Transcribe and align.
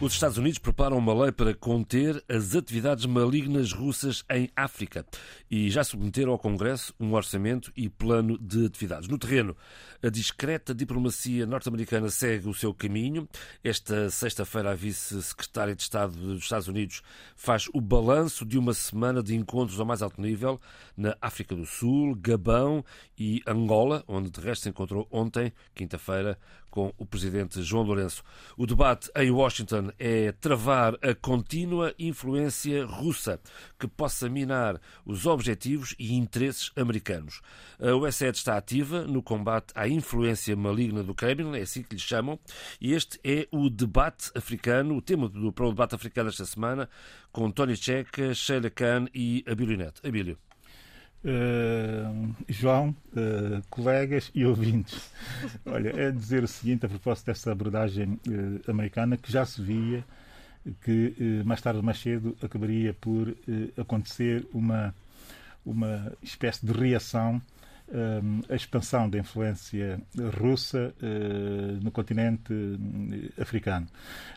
Os 0.00 0.12
Estados 0.12 0.38
Unidos 0.38 0.60
preparam 0.60 0.96
uma 0.96 1.12
lei 1.12 1.32
para 1.32 1.52
conter 1.52 2.22
as 2.28 2.54
atividades 2.54 3.04
malignas 3.04 3.72
russas 3.72 4.24
em 4.30 4.48
África 4.54 5.04
e 5.50 5.68
já 5.68 5.82
submeteram 5.82 6.30
ao 6.30 6.38
Congresso 6.38 6.94
um 7.00 7.14
orçamento 7.14 7.72
e 7.76 7.88
plano 7.88 8.38
de 8.38 8.66
atividades. 8.66 9.08
No 9.08 9.18
terreno, 9.18 9.56
a 10.00 10.08
discreta 10.08 10.72
diplomacia 10.72 11.44
norte-americana 11.46 12.10
segue 12.10 12.48
o 12.48 12.54
seu 12.54 12.72
caminho. 12.72 13.28
Esta 13.64 14.08
sexta-feira, 14.08 14.70
a 14.70 14.74
vice-secretária 14.76 15.74
de 15.74 15.82
Estado 15.82 16.12
dos 16.12 16.44
Estados 16.44 16.68
Unidos 16.68 17.02
faz 17.34 17.68
o 17.74 17.80
balanço 17.80 18.46
de 18.46 18.56
uma 18.56 18.74
semana 18.74 19.20
de 19.20 19.34
encontros 19.34 19.80
ao 19.80 19.86
mais 19.86 20.00
alto 20.00 20.22
nível 20.22 20.60
na 20.96 21.16
África 21.20 21.56
do 21.56 21.66
Sul, 21.66 22.14
Gabão 22.14 22.84
e 23.18 23.42
Angola, 23.44 24.04
onde 24.06 24.30
de 24.30 24.40
resto 24.40 24.62
se 24.62 24.68
encontrou 24.68 25.08
ontem, 25.10 25.52
quinta-feira, 25.74 26.38
com 26.78 26.94
o 26.96 27.04
presidente 27.04 27.60
João 27.60 27.82
Lourenço. 27.82 28.22
O 28.56 28.64
debate 28.64 29.10
em 29.16 29.32
Washington 29.32 29.90
é 29.98 30.30
travar 30.30 30.96
a 31.02 31.12
contínua 31.12 31.92
influência 31.98 32.86
russa 32.86 33.40
que 33.76 33.88
possa 33.88 34.28
minar 34.28 34.80
os 35.04 35.26
objetivos 35.26 35.96
e 35.98 36.14
interesses 36.14 36.70
americanos. 36.76 37.40
A 37.80 37.96
USAID 37.96 38.36
está 38.36 38.56
ativa 38.56 39.02
no 39.02 39.20
combate 39.20 39.72
à 39.74 39.88
influência 39.88 40.54
maligna 40.54 41.02
do 41.02 41.16
Kremlin, 41.16 41.58
é 41.58 41.62
assim 41.62 41.82
que 41.82 41.96
lhe 41.96 42.00
chamam, 42.00 42.38
e 42.80 42.92
este 42.92 43.18
é 43.24 43.48
o 43.50 43.68
debate 43.68 44.30
africano, 44.36 44.96
o 44.96 45.02
tema 45.02 45.28
do, 45.28 45.52
para 45.52 45.66
o 45.66 45.70
debate 45.70 45.96
africano 45.96 46.28
esta 46.28 46.44
semana, 46.44 46.88
com 47.32 47.50
Tony 47.50 47.76
Checa, 47.76 48.32
Sheila 48.32 48.70
Khan 48.70 49.06
e 49.12 49.44
Abílio 49.48 49.76
Neto. 49.76 50.00
Abílio. 50.06 50.38
Uh, 51.24 52.32
João, 52.48 52.94
uh, 53.12 53.60
colegas 53.68 54.30
e 54.32 54.44
ouvintes, 54.44 55.10
olha, 55.66 55.88
é 56.00 56.12
dizer 56.12 56.44
o 56.44 56.48
seguinte 56.48 56.86
a 56.86 56.88
propósito 56.88 57.26
dessa 57.26 57.50
abordagem 57.50 58.20
uh, 58.28 58.70
americana 58.70 59.16
que 59.16 59.30
já 59.30 59.44
se 59.44 59.60
via 59.60 60.04
que 60.82 61.42
mais 61.44 61.60
tarde 61.60 61.78
ou 61.78 61.82
mais 61.82 61.98
cedo 61.98 62.36
acabaria 62.42 62.92
por 62.92 63.34
acontecer 63.78 64.46
uma, 64.52 64.94
uma 65.64 66.12
espécie 66.22 66.66
de 66.66 66.72
reação 66.72 67.40
a 68.50 68.54
expansão 68.54 69.08
da 69.08 69.18
influência 69.18 69.98
russa 70.38 70.92
no 71.80 71.90
continente 71.90 72.52
africano. 73.40 73.86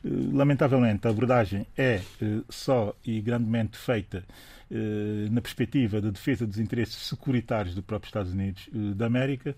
Lamentavelmente, 0.06 1.06
a 1.06 1.10
abordagem 1.10 1.68
é 1.78 2.00
só 2.48 2.96
e 3.06 3.20
grandemente 3.20 3.78
feita 3.78 4.20
eh, 4.20 4.24
na 5.30 5.42
perspectiva 5.42 6.00
da 6.00 6.10
defesa 6.10 6.48
dos 6.48 6.58
interesses 6.58 6.96
securitários 6.96 7.76
do 7.76 7.84
próprio 7.84 8.08
Estados 8.08 8.32
Unidos 8.32 8.70
eh, 8.74 8.94
da 8.94 9.06
América 9.06 9.56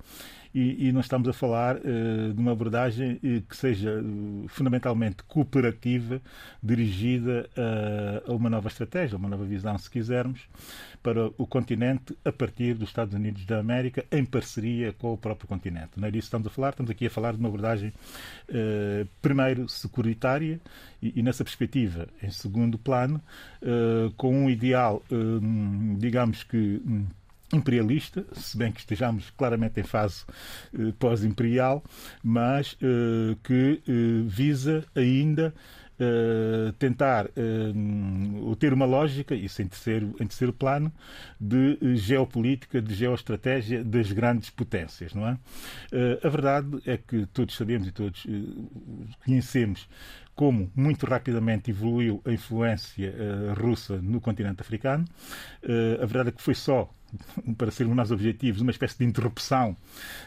e, 0.53 0.87
e 0.87 0.91
nós 0.91 1.05
estamos 1.05 1.27
a 1.27 1.33
falar 1.33 1.77
uh, 1.77 2.33
de 2.33 2.39
uma 2.39 2.51
abordagem 2.51 3.19
que 3.49 3.57
seja 3.57 4.03
fundamentalmente 4.47 5.23
cooperativa, 5.23 6.21
dirigida 6.61 7.49
a 8.27 8.31
uma 8.31 8.49
nova 8.49 8.67
estratégia, 8.67 9.15
a 9.15 9.19
uma 9.19 9.29
nova 9.29 9.43
visão, 9.45 9.75
se 9.79 9.89
quisermos, 9.89 10.41
para 11.01 11.27
o 11.37 11.47
continente 11.47 12.15
a 12.23 12.31
partir 12.31 12.75
dos 12.75 12.89
Estados 12.89 13.15
Unidos 13.15 13.45
da 13.45 13.57
América, 13.59 14.05
em 14.11 14.23
parceria 14.23 14.93
com 14.93 15.13
o 15.13 15.17
próprio 15.17 15.47
continente. 15.47 15.91
Não 15.97 16.07
é 16.07 16.11
disso 16.11 16.25
que 16.25 16.27
estamos 16.27 16.47
a 16.47 16.51
falar, 16.51 16.69
estamos 16.69 16.91
aqui 16.91 17.07
a 17.07 17.09
falar 17.09 17.33
de 17.33 17.39
uma 17.39 17.49
abordagem, 17.49 17.91
primeiro, 19.21 19.67
securitária 19.67 20.61
e, 21.01 21.19
e, 21.19 21.23
nessa 21.23 21.43
perspectiva, 21.43 22.07
em 22.21 22.29
segundo 22.29 22.77
plano, 22.77 23.21
com 24.17 24.45
um 24.45 24.49
ideal, 24.49 25.02
digamos 25.99 26.43
que 26.43 26.81
imperialista, 27.55 28.25
se 28.33 28.57
bem 28.57 28.71
que 28.71 28.79
estejamos 28.79 29.29
claramente 29.31 29.79
em 29.79 29.83
fase 29.83 30.25
eh, 30.73 30.93
pós-imperial, 30.97 31.83
mas 32.23 32.77
eh, 32.81 33.35
que 33.43 33.81
eh, 33.87 34.23
visa 34.25 34.85
ainda 34.95 35.53
tentar 36.79 37.27
uh, 37.27 38.45
ou 38.45 38.55
ter 38.57 38.73
uma 38.73 38.83
lógica, 38.83 39.33
isso 39.35 39.61
em 39.61 39.67
terceiro, 39.67 40.07
em 40.19 40.25
terceiro 40.25 40.51
plano, 40.51 40.91
de 41.39 41.77
geopolítica, 41.95 42.81
de 42.81 42.93
geoestratégia 42.93 43.83
das 43.83 44.11
grandes 44.11 44.49
potências, 44.49 45.13
não 45.13 45.25
é? 45.25 45.37
A 46.21 46.27
verdade 46.27 46.81
é 46.85 46.97
que 46.97 47.25
todos 47.27 47.55
sabemos 47.55 47.87
e 47.87 47.91
todos 47.91 48.25
conhecemos 49.23 49.87
como 50.35 50.71
muito 50.75 51.05
rapidamente 51.05 51.71
evoluiu 51.71 52.21
a 52.25 52.31
influência 52.31 53.13
russa 53.55 54.01
no 54.01 54.19
continente 54.19 54.61
africano. 54.61 55.05
a 56.01 56.05
verdade 56.05 56.29
é 56.29 56.31
que 56.31 56.41
foi 56.41 56.55
só 56.55 56.89
para 57.57 57.71
sermos 57.71 57.95
mais 57.95 58.11
objetivos, 58.11 58.61
uma 58.61 58.71
espécie 58.71 58.97
de 58.97 59.05
interrupção 59.05 59.75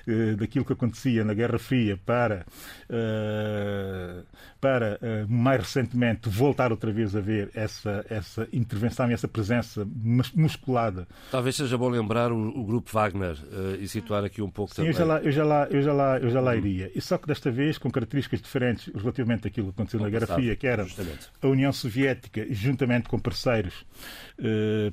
uh, 0.06 0.36
daquilo 0.36 0.64
que 0.64 0.72
acontecia 0.72 1.24
na 1.24 1.34
Guerra 1.34 1.58
Fria 1.58 1.98
para, 2.04 2.46
uh, 2.90 4.24
para 4.60 4.98
uh, 5.02 5.32
mais 5.32 5.60
recentemente 5.60 6.28
voltar 6.28 6.70
outra 6.70 6.92
vez 6.92 7.14
a 7.14 7.20
ver 7.20 7.50
essa, 7.54 8.04
essa 8.08 8.48
intervenção 8.52 9.10
e 9.10 9.14
essa 9.14 9.28
presença 9.28 9.86
musculada. 10.34 11.06
Talvez 11.30 11.56
seja 11.56 11.76
bom 11.76 11.88
lembrar 11.88 12.32
o, 12.32 12.48
o 12.48 12.64
grupo 12.64 12.90
Wagner 12.92 13.36
e 13.80 13.88
situar 13.88 14.24
aqui 14.24 14.42
um 14.42 14.50
pouco 14.50 14.74
Sim, 14.74 14.82
também. 14.82 14.92
Eu 14.92 14.98
já, 14.98 15.04
lá, 15.04 15.18
eu, 15.20 15.32
já 15.32 15.44
lá, 15.44 15.66
eu, 15.70 15.82
já 15.82 15.92
lá, 15.92 16.18
eu 16.18 16.30
já 16.30 16.40
lá 16.40 16.52
uhum. 16.52 16.58
iria. 16.58 16.90
E 16.94 17.00
só 17.00 17.18
que 17.18 17.26
desta 17.26 17.50
vez 17.50 17.78
com 17.78 17.90
características 17.90 18.40
diferentes 18.40 18.92
relativamente 18.94 19.46
àquilo 19.46 19.68
que 19.68 19.74
aconteceu 19.74 20.00
na 20.00 20.08
Guerra 20.08 20.26
Fria, 20.26 20.56
que 20.56 20.66
era 20.66 20.84
justamente. 20.84 21.28
a 21.40 21.46
União 21.46 21.72
Soviética, 21.72 22.46
juntamente 22.50 23.08
com 23.08 23.18
parceiros, 23.18 23.84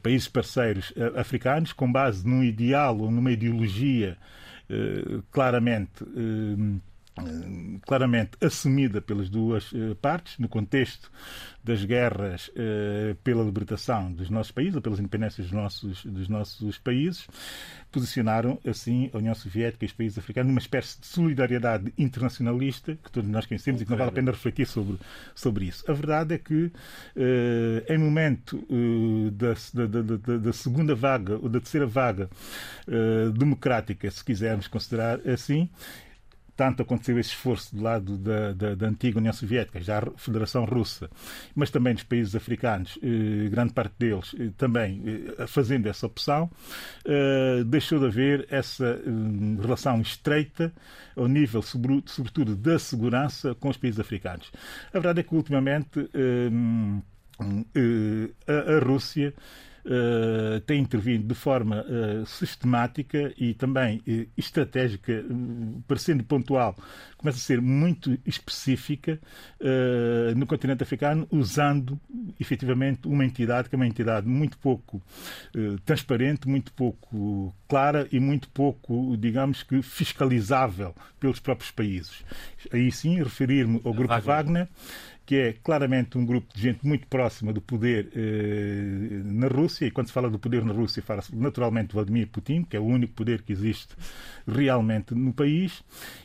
países 0.02 0.28
parceiros 0.28 0.94
africanos, 1.16 1.74
com 1.74 1.92
base 1.92 2.26
num 2.28 2.44
ideal 2.44 2.98
ou 2.98 3.12
numa 3.12 3.32
ideologia 3.32 4.18
eh, 4.70 5.20
claramente 5.30 6.04
eh, 6.04 6.80
claramente 7.86 8.32
assumida 8.42 9.02
pelas 9.02 9.30
duas 9.30 9.72
eh, 9.74 9.96
partes 10.02 10.38
no 10.40 10.48
contexto 10.48 11.12
das 11.64 11.86
guerras 11.86 12.52
pela 13.24 13.42
libertação 13.42 14.12
dos 14.12 14.30
nossos 14.30 14.52
países 14.52 14.76
ou 14.76 14.82
pelas 14.82 15.00
independências 15.00 15.48
dos 15.48 15.56
nossos, 15.56 16.04
dos 16.04 16.28
nossos 16.28 16.78
países 16.78 17.26
posicionaram 17.94 18.60
assim 18.66 19.10
a 19.14 19.18
União 19.20 19.36
Soviética 19.36 19.86
e 19.86 19.88
os 19.88 19.94
países 19.94 20.18
africanos 20.18 20.50
numa 20.50 20.60
espécie 20.60 21.00
de 21.00 21.06
solidariedade 21.06 21.94
internacionalista 21.98 22.98
que 23.02 23.12
todos 23.12 23.30
nós 23.30 23.46
conhecemos 23.46 23.82
e 23.82 23.86
que 23.86 23.92
não 23.92 23.98
vale 23.98 24.10
a 24.10 24.14
pena 24.14 24.32
refletir 24.32 24.66
sobre, 24.66 24.98
sobre 25.36 25.66
isso. 25.66 25.90
A 25.90 25.94
verdade 25.94 26.34
é 26.34 26.38
que 26.40 26.72
eh, 27.16 27.86
em 27.88 27.98
momento 27.98 28.66
eh, 28.70 29.32
da, 29.32 29.88
da, 29.88 30.02
da, 30.02 30.38
da, 30.38 30.54
segunda 30.54 30.96
vaga 30.96 31.36
ou 31.36 31.48
da 31.48 31.60
terceira 31.60 31.86
vaga 31.86 32.30
eh, 32.88 33.30
democrática, 33.38 34.10
se 34.10 34.26
quisermos 34.26 34.68
considerar 34.68 35.20
assim, 35.28 35.70
tanto 36.56 36.82
aconteceu 36.82 37.20
esse 37.20 37.30
esforço 37.30 37.76
do 37.76 37.82
lado 37.82 38.18
da, 38.18 38.54
da, 38.54 38.76
da, 38.76 38.88
antiga 38.88 39.18
União 39.18 39.34
Soviética, 39.34 39.82
já 39.82 40.00
a 40.00 40.12
Federação 40.18 40.66
Russa, 40.66 41.10
mas 41.56 41.70
também 41.72 41.94
dos 41.94 42.04
países 42.04 42.36
africanos, 42.36 42.98
eh, 43.02 43.50
grande 43.50 43.74
parte 43.74 43.96
deles 43.98 44.36
eh, 44.40 44.50
também 44.58 45.02
eh, 45.38 45.48
fazendo 45.48 45.88
essa 45.88 46.06
opção, 46.06 46.50
eh, 47.06 47.64
deixou 47.66 48.00
de 48.00 48.06
haver 48.06 48.48
essa 48.50 48.86
eh, 48.86 49.62
relação 49.62 50.00
estreita 50.02 50.72
ao 51.16 51.28
nível, 51.28 51.62
sobretudo, 51.62 52.56
da 52.56 52.78
segurança 52.78 53.56
com 53.56 53.70
os 53.70 53.78
países 53.78 54.00
africanos. 54.00 54.52
A 54.90 54.94
verdade 54.94 55.22
é 55.22 55.24
que, 55.24 55.36
ultimamente, 55.36 56.10
eh, 56.14 56.50
a, 58.48 58.76
a 58.76 58.80
Rússia 58.80 59.34
uh, 59.86 60.60
tem 60.62 60.82
intervindo 60.82 61.28
de 61.28 61.36
forma 61.36 61.84
uh, 61.84 62.26
sistemática 62.26 63.34
e 63.38 63.54
também 63.54 63.98
uh, 64.08 64.28
estratégica, 64.38 65.24
parecendo 65.88 66.24
pontual, 66.24 66.76
começa 67.18 67.38
a 67.38 67.42
ser 67.42 67.62
muito 67.62 68.18
específica 68.26 69.18
no 70.36 70.46
continente 70.46 70.84
africano, 70.84 71.26
usando 71.32 71.98
efetivamente 72.38 73.08
uma 73.08 73.24
entidade 73.24 73.70
que 73.70 73.76
é 73.76 73.78
uma 73.78 73.88
entidade 73.88 74.28
muito 74.28 74.58
pouco 74.58 75.02
transparente, 75.86 76.50
muito 76.50 76.74
pouco 76.74 77.56
clara 77.66 78.10
e 78.12 78.20
muito 78.20 78.50
pouco, 78.50 79.16
digamos 79.18 79.64
que, 79.64 79.82
fiscalizável 79.82 80.94
pelos 81.18 81.40
próprios 81.40 81.72
países. 81.72 82.26
Aí 82.74 82.92
sim, 82.92 83.18
referir-me 83.24 83.80
ao 83.86 83.94
Grupo 83.94 84.10
Wagner, 84.10 84.68
Wagner 84.68 84.70
que 85.26 85.36
é 85.36 85.54
claramente 85.54 86.18
um 86.18 86.26
grupo 86.26 86.48
de 86.54 86.62
gente 86.62 86.86
muito 86.86 87.08
próxima 87.08 87.54
do 87.54 87.62
poder 87.62 88.10
eh, 88.16 89.22
na 89.24 89.48
Rússia, 89.48 89.86
e 89.86 89.92
quando 89.92 90.08
se 90.08 90.14
fala 90.14 90.30
do 90.30 90.38
poder 90.38 90.66
na 90.66 90.74
Rússia, 90.74 91.02
fala-se 91.02 91.36
naturalmente 91.36 91.88
de 91.88 91.94
Vladimir 91.94 92.28
Putin, 92.28 92.64
que 92.64 92.76
é 92.76 92.80
o 92.80 92.84
único 92.84 93.14
poder 93.14 93.42
que 93.42 93.54
existe 93.54 93.96
realmente 94.46 95.16
no 95.16 95.34
país, 95.34 95.84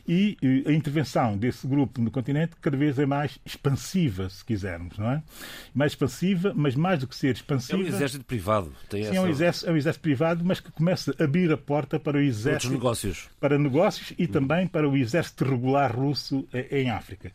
e 0.09 0.65
a 0.67 0.73
intervenção 0.73 1.37
desse 1.37 1.67
grupo 1.67 2.01
no 2.01 2.11
continente 2.11 2.53
cada 2.63 2.77
vez 2.77 2.99
é 2.99 3.05
mais 3.05 3.39
expansiva, 3.45 4.31
se 4.31 4.43
quisermos, 4.43 4.97
não 4.97 5.11
é? 5.11 5.23
Mais 5.75 5.93
expansiva, 5.93 6.53
mas 6.57 6.75
mais 6.75 7.01
do 7.01 7.07
que 7.07 7.15
ser 7.15 7.35
expansiva... 7.35 7.83
É 7.83 7.85
um 7.85 7.87
exército 7.87 8.25
privado. 8.25 8.73
Tem 8.89 9.03
sim, 9.03 9.11
essa... 9.11 9.19
é, 9.19 9.21
um 9.21 9.29
exército, 9.29 9.69
é 9.69 9.73
um 9.73 9.77
exército 9.77 10.03
privado, 10.03 10.45
mas 10.45 10.61
que 10.61 10.73
começa 10.73 11.15
a 11.19 11.25
abrir 11.25 11.53
a 11.53 11.59
porta 11.59 12.01
para 12.01 12.17
o 12.17 12.21
exército... 12.21 12.69
Outros 12.69 12.73
negócios. 12.73 13.29
Para 13.39 13.59
negócios 13.59 14.15
e 14.19 14.27
também 14.27 14.67
para 14.67 14.89
o 14.89 14.97
exército 14.97 15.45
regular 15.45 15.95
russo 15.95 16.49
eh, 16.55 16.81
em 16.81 16.91
África. 16.91 17.31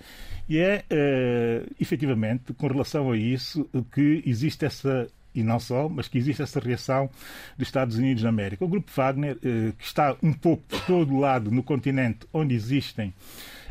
E 0.50 0.58
é, 0.58 0.84
uh, 0.92 1.76
efetivamente, 1.80 2.54
com 2.54 2.68
relação 2.68 3.12
a 3.12 3.18
isso, 3.18 3.70
que 3.94 4.24
existe 4.26 4.66
essa 4.66 5.08
e 5.34 5.44
não 5.44 5.60
só, 5.60 5.90
mas 5.90 6.08
que 6.08 6.18
existe 6.18 6.42
essa 6.42 6.60
reação 6.60 7.10
dos 7.58 7.68
Estados 7.68 7.98
Unidos 7.98 8.24
da 8.24 8.30
América. 8.30 8.64
O 8.64 8.68
Grupo 8.68 8.92
Wagner, 8.96 9.38
eh, 9.44 9.74
que 9.78 9.86
está 9.86 10.16
um 10.22 10.34
pouco 10.34 10.64
por 10.64 10.82
todo 10.82 11.18
lado 11.18 11.52
no 11.52 11.64
continente 11.64 12.28
onde 12.34 12.54
existem 12.56 13.14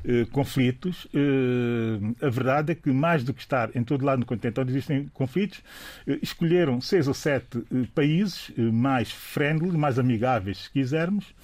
eh, 0.04 0.26
conflitos. 0.32 1.06
Eh, 1.14 2.26
a 2.26 2.28
verdade 2.28 2.72
é 2.72 2.74
que, 2.74 2.90
mais 2.90 3.22
do 3.22 3.32
que 3.32 3.40
estar 3.40 3.70
em 3.74 3.84
todo 3.84 4.04
lado 4.04 4.20
no 4.20 4.26
continente 4.26 4.60
onde 4.60 4.72
existem 4.72 5.08
conflitos, 5.12 5.62
eh, 6.06 6.18
escolheram 6.20 6.80
seis 6.80 7.06
ou 7.06 7.14
sete 7.14 7.62
países 7.94 8.50
mais 8.56 9.10
friendly, 9.12 9.76
mais 9.76 9.98
amigáveis, 9.98 10.64
se 10.64 10.70
quisermos, 10.70 11.34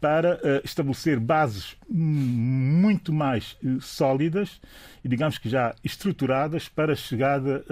para 0.00 0.38
estabelecer 0.64 1.18
bases 1.18 1.76
muito 1.88 3.12
mais 3.12 3.56
sólidas 3.80 4.60
e, 5.04 5.08
digamos 5.08 5.38
que 5.38 5.48
já 5.48 5.74
estruturadas 5.82 6.68
para 6.68 6.92
a 6.92 6.96
chegada 6.96 7.64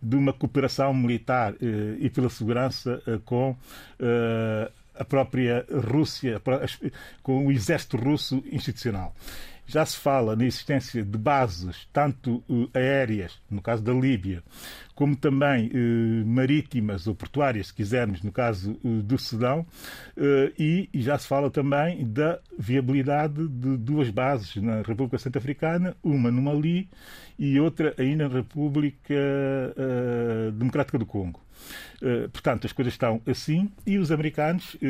de 0.00 0.16
uma 0.16 0.32
cooperação 0.32 0.94
militar 0.94 1.54
e 1.98 2.08
pela 2.10 2.30
segurança 2.30 3.02
com 3.24 3.56
a 5.02 5.04
própria 5.04 5.66
Rússia, 5.70 6.40
com 7.22 7.46
o 7.46 7.52
exército 7.52 7.96
russo 7.96 8.42
institucional. 8.50 9.14
Já 9.66 9.86
se 9.86 9.96
fala 9.96 10.34
na 10.36 10.44
existência 10.44 11.02
de 11.02 11.18
bases, 11.18 11.88
tanto 11.92 12.42
uh, 12.48 12.68
aéreas, 12.74 13.40
no 13.50 13.62
caso 13.62 13.82
da 13.82 13.92
Líbia, 13.92 14.42
como 14.94 15.16
também 15.16 15.68
uh, 15.68 16.26
marítimas 16.26 17.06
ou 17.06 17.14
portuárias, 17.14 17.68
se 17.68 17.74
quisermos, 17.74 18.22
no 18.22 18.32
caso 18.32 18.78
uh, 18.84 19.02
do 19.02 19.16
Sudão, 19.18 19.66
e, 20.58 20.90
e, 20.92 21.00
já 21.00 21.16
se 21.16 21.26
fala 21.26 21.50
também 21.50 22.06
da 22.06 22.38
viabilidade 22.58 23.48
de 23.48 23.76
duas 23.78 24.10
bases 24.10 24.56
na 24.56 24.82
República 24.82 25.16
Centro-Africana, 25.16 25.96
uma 26.02 26.30
no 26.30 26.42
Mali 26.42 26.88
e 27.38 27.58
outra 27.58 27.94
ainda 27.98 28.28
na 28.28 28.34
República 28.34 29.14
Democrática 30.54 30.98
do 30.98 31.06
Congo. 31.06 31.41
Eh, 32.02 32.28
portanto, 32.32 32.66
as 32.66 32.72
coisas 32.72 32.94
estão 32.94 33.22
assim 33.26 33.70
e 33.86 33.96
os 33.96 34.10
americanos, 34.10 34.76
eh, 34.82 34.86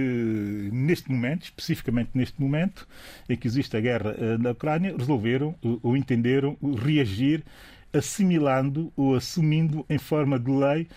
neste 0.72 1.10
momento, 1.10 1.44
especificamente 1.44 2.10
neste 2.14 2.40
momento 2.40 2.88
em 3.28 3.36
que 3.36 3.46
existe 3.46 3.76
a 3.76 3.80
guerra 3.80 4.16
eh, 4.18 4.38
na 4.38 4.50
Ucrânia, 4.52 4.94
resolveram 4.96 5.54
ou 5.82 5.96
entenderam 5.96 6.56
reagir 6.82 7.44
assimilando 7.92 8.90
ou 8.96 9.14
assumindo 9.14 9.84
em 9.90 9.98
forma 9.98 10.38
de 10.38 10.50
lei 10.50 10.88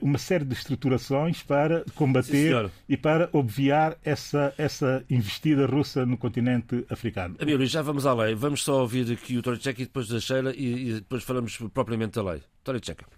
uma 0.00 0.18
série 0.18 0.44
de 0.44 0.54
estruturações 0.54 1.42
para 1.42 1.84
combater 1.96 2.64
Sim, 2.64 2.70
e 2.88 2.96
para 2.96 3.28
obviar 3.32 3.98
essa, 4.04 4.54
essa 4.56 5.04
investida 5.10 5.66
russa 5.66 6.06
no 6.06 6.16
continente 6.16 6.86
africano. 6.88 7.34
Abílio, 7.40 7.66
já 7.66 7.82
vamos 7.82 8.06
à 8.06 8.14
lei. 8.14 8.36
Vamos 8.36 8.62
só 8.62 8.80
ouvir 8.80 9.12
aqui 9.12 9.36
o 9.36 9.42
Tcheca 9.42 9.82
e 9.82 9.84
depois 9.84 10.08
da 10.08 10.20
Sheila 10.20 10.54
e, 10.54 10.90
e 10.90 10.94
depois 10.94 11.24
falamos 11.24 11.58
propriamente 11.74 12.12
da 12.12 12.22
lei. 12.22 12.40
Tcheca. 12.80 13.17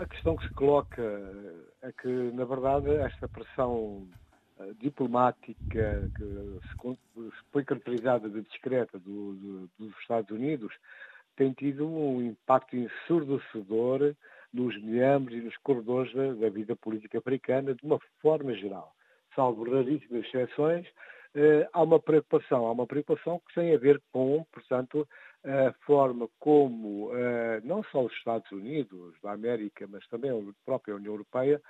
A 0.00 0.06
questão 0.06 0.34
que 0.34 0.48
se 0.48 0.54
coloca 0.54 1.02
é 1.82 1.92
que, 1.92 2.08
na 2.08 2.46
verdade, 2.46 2.88
esta 2.88 3.28
pressão 3.28 4.08
uh, 4.58 4.74
diplomática 4.78 6.10
que 6.16 6.60
foi 7.52 7.62
caracterizada 7.62 8.30
de 8.30 8.40
discreta 8.40 8.98
do, 8.98 9.34
do, 9.34 9.70
dos 9.78 9.94
Estados 10.00 10.30
Unidos 10.30 10.72
tem 11.36 11.52
tido 11.52 11.86
um 11.86 12.22
impacto 12.22 12.76
ensurdecedor 12.76 14.14
nos 14.54 14.74
meandros 14.82 15.36
e 15.36 15.42
nos 15.42 15.56
corredores 15.58 16.14
da, 16.14 16.32
da, 16.32 16.48
vida 16.48 16.74
política 16.76 17.18
africana 17.18 17.74
de 17.74 17.84
uma 17.84 17.98
forma 18.22 18.54
geral. 18.54 18.94
Salvo 19.36 19.70
raríssimas 19.70 20.24
exceções, 20.24 20.86
há 21.72 21.82
uma 21.82 22.00
preocupação, 22.00 22.66
há 22.66 22.72
uma 22.72 22.86
preocupação 22.86 23.40
que 23.46 23.54
tem 23.54 23.74
a 23.74 23.78
ver 23.78 24.00
com, 24.12 24.44
portanto, 24.52 25.06
a 25.44 25.72
forma 25.86 26.28
como 26.38 27.08
uh, 27.08 27.60
não 27.64 27.82
só 27.84 28.04
os 28.04 28.12
Estados 28.12 28.50
Unidos 28.52 29.14
da 29.22 29.32
América, 29.32 29.86
mas 29.88 30.06
também 30.08 30.30
a 30.30 30.52
própria 30.64 30.94
União 30.94 31.14
Europeia 31.14 31.60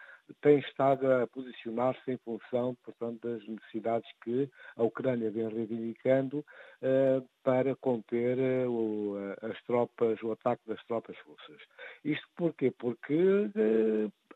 tem 0.40 0.58
estado 0.58 1.10
a 1.10 1.26
posicionar-se 1.26 2.12
em 2.12 2.16
função, 2.18 2.76
portanto, 2.84 3.28
das 3.28 3.46
necessidades 3.46 4.08
que 4.22 4.48
a 4.76 4.82
Ucrânia 4.82 5.30
vem 5.30 5.48
reivindicando 5.48 6.38
uh, 6.38 7.26
para 7.42 7.74
conter 7.76 8.38
uh, 8.38 9.36
as 9.42 9.60
tropas, 9.64 10.22
o 10.22 10.32
ataque 10.32 10.62
das 10.66 10.82
tropas 10.84 11.16
russas. 11.26 11.60
Isto 12.04 12.26
porquê? 12.36 12.72
Porque 12.78 13.50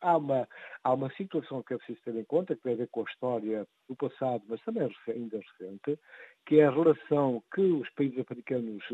há, 0.01 0.17
uma, 0.17 0.49
há 0.83 0.93
uma 0.93 1.11
situação 1.13 1.63
que 1.63 1.75
é 1.75 1.79
preciso 1.79 2.01
ter 2.05 2.15
em 2.17 2.25
conta, 2.25 2.55
que 2.55 2.63
tem 2.63 2.75
a 2.75 2.77
ver 2.77 2.89
com 2.89 3.01
a 3.01 3.11
história 3.11 3.67
do 3.89 3.97
passado, 3.97 4.43
mas 4.49 4.61
também 4.63 4.89
ainda 5.09 5.39
recente, 5.39 5.99
que 6.47 6.61
é 6.61 6.67
a 6.67 6.71
relação 6.71 7.43
que 7.55 7.63
os 7.63 7.89
países 7.91 8.19
africanos 8.19 8.85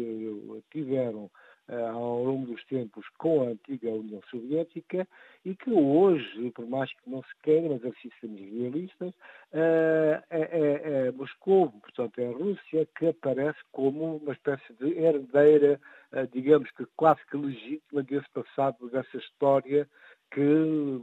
tiveram 0.71 1.25
eh, 1.25 1.50
ao 1.93 2.25
longo 2.25 2.47
dos 2.47 2.65
tempos 2.65 3.07
com 3.19 3.43
a 3.43 3.51
antiga 3.51 3.91
União 3.91 4.21
Soviética 4.31 5.07
e 5.45 5.55
que 5.55 5.71
hoje, 5.71 6.51
por 6.51 6.67
mais 6.67 6.93
que 6.93 7.09
não 7.09 7.23
se 7.23 7.35
queira, 7.43 7.69
mas 7.69 7.81
preciso 7.81 8.15
sermos 8.21 8.41
realistas, 8.41 9.15
é, 9.53 10.23
é, 10.31 11.07
é 11.09 11.13
Moscou, 11.13 11.71
portanto 11.71 12.19
é 12.19 12.27
a 12.27 12.33
Rússia, 12.33 12.89
que 12.97 13.07
aparece 13.07 13.59
como 13.73 14.17
uma 14.17 14.33
espécie 14.33 14.73
de 14.75 14.99
herdeira, 14.99 15.81
eh, 16.13 16.29
digamos 16.33 16.71
que 16.73 16.85
quase 16.97 17.21
que 17.31 17.37
legítima 17.37 18.03
desse 18.03 18.29
passado, 18.31 18.91
dessa 18.91 19.17
história 19.17 19.89
que 20.31 21.01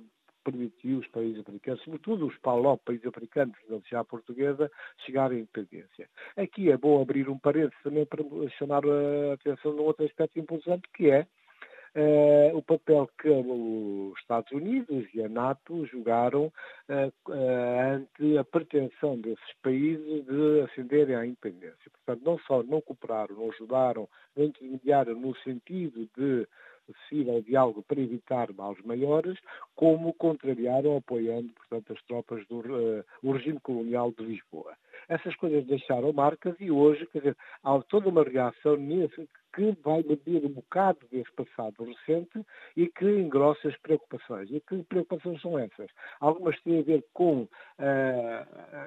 permitiu 0.51 0.99
os 0.99 1.07
países 1.07 1.39
africanos, 1.41 1.83
sobretudo 1.83 2.27
os 2.27 2.37
PALOP, 2.37 2.81
países 2.85 3.05
africanos 3.05 3.55
da 3.69 3.77
já 3.89 4.03
portuguesa, 4.03 4.71
chegar 5.05 5.31
à 5.31 5.35
independência. 5.35 6.07
Aqui 6.37 6.71
é 6.71 6.77
bom 6.77 7.01
abrir 7.01 7.27
um 7.29 7.37
parênteses 7.37 7.83
também 7.83 8.05
para 8.05 8.23
chamar 8.57 8.83
a 8.85 9.33
atenção 9.33 9.73
num 9.73 9.83
outro 9.83 10.05
aspecto 10.05 10.39
importante, 10.39 10.87
que 10.93 11.09
é 11.09 11.27
Uh, 11.95 12.55
o 12.55 12.61
papel 12.61 13.09
que 13.19 13.27
os 13.27 14.19
Estados 14.19 14.51
Unidos 14.51 15.07
e 15.15 15.23
a 15.23 15.27
NATO 15.27 15.83
jogaram 15.87 16.53
uh, 16.89 17.31
uh, 17.31 17.95
ante 17.95 18.37
a 18.37 18.43
pretensão 18.43 19.19
desses 19.19 19.53
países 19.63 20.23
de 20.25 20.61
ascenderem 20.61 21.15
à 21.15 21.25
independência. 21.25 21.89
Portanto, 21.91 22.23
não 22.23 22.37
só 22.39 22.61
não 22.61 22.81
cooperaram, 22.81 23.35
não 23.35 23.49
ajudaram, 23.49 24.07
não 24.35 24.45
intermediaram 24.45 25.15
no 25.15 25.35
sentido 25.37 26.07
de 26.15 26.47
acessível 26.89 27.41
diálogo 27.41 27.83
para 27.83 27.99
evitar 27.99 28.51
males 28.53 28.83
maiores, 28.83 29.37
como 29.75 30.13
contrariaram, 30.13 30.97
apoiando, 30.97 31.51
portanto, 31.53 31.93
as 31.93 32.01
tropas 32.03 32.45
do 32.47 32.59
uh, 32.59 33.31
regime 33.31 33.59
colonial 33.59 34.11
de 34.11 34.23
Lisboa. 34.23 34.73
Essas 35.07 35.35
coisas 35.35 35.65
deixaram 35.65 36.11
marcas 36.11 36.55
e 36.59 36.71
hoje, 36.71 37.05
quer 37.07 37.19
dizer, 37.19 37.37
há 37.63 37.79
toda 37.83 38.09
uma 38.09 38.23
reação 38.23 38.75
nesse 38.75 39.27
que 39.57 39.75
vai 39.83 40.03
beber 40.03 40.45
um 40.45 40.49
bocado 40.49 40.99
desse 41.11 41.31
passado 41.31 41.83
recente 41.83 42.45
e 42.75 42.87
que 42.87 43.05
engrossa 43.05 43.67
as 43.67 43.75
preocupações. 43.77 44.51
E 44.51 44.59
que 44.59 44.83
preocupações 44.83 45.41
são 45.41 45.57
essas? 45.57 45.89
Algumas 46.19 46.61
têm 46.61 46.79
a 46.79 46.83
ver 46.83 47.03
com 47.11 47.41
uh, 47.41 47.49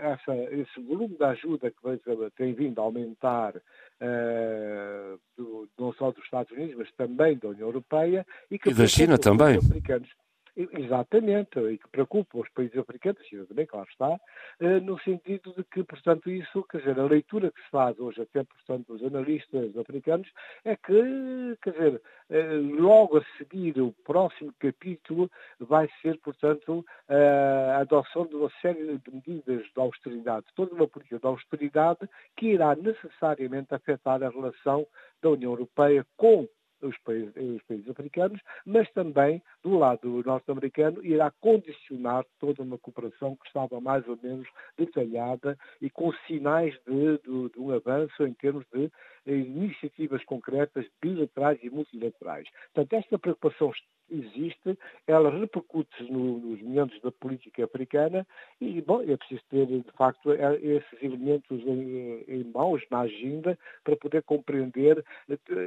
essa, 0.00 0.36
esse 0.52 0.80
volume 0.80 1.16
de 1.16 1.24
ajuda 1.24 1.72
que 1.72 2.30
tem 2.36 2.54
vindo 2.54 2.80
a 2.80 2.84
aumentar 2.84 3.56
uh, 3.56 5.20
do, 5.36 5.68
não 5.76 5.92
só 5.94 6.12
dos 6.12 6.22
Estados 6.22 6.52
Unidos, 6.52 6.76
mas 6.76 6.92
também 6.92 7.36
da 7.36 7.48
União 7.48 7.66
Europeia. 7.66 8.24
E, 8.48 8.56
que 8.56 8.70
e 8.70 8.74
da 8.74 8.86
China 8.86 9.18
também. 9.18 9.56
Africanos. 9.58 10.08
Exatamente, 10.56 11.58
e 11.60 11.78
que 11.78 11.88
preocupa 11.88 12.38
os 12.38 12.48
países 12.50 12.76
africanos, 12.76 13.20
e 13.32 13.44
também, 13.46 13.66
claro 13.66 13.88
está, 13.90 14.18
eh, 14.60 14.80
no 14.80 14.98
sentido 15.00 15.54
de 15.56 15.64
que, 15.64 15.84
portanto, 15.84 16.30
isso, 16.30 16.64
quer 16.64 16.78
dizer, 16.78 16.98
a 16.98 17.04
leitura 17.04 17.50
que 17.50 17.62
se 17.62 17.70
faz 17.70 17.98
hoje, 17.98 18.22
até, 18.22 18.42
portanto, 18.42 18.86
dos 18.88 19.04
analistas 19.04 19.76
africanos, 19.76 20.28
é 20.64 20.76
que, 20.76 21.56
quer 21.62 21.72
dizer, 21.72 22.02
eh, 22.30 22.54
logo 22.78 23.18
a 23.18 23.24
seguir, 23.38 23.80
o 23.80 23.92
próximo 24.04 24.52
capítulo 24.58 25.30
vai 25.60 25.88
ser, 26.02 26.18
portanto, 26.18 26.84
a 27.08 27.78
adoção 27.78 28.26
de 28.26 28.34
uma 28.34 28.50
série 28.60 28.98
de 28.98 29.10
medidas 29.12 29.64
de 29.64 29.80
austeridade, 29.80 30.46
toda 30.54 30.74
uma 30.74 30.88
política 30.88 31.18
de 31.18 31.26
austeridade 31.26 32.08
que 32.36 32.48
irá 32.48 32.74
necessariamente 32.74 33.74
afetar 33.74 34.22
a 34.22 34.28
relação 34.30 34.86
da 35.22 35.30
União 35.30 35.52
Europeia 35.52 36.04
com 36.16 36.48
os 36.82 36.96
países, 36.98 37.34
os 37.36 37.62
países 37.62 37.88
africanos, 37.90 38.40
mas 38.64 38.90
também, 38.92 39.42
do 39.62 39.78
lado 39.78 40.22
norte-americano, 40.24 41.04
irá 41.04 41.30
condicionar 41.40 42.24
toda 42.38 42.62
uma 42.62 42.78
cooperação 42.78 43.36
que 43.36 43.46
estava 43.46 43.80
mais 43.80 44.06
ou 44.08 44.18
menos 44.22 44.48
detalhada 44.76 45.58
e 45.80 45.90
com 45.90 46.12
sinais 46.26 46.74
de, 46.86 47.18
de, 47.18 47.50
de 47.50 47.58
um 47.58 47.72
avanço 47.72 48.26
em 48.26 48.32
termos 48.34 48.64
de 48.72 48.90
iniciativas 49.26 50.24
concretas 50.24 50.86
bilaterais 51.00 51.58
e 51.62 51.70
multilaterais. 51.70 52.48
Portanto, 52.72 52.92
esta 52.94 53.18
preocupação 53.18 53.72
existe, 54.10 54.76
ela 55.06 55.30
repercute 55.30 56.02
no, 56.10 56.38
nos 56.38 56.60
momentos 56.60 57.00
da 57.00 57.12
política 57.12 57.64
africana 57.64 58.26
e, 58.60 58.80
bom, 58.82 59.02
é 59.02 59.16
preciso 59.16 59.42
ter, 59.48 59.66
de 59.66 59.92
facto, 59.96 60.32
é, 60.32 60.56
esses 60.56 61.02
elementos 61.02 61.60
em, 61.60 62.24
em 62.26 62.44
mãos, 62.44 62.82
na 62.90 63.00
agenda, 63.00 63.58
para 63.84 63.96
poder 63.96 64.22
compreender 64.24 65.04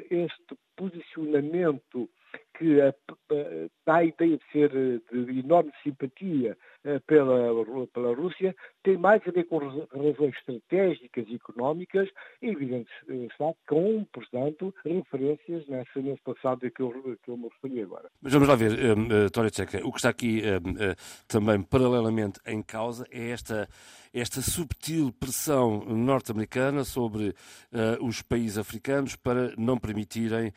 este 0.10 0.58
posicionamento 0.76 1.03
que 2.58 2.80
dá 3.86 3.96
a 3.96 4.04
ideia 4.04 4.38
de 4.38 4.52
ser 4.52 4.70
de 4.70 5.40
enorme 5.40 5.72
simpatia 5.84 6.58
pela, 7.08 7.88
pela 7.94 8.16
Rússia, 8.16 8.56
tem 8.84 8.98
mais 8.98 9.22
a 9.28 9.32
ver 9.32 9.46
com 9.46 9.58
razões 9.58 10.36
estratégicas 10.38 11.26
e 11.28 11.36
económicas, 11.36 12.10
e 12.42 12.48
evidente 12.48 12.90
está 13.10 13.54
com, 13.68 14.06
portanto, 14.12 14.74
referências 14.86 15.68
nessa, 15.68 16.02
nesse 16.02 16.22
passado 16.22 16.70
que 16.72 16.82
eu, 16.82 17.18
que 17.24 17.30
eu 17.30 17.38
me 17.38 17.50
referi 17.50 17.82
agora. 17.82 18.10
Mas 18.22 18.34
vamos 18.34 18.48
lá 18.48 18.56
ver, 18.56 18.72
uh, 18.72 19.30
Tória 19.32 19.50
Tcheca, 19.50 19.86
o 19.86 19.92
que 19.92 19.98
está 19.98 20.10
aqui 20.10 20.42
uh, 20.42 20.58
uh, 20.58 20.96
também 21.28 21.62
paralelamente 21.62 22.40
em 22.46 22.62
causa 22.62 23.06
é 23.12 23.30
esta 23.30 23.68
esta 24.14 24.44
subtil 24.44 25.12
pressão 25.12 25.84
norte-americana 25.86 26.84
sobre 26.84 27.30
uh, 27.30 28.06
os 28.06 28.22
países 28.22 28.60
africanos 28.60 29.16
para 29.16 29.56
não 29.58 29.76
permitirem, 29.76 30.54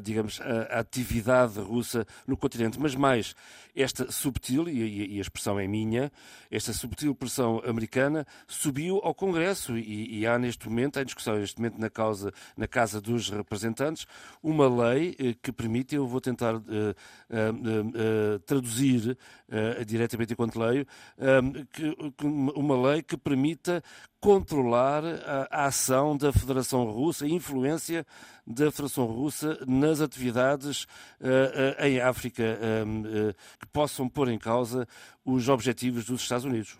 digamos, 0.00 0.40
a, 0.40 0.76
a, 0.76 0.78
atividade 0.78 1.58
russa 1.58 2.06
no 2.24 2.36
continente. 2.36 2.78
Mas 2.78 2.94
mais, 2.94 3.34
esta 3.74 4.12
subtil, 4.12 4.68
e, 4.68 5.16
e, 5.16 5.18
a 5.18 5.20
expressão 5.20 5.53
é 5.58 5.66
minha, 5.66 6.10
esta 6.50 6.72
subtil 6.72 7.14
pressão 7.14 7.62
americana 7.64 8.26
subiu 8.46 9.00
ao 9.02 9.14
Congresso 9.14 9.76
e, 9.76 10.20
e 10.20 10.26
há 10.26 10.38
neste 10.38 10.68
momento, 10.68 10.98
há 10.98 11.04
discussão 11.04 11.36
neste 11.36 11.58
momento 11.58 11.78
na, 11.78 11.90
causa, 11.90 12.32
na 12.56 12.66
Casa 12.66 13.00
dos 13.00 13.28
Representantes, 13.30 14.06
uma 14.42 14.68
lei 14.68 15.10
uh, 15.10 15.38
que 15.42 15.52
permite, 15.52 15.94
eu 15.94 16.06
vou 16.06 16.20
tentar 16.20 16.54
traduzir 18.46 19.16
diretamente 19.86 20.32
enquanto 20.32 20.58
leio, 20.58 20.86
que, 21.72 22.24
uma 22.24 22.90
lei 22.90 23.02
que 23.02 23.16
permita 23.16 23.82
controlar 24.24 25.02
a, 25.50 25.66
ação 25.66 26.16
da 26.16 26.32
Federação 26.32 26.84
Russa, 26.84 27.26
a 27.26 27.28
influência 27.28 28.06
da 28.46 28.70
Federação 28.70 29.04
Russa 29.04 29.58
nas 29.68 30.00
atividades 30.00 30.84
uh, 31.20 31.82
uh, 31.82 31.84
em 31.84 32.00
África 32.00 32.42
uh, 32.42 33.34
que 33.60 33.66
possam 33.66 34.08
pôr 34.08 34.28
em 34.30 34.38
causa 34.38 34.88
os 35.26 35.50
objetivos 35.50 36.06
dos 36.06 36.22
Estados 36.22 36.46
Unidos. 36.46 36.78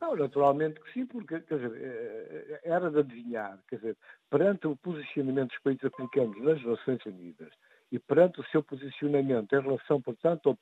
Não, 0.00 0.16
naturalmente 0.16 0.80
que 0.80 0.90
sim, 0.94 1.04
porque 1.04 1.38
dizer, 1.38 2.60
era 2.64 2.90
de 2.90 3.00
adivinhar, 3.00 3.58
quer 3.68 3.76
dizer, 3.76 3.96
perante 4.30 4.66
o 4.68 4.74
posicionamento 4.74 5.50
dos 5.50 5.58
países 5.58 5.84
africanos 5.84 6.42
nas 6.42 6.64
Nações 6.64 7.04
Unidas, 7.04 7.52
e 7.90 7.98
perante 7.98 8.40
o 8.40 8.44
seu 8.46 8.62
posicionamento 8.62 9.52
em 9.54 9.60
relação, 9.60 10.00
portanto, 10.00 10.48
ao, 10.50 10.58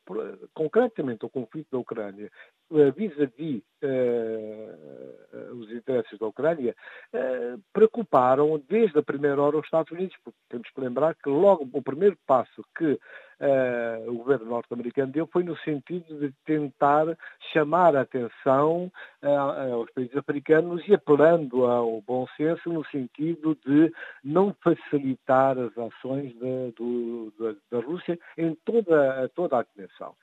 concretamente 0.54 1.24
ao 1.24 1.30
conflito 1.30 1.68
da 1.72 1.78
Ucrânia, 1.78 2.30
eh, 2.72 2.90
vis-à-vis 2.92 3.62
uh, 3.82 5.54
os 5.54 5.70
interesses 5.72 6.18
da 6.18 6.26
Ucrânia, 6.26 6.74
uh, 7.12 7.60
preocuparam 7.72 8.62
desde 8.68 8.98
a 8.98 9.02
primeira 9.02 9.40
hora 9.42 9.58
os 9.58 9.64
Estados 9.64 9.90
Unidos, 9.90 10.16
porque 10.22 10.38
temos 10.48 10.70
que 10.70 10.80
lembrar 10.80 11.14
que 11.16 11.28
logo 11.28 11.68
o 11.72 11.82
primeiro 11.82 12.16
passo 12.26 12.64
que 12.76 12.98
uh, 13.40 14.10
o 14.10 14.18
governo 14.18 14.46
norte-americano 14.46 15.12
deu 15.12 15.26
foi 15.26 15.42
no 15.42 15.56
sentido 15.58 16.18
de 16.18 16.32
tentar 16.44 17.06
chamar 17.52 17.96
a 17.96 18.02
atenção 18.02 18.90
uh, 19.22 19.74
aos 19.74 19.90
países 19.90 20.16
africanos 20.16 20.82
e 20.88 20.94
apelando 20.94 21.64
ao 21.66 22.00
bom 22.02 22.26
senso 22.36 22.72
no 22.72 22.84
sentido 22.86 23.56
de 23.66 23.92
não 24.24 24.54
facilitar 24.62 25.58
as 25.58 25.76
ações 25.76 26.32
de, 26.34 26.72
do, 26.76 27.32
da, 27.38 27.54
da, 27.78 27.86
Rússia 27.86 28.18
em 28.36 28.54
toda, 28.64 29.28
toda 29.34 29.58
a 29.58 29.62
dimensão. 29.62 30.14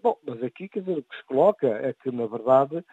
Bom, 0.00 0.16
mas 0.24 0.40
aqui, 0.44 0.68
quer 0.68 0.80
dizer, 0.80 0.98
o 0.98 1.02
que 1.02 1.16
se 1.16 1.24
coloca 1.24 1.66
é 1.66 1.92
que, 1.92 2.10
na 2.12 2.24
verdade, 2.26 2.84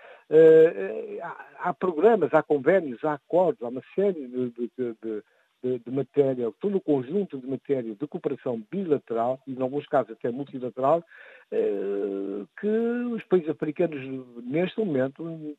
há, 1.22 1.70
há, 1.70 1.74
programas, 1.74 2.34
há 2.34 2.42
convênios, 2.42 3.04
há 3.04 3.14
acordos, 3.14 3.62
há 3.62 3.68
uma 3.68 3.84
série 3.94 4.28
de, 4.28 4.50
de, 4.50 4.96
de 5.04 5.24
de, 5.63 5.80
de, 5.80 5.92
matéria, 5.92 6.51
todo 6.60 6.78
o 6.78 6.82
conjunto 6.82 7.38
de 7.38 7.48
matéria 7.48 7.96
de 7.96 8.08
cooperação 8.08 8.62
bilateral, 8.72 9.39
e 9.46 9.54
em 9.54 9.62
alguns 9.62 9.86
casos 9.88 10.12
até 10.12 10.32
multilateral, 10.32 11.04
eh, 11.51 12.46
que 12.60 12.68
os 12.68 13.24
países 13.25 13.50
africanos, 13.50 14.00
neste 14.44 14.80
momento, 14.80 15.58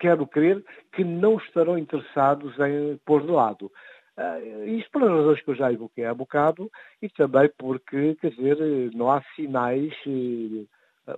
quero 0.00 0.26
crer 0.26 0.62
que 0.92 1.04
não 1.04 1.36
estarão 1.36 1.78
interessados 1.78 2.54
em 2.58 2.98
pôr 3.04 3.22
de 3.22 3.30
lado. 3.30 3.70
Uh, 4.16 4.64
isto 4.68 4.92
pelas 4.92 5.10
razões 5.10 5.42
que 5.42 5.50
eu 5.50 5.56
já 5.56 5.72
evoquei 5.72 6.04
há 6.04 6.14
bocado 6.14 6.70
e 7.02 7.08
também 7.08 7.50
porque, 7.58 8.14
quer 8.20 8.30
dizer, 8.30 8.56
não 8.94 9.10
há 9.10 9.20
sinais, 9.34 9.92
uh, 10.06 10.68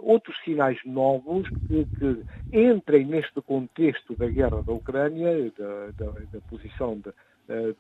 outros 0.01 0.35
sinais 0.45 0.79
novos 0.87 1.47
que, 1.69 1.85
que, 1.85 2.25
entrem 2.57 3.05
neste 3.05 3.39
contexto 3.43 4.17
da 4.17 4.27
guerra 4.27 4.63
da 4.63 4.73
Ucrânia, 4.73 5.53
da, 5.59 5.91
da, 5.91 6.13
da 6.33 6.41
posição 6.49 6.99
de, 6.99 7.11
eh, 7.11 7.13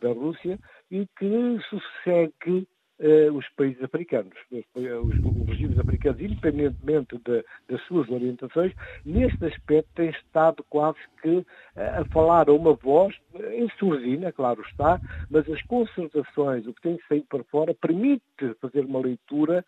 da 0.00 0.08
Rússia 0.08 0.58
e 0.90 1.06
que 1.18 1.58
sucede 1.68 2.66
eh, 2.99 3.30
os 3.30 3.46
países 3.50 3.82
africanos, 3.82 4.32
os, 4.50 4.64
os, 4.75 5.46
regimes 5.49 5.78
africanos, 5.78 6.20
independentemente 6.20 7.18
de, 7.18 7.44
das 7.68 7.82
suas 7.82 8.08
orientações, 8.08 8.73
neste 9.04 9.44
aspecto 9.44 9.88
têm 9.94 10.11
estado 10.11 10.64
quase 10.70 10.99
que 11.20 11.38
eh, 11.38 11.44
a 11.76 12.04
falar 12.06 12.49
a 12.49 12.52
uma 12.52 12.73
voz, 12.73 13.14
em 13.52 13.68
surdina, 13.78 14.33
claro 14.33 14.62
está, 14.62 15.00
mas 15.30 15.49
as 15.50 15.61
concertações, 15.62 16.66
o 16.66 16.73
que 16.73 16.80
tem 16.80 16.99
saído 17.06 17.26
para 17.28 17.45
fora, 17.45 17.75
permite 17.75 18.23
fazer 18.61 18.85
uma 18.85 19.00
leitura 19.00 19.64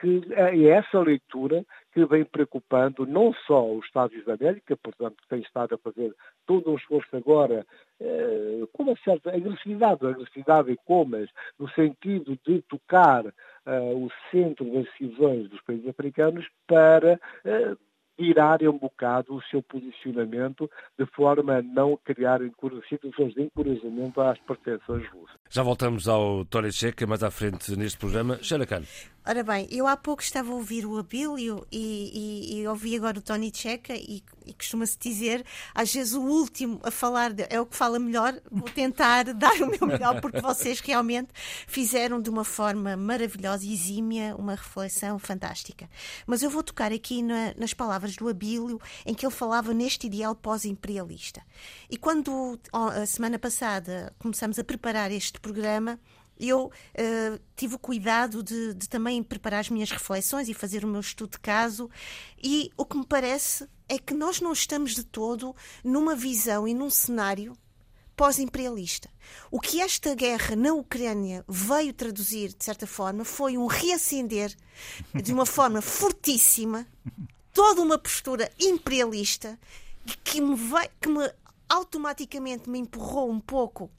que 0.00 0.22
é 0.32 0.68
essa 0.68 1.00
leitura 1.00 1.64
que 1.92 2.04
vem 2.06 2.24
preocupando 2.24 3.06
não 3.06 3.32
só 3.46 3.70
os 3.70 3.84
Estados 3.84 4.24
da 4.24 4.34
América, 4.34 4.76
portanto, 4.76 5.16
que 5.22 5.28
tem 5.28 5.40
estado 5.40 5.74
a 5.74 5.78
fazer 5.78 6.14
todo 6.46 6.70
um 6.70 6.76
esforço 6.76 7.14
agora 7.14 7.66
com 8.72 8.82
uma 8.82 8.96
certa 9.04 9.30
agressividade, 9.30 10.06
agressividade 10.06 10.72
em 10.72 10.78
comas, 10.84 11.28
no 11.58 11.68
sentido 11.70 12.38
de 12.46 12.62
tocar 12.62 13.24
o 13.66 14.08
centro 14.30 14.64
das 14.72 14.84
decisões 14.84 15.48
dos 15.50 15.60
países 15.62 15.88
africanos 15.88 16.46
para 16.66 17.20
virarem 18.18 18.68
um 18.68 18.78
bocado 18.78 19.34
o 19.34 19.42
seu 19.42 19.62
posicionamento 19.62 20.70
de 20.98 21.06
forma 21.06 21.56
a 21.56 21.62
não 21.62 21.96
criar 21.96 22.40
situações 22.88 23.34
de 23.34 23.42
encorajamento 23.42 24.20
às 24.20 24.38
pretensões 24.40 25.06
russas. 25.08 25.43
Já 25.50 25.62
voltamos 25.62 26.08
ao 26.08 26.44
Tória 26.44 26.72
Checa 26.72 27.06
mais 27.06 27.22
à 27.22 27.30
frente 27.30 27.76
neste 27.76 27.98
programa. 27.98 28.38
Sheila 28.42 28.66
Ora 29.26 29.42
bem, 29.42 29.66
eu 29.70 29.86
há 29.86 29.96
pouco 29.96 30.22
estava 30.22 30.50
a 30.50 30.54
ouvir 30.54 30.84
o 30.84 30.98
Abílio 30.98 31.66
e, 31.72 32.50
e, 32.52 32.60
e 32.60 32.68
ouvi 32.68 32.94
agora 32.94 33.18
o 33.18 33.22
Tony 33.22 33.50
Checa 33.54 33.94
e, 33.94 34.22
e 34.44 34.52
costuma-se 34.52 34.98
dizer, 34.98 35.42
às 35.74 35.94
vezes 35.94 36.12
o 36.12 36.20
último 36.20 36.78
a 36.82 36.90
falar 36.90 37.32
de, 37.32 37.46
é 37.48 37.58
o 37.58 37.64
que 37.64 37.74
fala 37.74 37.98
melhor, 37.98 38.38
vou 38.50 38.68
tentar 38.68 39.24
dar 39.32 39.54
o 39.62 39.70
meu 39.70 39.86
melhor 39.86 40.20
porque 40.20 40.42
vocês 40.42 40.80
realmente 40.80 41.28
fizeram 41.66 42.20
de 42.20 42.28
uma 42.28 42.44
forma 42.44 42.98
maravilhosa 42.98 43.64
e 43.64 43.72
exímia 43.72 44.36
uma 44.36 44.56
reflexão 44.56 45.18
fantástica. 45.18 45.88
Mas 46.26 46.42
eu 46.42 46.50
vou 46.50 46.62
tocar 46.62 46.92
aqui 46.92 47.22
na, 47.22 47.54
nas 47.56 47.72
palavras 47.72 48.16
do 48.16 48.28
Abílio 48.28 48.78
em 49.06 49.14
que 49.14 49.24
ele 49.24 49.34
falava 49.34 49.72
neste 49.72 50.06
ideal 50.06 50.34
pós-imperialista. 50.34 51.40
E 51.88 51.96
quando 51.96 52.60
a 52.70 53.06
semana 53.06 53.38
passada 53.38 54.12
começamos 54.18 54.58
a 54.58 54.64
preparar 54.64 55.10
este 55.10 55.33
programa, 55.40 55.98
eu 56.38 56.66
uh, 56.66 57.40
tive 57.54 57.76
o 57.76 57.78
cuidado 57.78 58.42
de, 58.42 58.74
de, 58.74 58.88
também 58.88 59.22
preparar 59.22 59.60
as 59.60 59.70
minhas 59.70 59.90
reflexões 59.90 60.48
e 60.48 60.54
fazer 60.54 60.84
o 60.84 60.88
meu 60.88 61.00
estudo 61.00 61.32
de 61.32 61.38
caso, 61.38 61.88
e 62.42 62.70
o 62.76 62.84
que 62.84 62.96
me 62.96 63.06
parece 63.06 63.68
é 63.88 63.98
que 63.98 64.14
nós 64.14 64.40
não 64.40 64.52
estamos 64.52 64.94
de 64.94 65.04
todo 65.04 65.54
numa 65.82 66.16
visão 66.16 66.66
e 66.66 66.74
num 66.74 66.90
cenário 66.90 67.56
pós-imperialista. 68.16 69.08
O 69.50 69.60
que 69.60 69.80
esta 69.80 70.14
guerra 70.14 70.54
na 70.56 70.72
Ucrânia 70.72 71.44
veio 71.48 71.92
traduzir, 71.92 72.54
de 72.54 72.64
certa 72.64 72.86
forma, 72.86 73.24
foi 73.24 73.58
um 73.58 73.66
reacender 73.66 74.54
de 75.14 75.32
uma 75.32 75.46
forma 75.46 75.80
fortíssima 75.80 76.86
toda 77.52 77.80
uma 77.80 77.96
postura 77.96 78.50
imperialista 78.58 79.58
que 80.22 80.40
me, 80.40 80.56
veio, 80.56 80.90
que 81.00 81.08
me 81.08 81.32
automaticamente 81.68 82.68
me 82.68 82.78
empurrou 82.78 83.30
um 83.30 83.40
pouco 83.40 83.90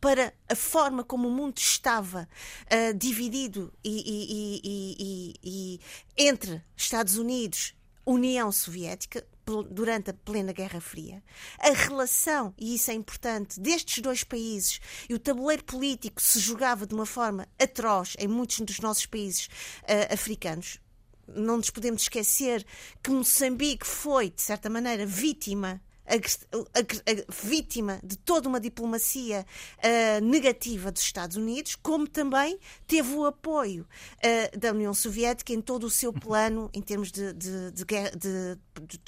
para 0.00 0.32
a 0.48 0.54
forma 0.54 1.02
como 1.02 1.28
o 1.28 1.30
mundo 1.30 1.58
estava 1.58 2.28
uh, 2.66 2.94
dividido 2.94 3.72
e, 3.84 3.90
e, 3.90 4.60
e, 4.64 5.34
e, 5.42 5.80
entre 6.16 6.62
Estados 6.76 7.16
Unidos, 7.16 7.74
União 8.04 8.52
Soviética, 8.52 9.26
durante 9.70 10.10
a 10.10 10.14
plena 10.14 10.52
Guerra 10.52 10.80
Fria. 10.80 11.22
A 11.58 11.70
relação, 11.70 12.52
e 12.58 12.74
isso 12.74 12.90
é 12.90 12.94
importante, 12.94 13.60
destes 13.60 14.02
dois 14.02 14.24
países 14.24 14.80
e 15.08 15.14
o 15.14 15.18
tabuleiro 15.18 15.64
político 15.64 16.20
se 16.20 16.40
jogava 16.40 16.86
de 16.86 16.94
uma 16.94 17.06
forma 17.06 17.48
atroz 17.58 18.16
em 18.18 18.26
muitos 18.26 18.60
dos 18.60 18.80
nossos 18.80 19.06
países 19.06 19.46
uh, 19.82 20.12
africanos. 20.12 20.80
Não 21.28 21.56
nos 21.56 21.70
podemos 21.70 22.02
esquecer 22.02 22.64
que 23.02 23.10
Moçambique 23.10 23.86
foi, 23.86 24.30
de 24.30 24.42
certa 24.42 24.68
maneira, 24.68 25.06
vítima 25.06 25.80
a, 26.06 26.78
a, 26.78 27.32
vítima 27.46 28.00
de 28.02 28.16
toda 28.16 28.48
uma 28.48 28.60
diplomacia 28.60 29.44
uh, 29.78 30.24
negativa 30.24 30.90
dos 30.92 31.02
Estados 31.02 31.36
Unidos, 31.36 31.74
como 31.74 32.06
também 32.06 32.58
teve 32.86 33.12
o 33.14 33.24
apoio 33.24 33.86
uh, 34.18 34.58
da 34.58 34.70
União 34.72 34.94
Soviética 34.94 35.52
em 35.52 35.60
todo 35.60 35.84
o 35.84 35.90
seu 35.90 36.12
plano 36.12 36.70
em 36.72 36.80
termos 36.80 37.10
de, 37.10 37.32
de, 37.32 37.70
de, 37.72 37.84
de, 37.84 38.58
de 38.86 39.06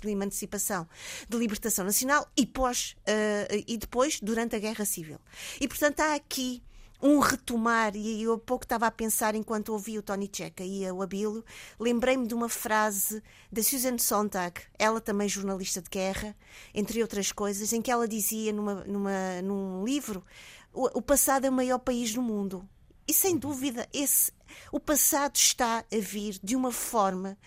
de 0.00 0.10
emancipação, 0.10 0.88
de 1.28 1.36
libertação 1.36 1.84
nacional 1.84 2.30
e, 2.36 2.46
pós, 2.46 2.96
uh, 3.00 3.64
e 3.66 3.76
depois 3.76 4.20
durante 4.20 4.54
a 4.56 4.58
Guerra 4.58 4.84
Civil. 4.84 5.18
E, 5.60 5.66
portanto, 5.66 6.00
há 6.00 6.14
aqui 6.14 6.62
um 7.02 7.18
retomar, 7.18 7.94
e 7.94 8.22
eu 8.22 8.34
há 8.34 8.38
pouco 8.38 8.64
estava 8.64 8.86
a 8.86 8.90
pensar 8.90 9.34
enquanto 9.34 9.70
ouvi 9.70 9.98
o 9.98 10.02
Tony 10.02 10.30
Checa 10.32 10.64
e 10.64 10.90
o 10.90 11.02
Abílio, 11.02 11.44
lembrei-me 11.78 12.26
de 12.26 12.34
uma 12.34 12.48
frase 12.48 13.22
da 13.50 13.62
Susan 13.62 13.98
Sontag, 13.98 14.60
ela 14.78 15.00
também 15.00 15.28
jornalista 15.28 15.82
de 15.82 15.90
guerra, 15.90 16.34
entre 16.74 17.02
outras 17.02 17.32
coisas, 17.32 17.72
em 17.72 17.82
que 17.82 17.90
ela 17.90 18.08
dizia 18.08 18.52
numa, 18.52 18.84
numa, 18.84 19.42
num 19.42 19.84
livro: 19.84 20.24
o, 20.72 20.98
o 20.98 21.02
passado 21.02 21.46
é 21.46 21.50
o 21.50 21.52
maior 21.52 21.78
país 21.78 22.12
do 22.14 22.22
mundo. 22.22 22.68
E 23.08 23.12
sem 23.12 23.36
dúvida, 23.36 23.88
esse, 23.92 24.32
o 24.72 24.80
passado 24.80 25.36
está 25.36 25.84
a 25.92 25.98
vir 25.98 26.40
de 26.42 26.56
uma 26.56 26.72
forma 26.72 27.38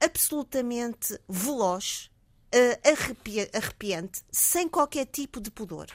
absolutamente 0.00 1.18
veloz, 1.28 2.10
uh, 2.54 3.56
arrepiante, 3.56 4.22
sem 4.32 4.68
qualquer 4.68 5.06
tipo 5.06 5.40
de 5.40 5.50
pudor. 5.50 5.86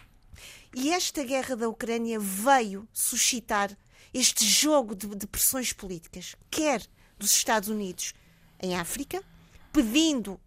E 0.74 0.92
esta 0.92 1.24
guerra 1.24 1.56
da 1.56 1.68
Ucrânia 1.68 2.20
veio 2.20 2.88
suscitar 2.94 3.76
este 4.14 4.46
jogo 4.46 4.96
de, 4.96 5.08
de 5.08 5.28
pressões 5.28 5.74
políticas, 5.74 6.36
quer 6.50 6.86
dos 7.18 7.32
Estados 7.32 7.70
Unidos 7.70 8.14
em 8.62 8.76
África, 8.76 9.24
pedindo 9.72 10.40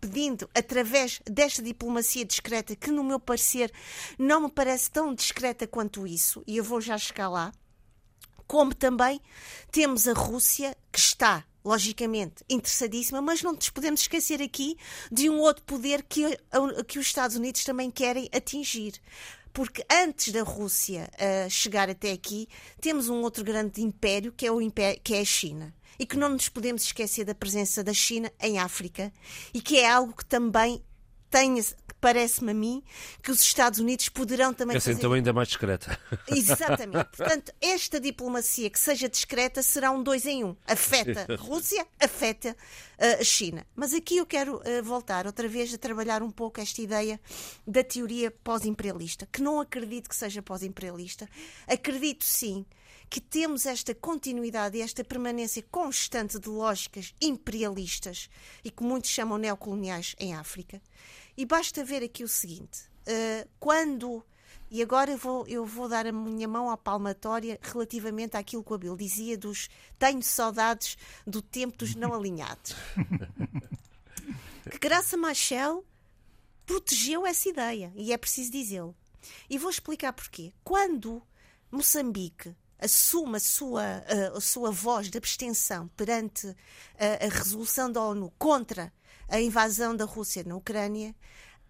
pedindo 0.00 0.48
através 0.54 1.20
desta 1.26 1.62
diplomacia 1.62 2.24
discreta, 2.24 2.74
que 2.74 2.90
no 2.90 3.04
meu 3.04 3.20
parecer 3.20 3.70
não 4.18 4.44
me 4.44 4.50
parece 4.50 4.90
tão 4.90 5.14
discreta 5.14 5.66
quanto 5.66 6.06
isso, 6.06 6.42
e 6.46 6.56
eu 6.56 6.64
vou 6.64 6.80
já 6.80 6.96
chegar 6.96 7.28
lá, 7.28 7.52
como 8.46 8.74
também 8.74 9.20
temos 9.70 10.08
a 10.08 10.14
Rússia 10.14 10.74
que 10.90 10.98
está 10.98 11.44
logicamente 11.62 12.42
interessadíssima, 12.48 13.20
mas 13.20 13.42
não 13.42 13.52
nos 13.52 13.68
podemos 13.68 14.00
esquecer 14.00 14.40
aqui 14.40 14.78
de 15.12 15.28
um 15.28 15.38
outro 15.38 15.62
poder 15.64 16.02
que, 16.02 16.38
que 16.88 16.98
os 16.98 17.06
Estados 17.06 17.36
Unidos 17.36 17.62
também 17.64 17.90
querem 17.90 18.30
atingir 18.34 18.94
porque 19.52 19.84
antes 19.90 20.32
da 20.32 20.42
Rússia 20.42 21.10
uh, 21.14 21.50
chegar 21.50 21.90
até 21.90 22.12
aqui, 22.12 22.48
temos 22.80 23.08
um 23.08 23.22
outro 23.22 23.44
grande 23.44 23.82
império 23.82 24.32
que 24.32 24.46
é, 24.46 24.52
o 24.52 24.60
império, 24.60 25.00
que 25.02 25.14
é 25.14 25.20
a 25.20 25.24
China. 25.24 25.74
E 25.98 26.06
que 26.06 26.16
não 26.16 26.30
nos 26.30 26.48
podemos 26.48 26.82
esquecer 26.82 27.24
da 27.24 27.34
presença 27.34 27.84
da 27.84 27.92
China 27.92 28.32
em 28.40 28.58
África 28.58 29.12
e 29.52 29.60
que 29.60 29.78
é 29.78 29.90
algo 29.90 30.14
que 30.14 30.24
também 30.24 30.82
tem, 31.30 31.62
parece-me 32.00 32.52
a 32.52 32.54
mim, 32.54 32.82
que 33.22 33.30
os 33.30 33.40
Estados 33.40 33.78
Unidos 33.78 34.08
poderão 34.08 34.54
também 34.54 34.76
Essa 34.76 34.90
fazer... 34.90 34.98
então 34.98 35.12
ainda 35.12 35.32
mais 35.32 35.48
discreta. 35.48 35.98
Exatamente. 36.28 37.16
Portanto, 37.16 37.52
esta 37.60 38.00
diplomacia 38.00 38.70
que 38.70 38.78
seja 38.78 39.08
discreta 39.08 39.62
será 39.62 39.90
um 39.90 40.02
dois 40.02 40.26
em 40.26 40.44
um. 40.44 40.56
Afeta 40.66 41.26
a 41.32 41.36
Rússia, 41.36 41.86
afeta 42.00 42.56
a 42.98 43.24
China. 43.24 43.66
Mas 43.74 43.94
aqui 43.94 44.18
eu 44.18 44.26
quero 44.26 44.56
uh, 44.56 44.82
voltar 44.82 45.26
outra 45.26 45.48
vez 45.48 45.72
a 45.72 45.78
trabalhar 45.78 46.22
um 46.22 46.30
pouco 46.30 46.60
esta 46.60 46.80
ideia 46.80 47.20
da 47.66 47.82
teoria 47.82 48.30
pós-imperialista, 48.30 49.26
que 49.30 49.42
não 49.42 49.60
acredito 49.60 50.08
que 50.08 50.16
seja 50.16 50.42
pós-imperialista. 50.42 51.28
Acredito 51.66 52.24
sim 52.24 52.64
que 53.10 53.20
temos 53.20 53.66
esta 53.66 53.92
continuidade 53.92 54.78
e 54.78 54.82
esta 54.82 55.02
permanência 55.02 55.64
constante 55.68 56.38
de 56.38 56.48
lógicas 56.48 57.12
imperialistas 57.20 58.30
e 58.64 58.70
que 58.70 58.84
muitos 58.84 59.10
chamam 59.10 59.36
neocoloniais 59.36 60.14
em 60.18 60.34
África. 60.34 60.80
E 61.36 61.46
basta 61.46 61.84
ver 61.84 62.02
aqui 62.02 62.24
o 62.24 62.28
seguinte: 62.28 62.82
uh, 63.06 63.48
quando. 63.58 64.24
E 64.72 64.80
agora 64.80 65.10
eu 65.10 65.18
vou, 65.18 65.44
eu 65.48 65.66
vou 65.66 65.88
dar 65.88 66.06
a 66.06 66.12
minha 66.12 66.46
mão 66.46 66.70
à 66.70 66.76
palmatória 66.76 67.58
relativamente 67.60 68.36
àquilo 68.36 68.62
que 68.62 68.70
o 68.70 68.74
Abel 68.76 68.96
dizia 68.96 69.36
dos 69.36 69.68
tenho 69.98 70.22
saudades 70.22 70.96
do 71.26 71.42
tempo 71.42 71.78
dos 71.78 71.96
não 71.96 72.14
alinhados. 72.14 72.76
que 74.70 74.78
Graça 74.78 75.16
Machel 75.16 75.84
protegeu 76.64 77.26
essa 77.26 77.48
ideia, 77.48 77.92
e 77.96 78.12
é 78.12 78.16
preciso 78.16 78.52
dizê-lo. 78.52 78.94
E 79.48 79.58
vou 79.58 79.70
explicar 79.70 80.12
porquê. 80.12 80.52
Quando 80.62 81.20
Moçambique 81.68 82.54
assume 82.78 83.36
a 83.36 83.40
sua, 83.40 83.82
a, 83.82 84.38
a 84.38 84.40
sua 84.40 84.70
voz 84.70 85.10
de 85.10 85.18
abstenção 85.18 85.88
perante 85.96 86.46
a, 86.98 87.26
a, 87.26 87.28
resolução 87.28 87.90
da 87.92 88.02
ONU 88.02 88.32
contra 88.38 88.92
a 89.30 89.40
invasão 89.40 89.96
da 89.96 90.04
Rússia 90.04 90.44
na 90.44 90.56
Ucrânia, 90.56 91.14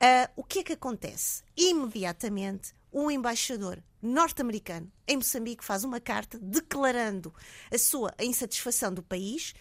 uh, 0.02 0.32
o 0.34 0.42
que 0.42 0.60
é 0.60 0.62
que 0.64 0.72
acontece? 0.72 1.42
Imediatamente, 1.56 2.74
o 2.90 3.10
embaixador 3.10 3.82
norte-americano 4.02 4.90
em 5.06 5.16
Moçambique 5.16 5.64
faz 5.64 5.84
uma 5.84 6.00
carta 6.00 6.38
declarando 6.40 7.32
a 7.72 7.78
sua 7.78 8.14
insatisfação 8.18 8.92
do 8.92 9.02
país, 9.02 9.54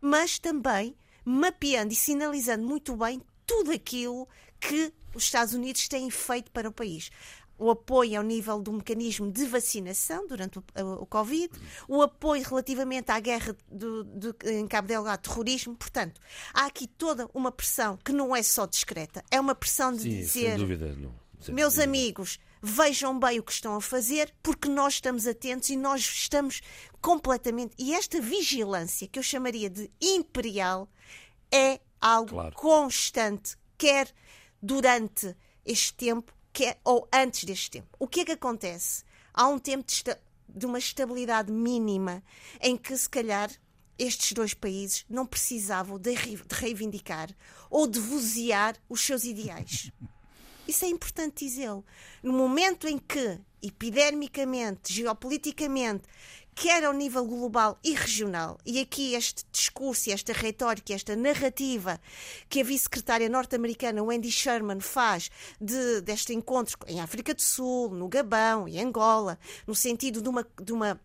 mas 0.00 0.38
também 0.38 0.96
mapeando 1.24 1.92
e 1.92 1.96
sinalizando 1.96 2.66
muito 2.66 2.96
bem 2.96 3.22
tudo 3.46 3.70
aquilo 3.70 4.28
que 4.60 4.92
os 5.14 5.22
Estados 5.22 5.54
Unidos 5.54 5.86
têm 5.88 6.10
feito 6.10 6.50
para 6.50 6.68
o 6.68 6.72
país 6.72 7.10
o 7.58 7.70
apoio 7.70 8.18
ao 8.18 8.24
nível 8.24 8.60
do 8.60 8.72
mecanismo 8.72 9.30
de 9.30 9.44
vacinação 9.46 10.26
durante 10.26 10.58
o, 10.58 10.64
o 11.00 11.06
Covid, 11.06 11.50
o 11.88 12.02
apoio 12.02 12.42
relativamente 12.42 13.10
à 13.10 13.20
guerra 13.20 13.56
do, 13.70 14.04
do, 14.04 14.36
em 14.44 14.66
Cabo 14.66 14.88
Delgado, 14.88 15.22
terrorismo. 15.22 15.74
Portanto, 15.76 16.20
há 16.52 16.66
aqui 16.66 16.86
toda 16.86 17.28
uma 17.32 17.52
pressão 17.52 17.96
que 18.04 18.12
não 18.12 18.34
é 18.34 18.42
só 18.42 18.66
discreta, 18.66 19.24
é 19.30 19.40
uma 19.40 19.54
pressão 19.54 19.92
de 19.92 20.02
Sim, 20.02 20.08
dizer: 20.10 20.50
sem 20.50 20.56
dúvida, 20.56 20.94
não. 20.96 21.14
Sem 21.40 21.54
meus 21.54 21.74
dúvida. 21.74 21.90
amigos, 21.90 22.38
vejam 22.62 23.18
bem 23.18 23.38
o 23.38 23.42
que 23.42 23.52
estão 23.52 23.76
a 23.76 23.80
fazer, 23.80 24.34
porque 24.42 24.68
nós 24.68 24.94
estamos 24.94 25.26
atentos 25.26 25.68
e 25.68 25.76
nós 25.76 26.00
estamos 26.00 26.62
completamente. 27.00 27.74
E 27.78 27.92
esta 27.94 28.20
vigilância, 28.20 29.06
que 29.06 29.18
eu 29.18 29.22
chamaria 29.22 29.68
de 29.68 29.90
imperial, 30.00 30.88
é 31.52 31.80
algo 32.00 32.30
Claro. 32.30 32.54
constante, 32.56 33.56
quer 33.76 34.08
durante 34.62 35.36
este 35.64 35.92
tempo, 35.94 36.32
quer, 36.54 36.80
ou 36.82 37.06
antes 37.12 37.44
deste 37.44 37.70
tempo. 37.70 37.88
O 37.98 38.08
que 38.08 38.20
é 38.20 38.24
que 38.24 38.32
acontece? 38.32 39.04
Há 39.34 39.46
um 39.48 39.58
tempo 39.58 39.84
de, 39.86 40.16
de 40.48 40.64
uma 40.64 40.78
estabilidade 40.78 41.52
mínima 41.52 42.22
em 42.62 42.76
que, 42.78 42.96
se 42.96 43.10
calhar, 43.10 43.50
estes 43.98 44.32
dois 44.32 44.54
países 44.54 45.04
não 45.10 45.26
precisavam 45.26 45.98
de, 45.98 46.14
re- 46.14 46.36
de 46.36 46.54
reivindicar 46.54 47.28
ou 47.68 47.86
de 47.86 47.98
vozear 48.00 48.76
os 48.88 49.00
seus 49.00 49.24
ideais. 49.24 49.90
Isso 50.66 50.84
é 50.86 50.88
importante 50.88 51.44
dizê-lo. 51.44 51.84
No 52.22 52.32
momento 52.32 52.88
em 52.88 52.96
que, 52.96 53.38
epidermicamente, 53.62 54.92
geopoliticamente, 54.92 56.04
quer 56.54 56.84
ao 56.84 56.92
nível 56.92 57.24
global 57.26 57.78
e 57.82 57.94
regional, 57.94 58.58
e 58.64 58.80
aqui 58.80 59.14
este 59.14 59.44
discurso, 59.50 60.10
esta 60.10 60.32
retórica, 60.32 60.94
esta 60.94 61.16
narrativa 61.16 62.00
que 62.48 62.60
a 62.60 62.64
vice-secretária 62.64 63.28
norte-americana 63.28 64.02
Wendy 64.02 64.30
Sherman 64.30 64.80
faz 64.80 65.30
de, 65.60 66.00
deste 66.02 66.32
encontro 66.32 66.78
em 66.86 67.00
África 67.00 67.34
do 67.34 67.42
Sul, 67.42 67.90
no 67.90 68.08
Gabão 68.08 68.68
e 68.68 68.80
Angola, 68.80 69.38
no 69.66 69.74
sentido 69.74 70.22
de 70.22 70.28
uma, 70.28 70.46
de 70.62 70.72
uma 70.72 71.00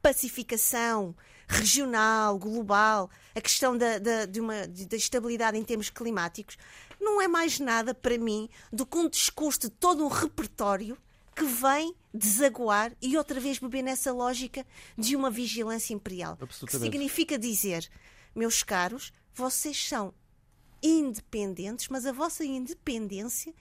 pacificação 0.00 1.14
regional, 1.48 2.38
global, 2.38 3.10
a 3.34 3.40
questão 3.40 3.76
da, 3.76 3.98
da, 3.98 4.24
de 4.24 4.40
uma, 4.40 4.66
da 4.66 4.96
estabilidade 4.96 5.58
em 5.58 5.64
termos 5.64 5.90
climáticos, 5.90 6.56
não 7.00 7.20
é 7.20 7.26
mais 7.26 7.58
nada 7.58 7.92
para 7.92 8.16
mim 8.16 8.48
do 8.72 8.86
que 8.86 8.96
um 8.96 9.08
discurso 9.08 9.60
de 9.60 9.70
todo 9.70 10.04
um 10.04 10.08
repertório 10.08 10.96
que 11.40 11.44
vem 11.46 11.94
desaguar 12.12 12.94
e 13.00 13.16
outra 13.16 13.40
vez 13.40 13.58
beber 13.58 13.82
nessa 13.82 14.12
lógica 14.12 14.66
de 14.98 15.16
uma 15.16 15.30
vigilância 15.30 15.94
imperial. 15.94 16.36
Que 16.66 16.72
significa 16.92 17.38
dizer, 17.38 17.88
meus 18.34 18.62
caros, 18.62 19.10
vocês 19.34 19.88
são 19.88 20.12
independentes, 20.82 21.88
mas 21.88 22.04
a 22.06 22.12
vossa 22.12 22.44
independência 22.44 23.54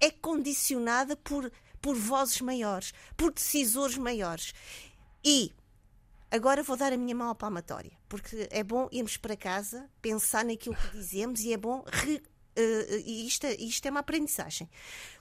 é 0.00 0.10
condicionada 0.10 1.16
por, 1.16 1.50
por 1.80 1.96
vozes 1.96 2.40
maiores, 2.40 2.92
por 3.16 3.32
decisores 3.32 3.96
maiores. 3.96 4.52
E 5.24 5.52
agora 6.30 6.62
vou 6.62 6.76
dar 6.76 6.92
a 6.92 6.96
minha 6.96 7.14
mão 7.14 7.30
à 7.30 7.34
palmatória, 7.34 7.92
porque 8.08 8.48
é 8.50 8.62
bom 8.62 8.88
irmos 8.92 9.16
para 9.16 9.36
casa, 9.36 9.88
pensar 10.00 10.44
naquilo 10.44 10.74
que 10.76 10.96
dizemos 10.98 11.40
e 11.40 11.52
é 11.52 11.56
bom. 11.56 11.84
re- 11.86 12.22
e 13.06 13.26
isto, 13.26 13.46
é- 13.46 13.54
isto 13.54 13.86
é 13.86 13.90
uma 13.90 14.00
aprendizagem. 14.00 14.68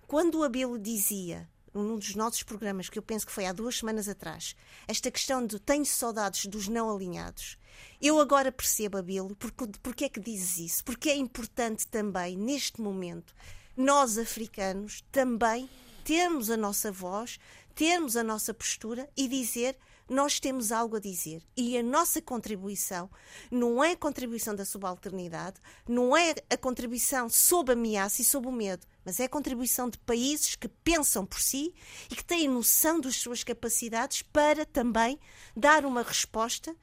Quando 0.08 0.40
o 0.40 0.44
Abelo 0.44 0.78
dizia, 0.78 1.50
num 1.74 1.98
dos 1.98 2.16
nossos 2.16 2.44
programas, 2.44 2.90
que 2.90 2.98
eu 2.98 3.04
penso 3.04 3.26
que 3.26 3.32
foi 3.32 3.46
há 3.46 3.54
duas 3.54 3.78
semanas 3.78 4.08
atrás, 4.08 4.56
esta 4.88 5.10
questão 5.10 5.46
de 5.46 5.60
tenho 5.60 5.86
saudades 5.86 6.46
dos 6.46 6.68
não 6.68 6.94
alinhados, 6.94 7.58
eu 8.02 8.20
agora 8.20 8.52
percebo, 8.52 8.98
Abelo, 8.98 9.36
porque, 9.36 9.68
porque 9.82 10.06
é 10.06 10.10
que 10.10 10.20
dizes 10.20 10.58
isso? 10.58 10.84
Porque 10.84 11.10
é 11.10 11.16
importante 11.16 11.88
também, 11.88 12.36
neste 12.36 12.82
momento, 12.82 13.34
nós 13.78 14.18
africanos 14.18 15.04
também 15.12 15.70
termos 16.04 16.50
a 16.50 16.58
nossa 16.58 16.92
voz, 16.92 17.40
termos 17.76 18.18
a 18.18 18.24
nossa 18.24 18.54
postura 18.54 19.10
e 19.16 19.28
dizer 19.28 19.78
nós 20.12 20.42
temos 20.42 20.72
algo 20.74 20.98
a 20.98 21.00
dizer. 21.00 21.42
E 21.56 21.78
a 21.78 21.82
nossa 21.82 22.22
contribuição 22.22 23.10
não 23.50 23.82
é 23.82 23.94
a 23.94 23.98
contribuição 23.98 24.54
da 24.54 24.66
subalternidade, 24.66 25.60
não 25.88 26.16
é 26.16 26.36
a 26.50 26.58
contribuição 26.58 27.30
sob 27.30 27.72
ameaça 27.72 28.22
e 28.22 28.26
sob 28.26 28.46
o 28.46 28.52
medo, 28.52 28.86
mas 29.06 29.22
é 29.22 29.24
a 29.24 29.30
contribuição 29.30 29.90
de 29.90 29.98
países 30.00 30.56
que 30.56 30.68
pensam 30.68 31.26
por 31.26 31.40
si 31.40 31.74
e 32.10 32.16
que 32.16 32.26
têm 32.26 32.50
noção 32.50 33.00
das 33.00 33.16
suas 33.16 33.42
capacidades 33.42 34.22
para 34.22 34.66
também 34.66 35.18
dar 35.56 35.86
uma 35.86 36.04
resposta 36.04 36.76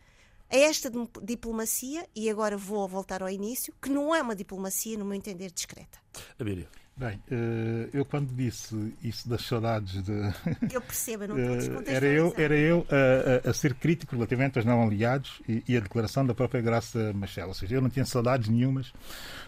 a 0.51 0.57
esta 0.57 0.91
diplomacia, 1.23 2.09
e 2.17 2.31
agora 2.31 2.57
vou 2.57 2.89
voltar 2.89 3.23
ao 3.23 3.29
início, 3.29 3.75
que 3.83 3.91
não 3.91 4.15
é 4.15 4.23
uma 4.23 4.35
diplomacia, 4.35 4.97
no 4.97 5.05
meu 5.05 5.13
entender, 5.13 5.51
discreta. 5.51 5.99
Abílio. 6.39 6.67
Bem, 6.99 7.23
eh, 7.31 7.91
eu 7.93 8.05
quando 8.05 8.35
disse 8.35 8.93
isso 9.05 9.29
das 9.29 9.43
saudades 9.43 10.03
de. 10.03 10.13
Eu 10.75 10.81
percebo, 10.81 11.29
não 11.29 11.39
estou 11.39 11.81
Era 11.87 12.07
eu, 12.07 12.35
era 12.37 12.57
eu 12.57 12.85
a, 12.91 13.47
a, 13.47 13.51
a, 13.51 13.55
ser 13.55 13.75
crítico 13.75 14.17
relativamente 14.17 14.59
aos 14.59 14.67
não 14.67 14.83
aliados 14.83 15.41
e, 15.49 15.63
e, 15.69 15.77
a 15.77 15.81
declaração 15.81 16.27
da 16.27 16.35
própria 16.35 16.61
Graça 16.61 17.13
Machel. 17.13 17.47
Ou 17.47 17.55
seja, 17.55 17.77
eu 17.77 17.81
não 17.81 17.89
tinha 17.89 18.05
saudades 18.05 18.49
nenhumas 18.49 18.93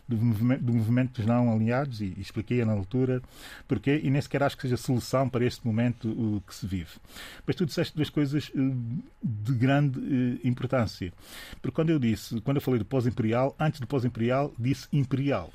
do 0.07 0.17
movimento, 0.17 0.63
do 0.63 0.73
movimento 0.73 1.13
dos 1.15 1.27
não 1.27 1.53
aliados 1.53 2.01
e, 2.01 2.15
e 2.17 2.21
expliquei 2.21 2.65
na 2.65 2.73
altura 2.73 3.21
porquê 3.67 4.01
e 4.01 4.09
nem 4.11 4.23
sequer 4.23 4.45
acho 4.45 4.55
que 4.55 4.63
seja 4.63 4.77
solução 4.77 5.29
para 5.29 5.45
este 5.45 5.67
momento 5.67 6.09
uh, 6.09 6.41
que 6.47 6.55
se 6.55 6.65
vive. 6.65 6.99
Mas 7.45 7.57
tu 7.57 7.67
disseste 7.67 7.97
duas 7.97 8.11
coisas 8.11 8.49
uh, 8.51 9.03
de 9.21 9.53
grande 9.55 9.99
uh, 9.99 10.47
importância. 10.47 11.13
Porque 11.61 11.75
quando 11.75 11.91
eu 11.91 11.99
disse, 11.99 12.41
quando 12.43 12.59
eu 12.59 12.63
falei 12.63 12.79
do 12.79 12.85
pós-imperial, 12.85 13.57
antes 13.59 13.81
do 13.81 13.89
pós-imperial, 13.89 14.53
disse 14.57 14.87
imperial. 14.93 15.51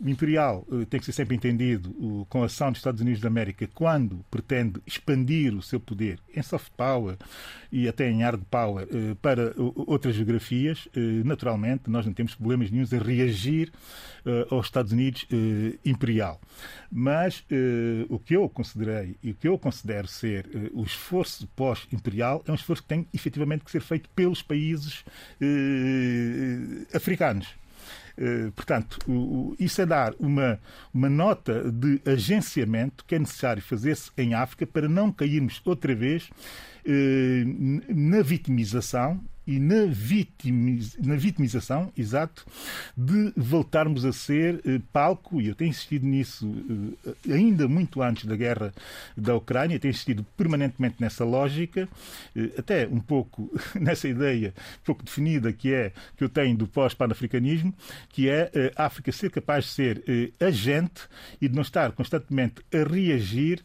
O 0.00 0.08
imperial 0.08 0.64
uh, 0.68 0.86
tem 0.86 1.00
que 1.00 1.06
ser 1.06 1.12
sempre 1.12 1.34
entendido 1.34 2.24
com 2.28 2.42
a 2.42 2.46
ação 2.46 2.70
dos 2.70 2.78
Estados 2.78 3.00
Unidos 3.00 3.20
da 3.20 3.26
América 3.26 3.68
quando 3.74 4.24
pretende 4.30 4.80
expandir 4.86 5.52
o 5.52 5.60
seu 5.60 5.80
poder 5.80 6.20
em 6.32 6.40
soft 6.40 6.70
power 6.76 7.16
e 7.72 7.88
até 7.88 8.08
em 8.08 8.22
hard 8.22 8.42
power 8.48 8.86
uh, 8.86 9.16
para 9.16 9.52
outras 9.56 10.14
geografias. 10.14 10.88
naturalmente, 11.24 11.90
nós 11.90 12.06
não 12.06 12.12
temos 12.12 12.34
problemas 12.34 12.70
nenhums 12.70 12.92
em 12.92 12.98
reagir 12.98 13.72
aos 14.50 14.66
Estados 14.66 14.92
Unidos 14.92 15.26
imperial. 15.84 16.40
Mas 16.90 17.44
o 18.08 18.18
que 18.18 18.36
eu 18.36 18.48
considerei 18.48 19.16
e 19.22 19.30
o 19.30 19.34
que 19.34 19.48
eu 19.48 19.58
considero 19.58 20.06
ser 20.06 20.46
o 20.72 20.82
esforço 20.82 21.46
pós-imperial 21.56 22.42
é 22.46 22.52
um 22.52 22.54
esforço 22.54 22.82
que 22.82 22.88
tem 22.88 23.06
efetivamente 23.12 23.64
que 23.64 23.70
ser 23.70 23.80
feito 23.80 24.08
pelos 24.10 24.42
países 24.42 25.04
africanos. 26.94 27.48
Eh, 28.20 28.50
portanto, 28.54 28.98
isso 29.60 29.80
é 29.80 29.86
dar 29.86 30.12
uma, 30.18 30.58
uma 30.92 31.08
nota 31.08 31.70
de 31.70 32.00
agenciamento 32.04 33.04
que 33.04 33.14
é 33.14 33.18
necessário 33.18 33.62
fazer-se 33.62 34.10
em 34.18 34.34
África 34.34 34.66
para 34.66 34.88
não 34.88 35.12
cairmos 35.12 35.62
outra 35.64 35.94
vez 35.94 36.28
na 37.88 38.22
vitimização 38.22 39.20
e 39.48 39.58
na, 39.58 39.86
vitimiz, 39.86 40.94
na 40.98 41.16
vitimização, 41.16 41.90
exato, 41.96 42.44
de 42.94 43.32
voltarmos 43.34 44.04
a 44.04 44.12
ser 44.12 44.60
eh, 44.66 44.78
palco, 44.92 45.40
e 45.40 45.48
eu 45.48 45.54
tenho 45.54 45.70
insistido 45.70 46.06
nisso 46.06 46.46
eh, 47.26 47.32
ainda 47.32 47.66
muito 47.66 48.02
antes 48.02 48.26
da 48.26 48.36
guerra 48.36 48.74
da 49.16 49.34
Ucrânia, 49.34 49.78
tenho 49.78 49.92
insistido 49.92 50.22
permanentemente 50.36 50.96
nessa 51.00 51.24
lógica, 51.24 51.88
eh, 52.36 52.50
até 52.58 52.86
um 52.86 53.00
pouco 53.00 53.50
nessa 53.80 54.06
ideia 54.06 54.52
pouco 54.84 55.02
definida 55.02 55.52
que 55.52 55.72
é 55.72 55.92
que 56.16 56.24
eu 56.24 56.28
tenho 56.28 56.56
do 56.56 56.66
pós-panafricanismo, 56.66 57.74
que 58.10 58.28
é 58.28 58.50
eh, 58.54 58.72
a 58.76 58.86
África 58.86 59.12
ser 59.12 59.30
capaz 59.30 59.64
de 59.64 59.70
ser 59.70 60.04
eh, 60.06 60.46
agente 60.46 61.02
e 61.40 61.48
de 61.48 61.54
não 61.54 61.62
estar 61.62 61.92
constantemente 61.92 62.62
a 62.72 62.86
reagir 62.86 63.62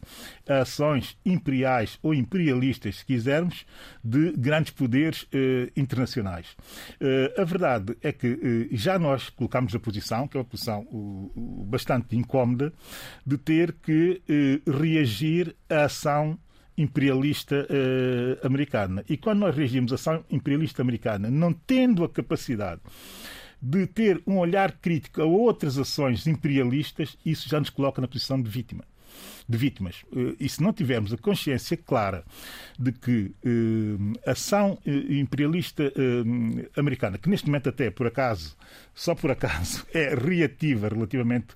a 0.48 0.58
ações 0.58 1.16
imperiais 1.24 1.98
ou 2.02 2.14
imperialistas, 2.14 2.96
se 2.96 3.06
quisermos, 3.14 3.64
de 4.02 4.32
grandes 4.32 4.72
poderes 4.72 5.26
eh, 5.32 5.70
internacionais. 5.76 6.56
Uh, 7.00 7.40
a 7.40 7.44
verdade 7.44 7.96
é 8.02 8.12
que 8.12 8.26
uh, 8.26 8.68
já 8.76 8.98
nós 8.98 9.30
colocámos 9.30 9.74
a 9.74 9.78
posição, 9.78 10.26
que 10.26 10.36
é 10.36 10.40
uma 10.40 10.44
posição 10.44 10.86
uh, 10.90 11.64
bastante 11.66 12.16
incómoda, 12.16 12.72
de 13.24 13.38
ter 13.38 13.72
que 13.72 14.22
reagir 14.66 15.54
à 15.68 15.84
ação 15.84 16.38
imperialista 16.76 17.66
americana. 18.42 19.04
E 19.08 19.16
quando 19.16 19.40
nós 19.40 19.56
reagimos 19.56 19.92
à 19.92 19.94
ação 19.94 20.24
imperialista 20.30 20.82
americana, 20.82 21.30
não 21.30 21.52
tendo 21.52 22.04
a 22.04 22.08
capacidade 22.08 22.80
de 23.60 23.86
ter 23.86 24.22
um 24.26 24.38
olhar 24.38 24.72
crítico 24.72 25.22
a 25.22 25.24
outras 25.24 25.78
ações 25.78 26.26
imperialistas, 26.26 27.16
isso 27.24 27.48
já 27.48 27.60
nos 27.60 27.70
coloca 27.70 28.00
na 28.00 28.08
posição 28.08 28.40
de 28.40 28.50
vítima 28.50 28.84
de 29.48 29.58
vítimas. 29.58 30.04
Eh, 30.14 30.36
e 30.40 30.48
se 30.48 30.62
não 30.62 30.72
tivermos 30.72 31.12
a 31.12 31.18
consciência 31.18 31.76
clara 31.76 32.24
de 32.78 32.92
que 32.92 33.32
a 33.44 34.30
eh, 34.30 34.30
ação 34.30 34.78
eh, 34.86 34.90
imperialista 35.18 35.92
americana, 36.76 37.18
que 37.18 37.28
neste 37.28 37.46
momento 37.46 37.68
até 37.68 37.90
por 37.90 38.06
acaso, 38.06 38.56
só 38.94 39.14
por 39.14 39.30
acaso, 39.30 39.86
é 39.92 40.14
reativa 40.14 40.88
relativamente 40.88 41.48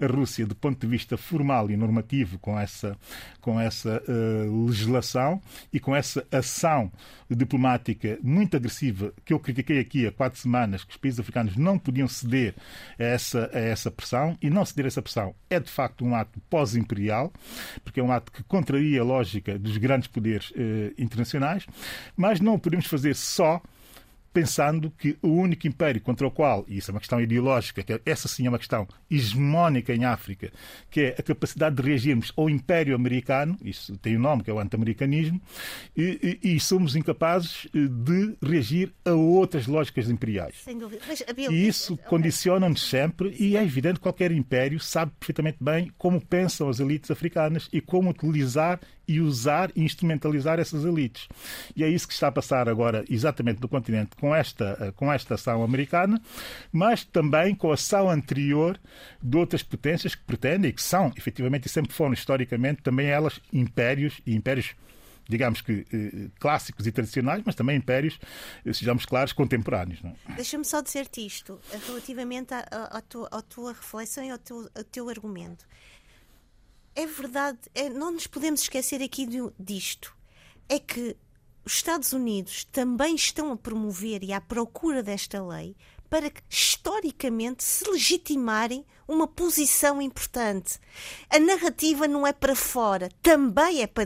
à 0.00 0.06
Rússia 0.06 0.46
do 0.46 0.54
ponto 0.54 0.80
de 0.80 0.86
vista 0.86 1.16
formal 1.16 1.70
e 1.70 1.76
normativo 1.76 2.38
com 2.38 2.58
essa, 2.58 2.96
com 3.40 3.60
essa 3.60 4.02
uh, 4.08 4.66
legislação 4.66 5.40
e 5.72 5.80
com 5.80 5.94
essa 5.94 6.26
ação 6.30 6.90
diplomática 7.30 8.18
muito 8.22 8.56
agressiva 8.56 9.12
que 9.24 9.32
eu 9.32 9.40
critiquei 9.40 9.80
aqui 9.80 10.06
há 10.06 10.12
quatro 10.12 10.38
semanas, 10.38 10.84
que 10.84 10.92
os 10.92 10.96
países 10.96 11.20
africanos 11.20 11.56
não 11.56 11.78
podiam 11.78 12.06
ceder 12.06 12.54
a 12.98 13.02
essa, 13.02 13.50
a 13.52 13.58
essa 13.58 13.90
pressão, 13.90 14.36
e 14.40 14.50
não 14.50 14.64
ceder 14.64 14.84
a 14.84 14.88
essa 14.88 15.02
pressão 15.02 15.34
é 15.50 15.58
de 15.58 15.70
facto 15.70 16.04
um 16.04 16.14
ato 16.14 16.40
pós-imperial, 16.50 17.32
porque 17.82 18.00
é 18.00 18.02
um 18.02 18.12
ato 18.12 18.32
que 18.32 18.42
contraria 18.44 19.00
a 19.00 19.04
lógica 19.04 19.58
dos 19.58 19.76
grandes 19.76 20.08
poderes 20.08 20.52
eh, 20.56 20.92
internacionais, 20.98 21.66
mas 22.16 22.40
não 22.40 22.58
podemos 22.58 22.86
fazer 22.86 23.14
só 23.14 23.60
pensando 24.34 24.90
que 24.90 25.16
o 25.22 25.28
único 25.28 25.68
império 25.68 26.00
contra 26.00 26.26
o 26.26 26.30
qual, 26.30 26.64
e 26.66 26.76
isso 26.76 26.90
é 26.90 26.92
uma 26.92 26.98
questão 26.98 27.20
ideológica, 27.20 27.84
que 27.84 28.00
essa 28.04 28.26
sim 28.26 28.46
é 28.46 28.48
uma 28.48 28.58
questão 28.58 28.86
hegemónica 29.08 29.94
em 29.94 30.04
África, 30.04 30.52
que 30.90 31.00
é 31.00 31.14
a 31.16 31.22
capacidade 31.22 31.76
de 31.76 31.82
reagirmos 31.82 32.32
ao 32.36 32.50
império 32.50 32.96
americano, 32.96 33.56
isso 33.64 33.96
tem 33.98 34.16
um 34.16 34.20
nome 34.20 34.42
que 34.42 34.50
é 34.50 34.52
o 34.52 34.58
anti-americanismo, 34.58 35.40
e, 35.96 36.40
e, 36.42 36.56
e, 36.56 36.60
somos 36.60 36.96
incapazes 36.96 37.68
eh, 37.72 37.86
de 37.86 38.36
reagir 38.42 38.92
a 39.04 39.12
outras 39.12 39.68
lógicas 39.68 40.10
imperiais. 40.10 40.56
Sem 40.64 40.76
dúvida. 40.76 41.02
Mas, 41.06 41.22
e 41.48 41.66
isso 41.68 41.96
condiciona-nos 41.96 42.82
sempre, 42.82 43.36
e 43.38 43.56
é 43.56 43.62
evidente 43.62 43.94
que 43.94 44.00
qualquer 44.00 44.32
império 44.32 44.80
sabe 44.80 45.12
perfeitamente 45.20 45.58
bem 45.60 45.92
como 45.96 46.20
pensam 46.20 46.68
as 46.68 46.80
elites 46.80 47.08
africanas 47.08 47.68
e 47.72 47.80
como 47.80 48.10
utilizar 48.10 48.80
e 49.06 49.20
usar 49.20 49.70
e 49.74 49.82
instrumentalizar 49.82 50.58
essas 50.58 50.84
elites. 50.84 51.28
E 51.76 51.84
é 51.84 51.88
isso 51.88 52.06
que 52.06 52.14
está 52.14 52.28
a 52.28 52.32
passar 52.32 52.68
agora 52.68 53.04
exatamente 53.08 53.60
no 53.60 53.68
continente 53.68 54.16
com 54.16 54.34
esta, 54.34 54.76
eh, 54.80 54.92
com 54.92 55.12
esta 55.12 55.34
ação 55.34 55.62
americana, 55.62 56.20
mas 56.72 57.04
também 57.04 57.54
com 57.54 57.70
a 57.70 57.74
ação 57.74 58.08
anterior 58.10 58.78
de 59.22 59.36
outras 59.36 59.62
potências 59.62 60.14
que 60.14 60.22
pretendem, 60.24 60.70
e 60.70 60.72
que 60.72 60.82
são, 60.82 61.12
efetivamente, 61.16 61.66
e 61.66 61.68
sempre 61.68 61.92
foram 61.92 62.12
historicamente, 62.12 62.82
também 62.82 63.06
elas 63.06 63.40
impérios 63.52 64.20
e 64.26 64.34
impérios 64.34 64.74
digamos 65.28 65.60
que 65.60 65.86
eh, 65.92 66.28
clássicos 66.38 66.86
e 66.86 66.92
tradicionais, 66.92 67.42
mas 67.44 67.54
também 67.54 67.76
impérios, 67.76 68.18
eh, 68.64 68.72
sejamos 68.72 69.06
claros, 69.06 69.32
contemporâneos. 69.32 70.00
É? 70.04 70.34
Deixa-me 70.34 70.64
só 70.64 70.80
dizer-te 70.80 71.24
isto, 71.24 71.60
relativamente 71.86 72.52
à, 72.52 73.00
tua, 73.08 73.28
tua, 73.42 73.72
reflexão 73.72 74.24
e 74.24 74.30
ao 74.30 74.38
teu, 74.38 74.68
ao 74.74 74.84
teu 74.84 75.08
argumento. 75.08 75.66
É 76.96 77.06
verdade, 77.06 77.58
é, 77.74 77.88
não 77.88 78.12
nos 78.12 78.26
podemos 78.26 78.62
esquecer 78.62 79.02
aqui 79.02 79.26
disto. 79.58 80.16
É 80.68 80.78
que 80.78 81.16
os 81.64 81.72
Estados 81.72 82.12
Unidos 82.12 82.64
também 82.64 83.14
estão 83.14 83.50
a 83.50 83.56
promover 83.56 84.22
e 84.22 84.32
à 84.32 84.40
procura 84.40 85.02
desta 85.02 85.44
lei 85.44 85.76
para 86.08 86.30
que, 86.30 86.42
historicamente, 86.48 87.64
se 87.64 87.90
legitimarem 87.90 88.84
uma 89.06 89.26
posição 89.26 90.00
importante. 90.00 90.78
A 91.28 91.38
narrativa 91.38 92.06
não 92.06 92.26
é 92.26 92.32
para 92.32 92.54
fora, 92.54 93.08
também 93.22 93.82
é 93.82 93.86
para 93.86 94.04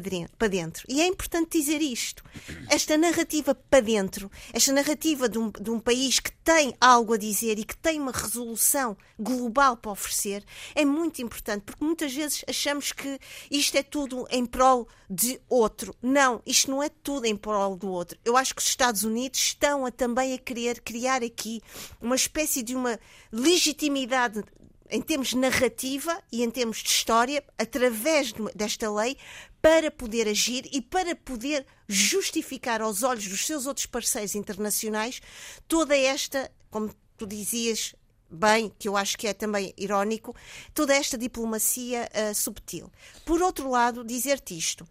dentro. 0.49 0.85
E 0.89 1.01
é 1.01 1.07
importante 1.07 1.59
dizer 1.59 1.81
isto. 1.81 2.23
Esta 2.69 2.97
narrativa 2.97 3.55
para 3.55 3.81
dentro, 3.81 4.31
esta 4.53 4.73
narrativa 4.73 5.29
de 5.29 5.39
um, 5.39 5.51
de 5.51 5.71
um 5.71 5.81
país 5.81 6.19
que 6.19 6.33
tem 6.33 6.75
algo 6.81 7.15
a 7.15 7.17
dizer 7.17 7.59
e 7.59 7.65
que 7.65 7.77
tem 7.77 8.01
uma 8.01 8.13
resolução 8.13 8.97
global 9.19 9.77
para 9.77 9.91
oferecer, 9.91 10.45
é 10.75 10.85
muito 10.85 11.21
importante, 11.21 11.63
porque 11.63 11.85
muitas 11.85 12.13
vezes 12.15 12.45
achamos 12.49 12.93
que 12.93 13.19
isto 13.51 13.77
é 13.77 13.83
tudo 13.83 14.27
em 14.31 14.47
prol 14.47 14.89
de 15.11 15.41
outro. 15.49 15.95
Não, 16.03 16.43
isto 16.45 16.71
não 16.71 16.83
é 16.83 16.89
tudo 16.89 17.27
em 17.27 17.37
prol 17.37 17.77
do 17.77 17.89
outro. 17.89 18.19
Eu 18.25 18.37
acho 18.37 18.55
que 18.55 18.61
os 18.61 18.69
Estados 18.69 19.05
Unidos 19.05 19.39
estão 19.41 19.87
a, 19.87 19.91
também 19.91 20.35
a 20.35 20.39
querer 20.39 20.81
criar 20.81 21.23
aqui 21.23 21.63
uma 22.01 22.17
espécie 22.17 22.63
de 22.63 22.75
uma 22.75 22.99
legitimidade 23.33 24.45
em 24.91 25.01
termos 25.01 25.29
de 25.29 25.37
narrativa 25.37 26.23
e 26.31 26.43
em 26.43 26.51
termos 26.51 26.79
de 26.79 26.89
história, 26.89 27.45
através 27.59 28.33
desta 28.55 28.91
lei, 28.91 29.17
para 29.61 29.91
poder 29.91 30.29
agir 30.29 30.69
e 30.73 30.81
para 30.81 31.15
poder 31.15 31.67
justificar 31.89 32.81
aos 32.81 33.03
olhos 33.03 33.27
dos 33.27 33.47
seus 33.47 33.67
outros 33.67 33.87
parceiros 33.87 34.35
internacionais 34.35 35.21
toda 35.67 35.97
esta, 35.97 36.51
como 36.71 36.95
tu 37.17 37.27
dizias 37.27 37.95
bem, 38.31 38.73
que 38.79 38.89
eu 38.89 38.97
acho 38.97 39.17
que 39.17 39.27
é 39.27 39.33
também 39.33 39.73
irónico, 39.77 40.35
toda 40.75 40.95
esta 40.95 41.17
diplomacia 41.17 42.09
uh, 42.13 42.35
subtil. 42.35 42.91
Por 43.25 43.43
outro 43.43 43.71
lado, 43.71 44.05
dizer-te 44.05 44.57
isto, 44.57 44.87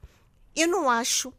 eu 0.55 0.67
não 0.67 0.89
acho, 0.89 1.31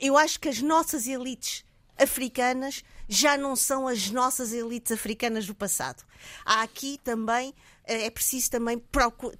eu 0.00 0.16
acho 0.16 0.38
que 0.38 0.48
as 0.48 0.62
nossas 0.62 1.06
elites 1.06 1.64
africanas 1.98 2.84
já 3.08 3.36
não 3.36 3.54
são 3.54 3.86
as 3.86 4.10
nossas 4.10 4.52
elites 4.52 4.92
africanas 4.92 5.46
do 5.46 5.54
passado. 5.54 6.02
Há 6.44 6.62
aqui 6.62 6.98
também 7.02 7.54
eh, 7.86 8.06
é 8.06 8.10
preciso 8.10 8.50
também 8.50 8.82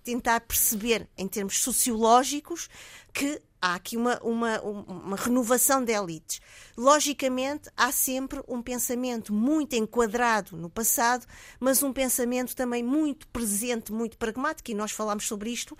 tentar 0.05 0.41
perceber, 0.41 1.09
em 1.19 1.27
termos 1.27 1.59
sociológicos, 1.59 2.69
que 3.13 3.43
há 3.61 3.75
aqui 3.75 3.97
uma, 3.97 4.21
uma, 4.23 4.61
uma 4.61 5.17
renovação 5.17 5.83
de 5.83 5.93
elites. 5.93 6.41
Logicamente, 6.77 7.69
há 7.77 7.91
sempre 7.91 8.41
um 8.47 8.63
pensamento 8.63 9.33
muito 9.33 9.75
enquadrado 9.75 10.57
no 10.57 10.71
passado, 10.71 11.27
mas 11.59 11.83
um 11.83 11.93
pensamento 11.93 12.55
também 12.55 12.83
muito 12.83 13.27
presente, 13.29 13.93
muito 13.93 14.17
pragmático, 14.17 14.71
e 14.71 14.75
nós 14.75 14.93
falámos 14.93 15.27
sobre 15.27 15.51
isto 15.51 15.77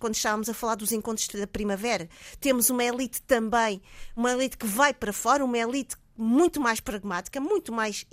quando 0.00 0.14
estávamos 0.14 0.48
a 0.48 0.54
falar 0.54 0.76
dos 0.76 0.92
encontros 0.92 1.28
da 1.28 1.46
primavera. 1.46 2.08
Temos 2.40 2.70
uma 2.70 2.84
elite 2.84 3.20
também, 3.22 3.82
uma 4.14 4.32
elite 4.32 4.56
que 4.56 4.66
vai 4.66 4.94
para 4.94 5.12
fora, 5.12 5.44
uma 5.44 5.58
elite 5.58 5.96
muito 6.16 6.60
mais 6.60 6.80
pragmática, 6.80 7.40
muito 7.40 7.72
mais 7.72 8.06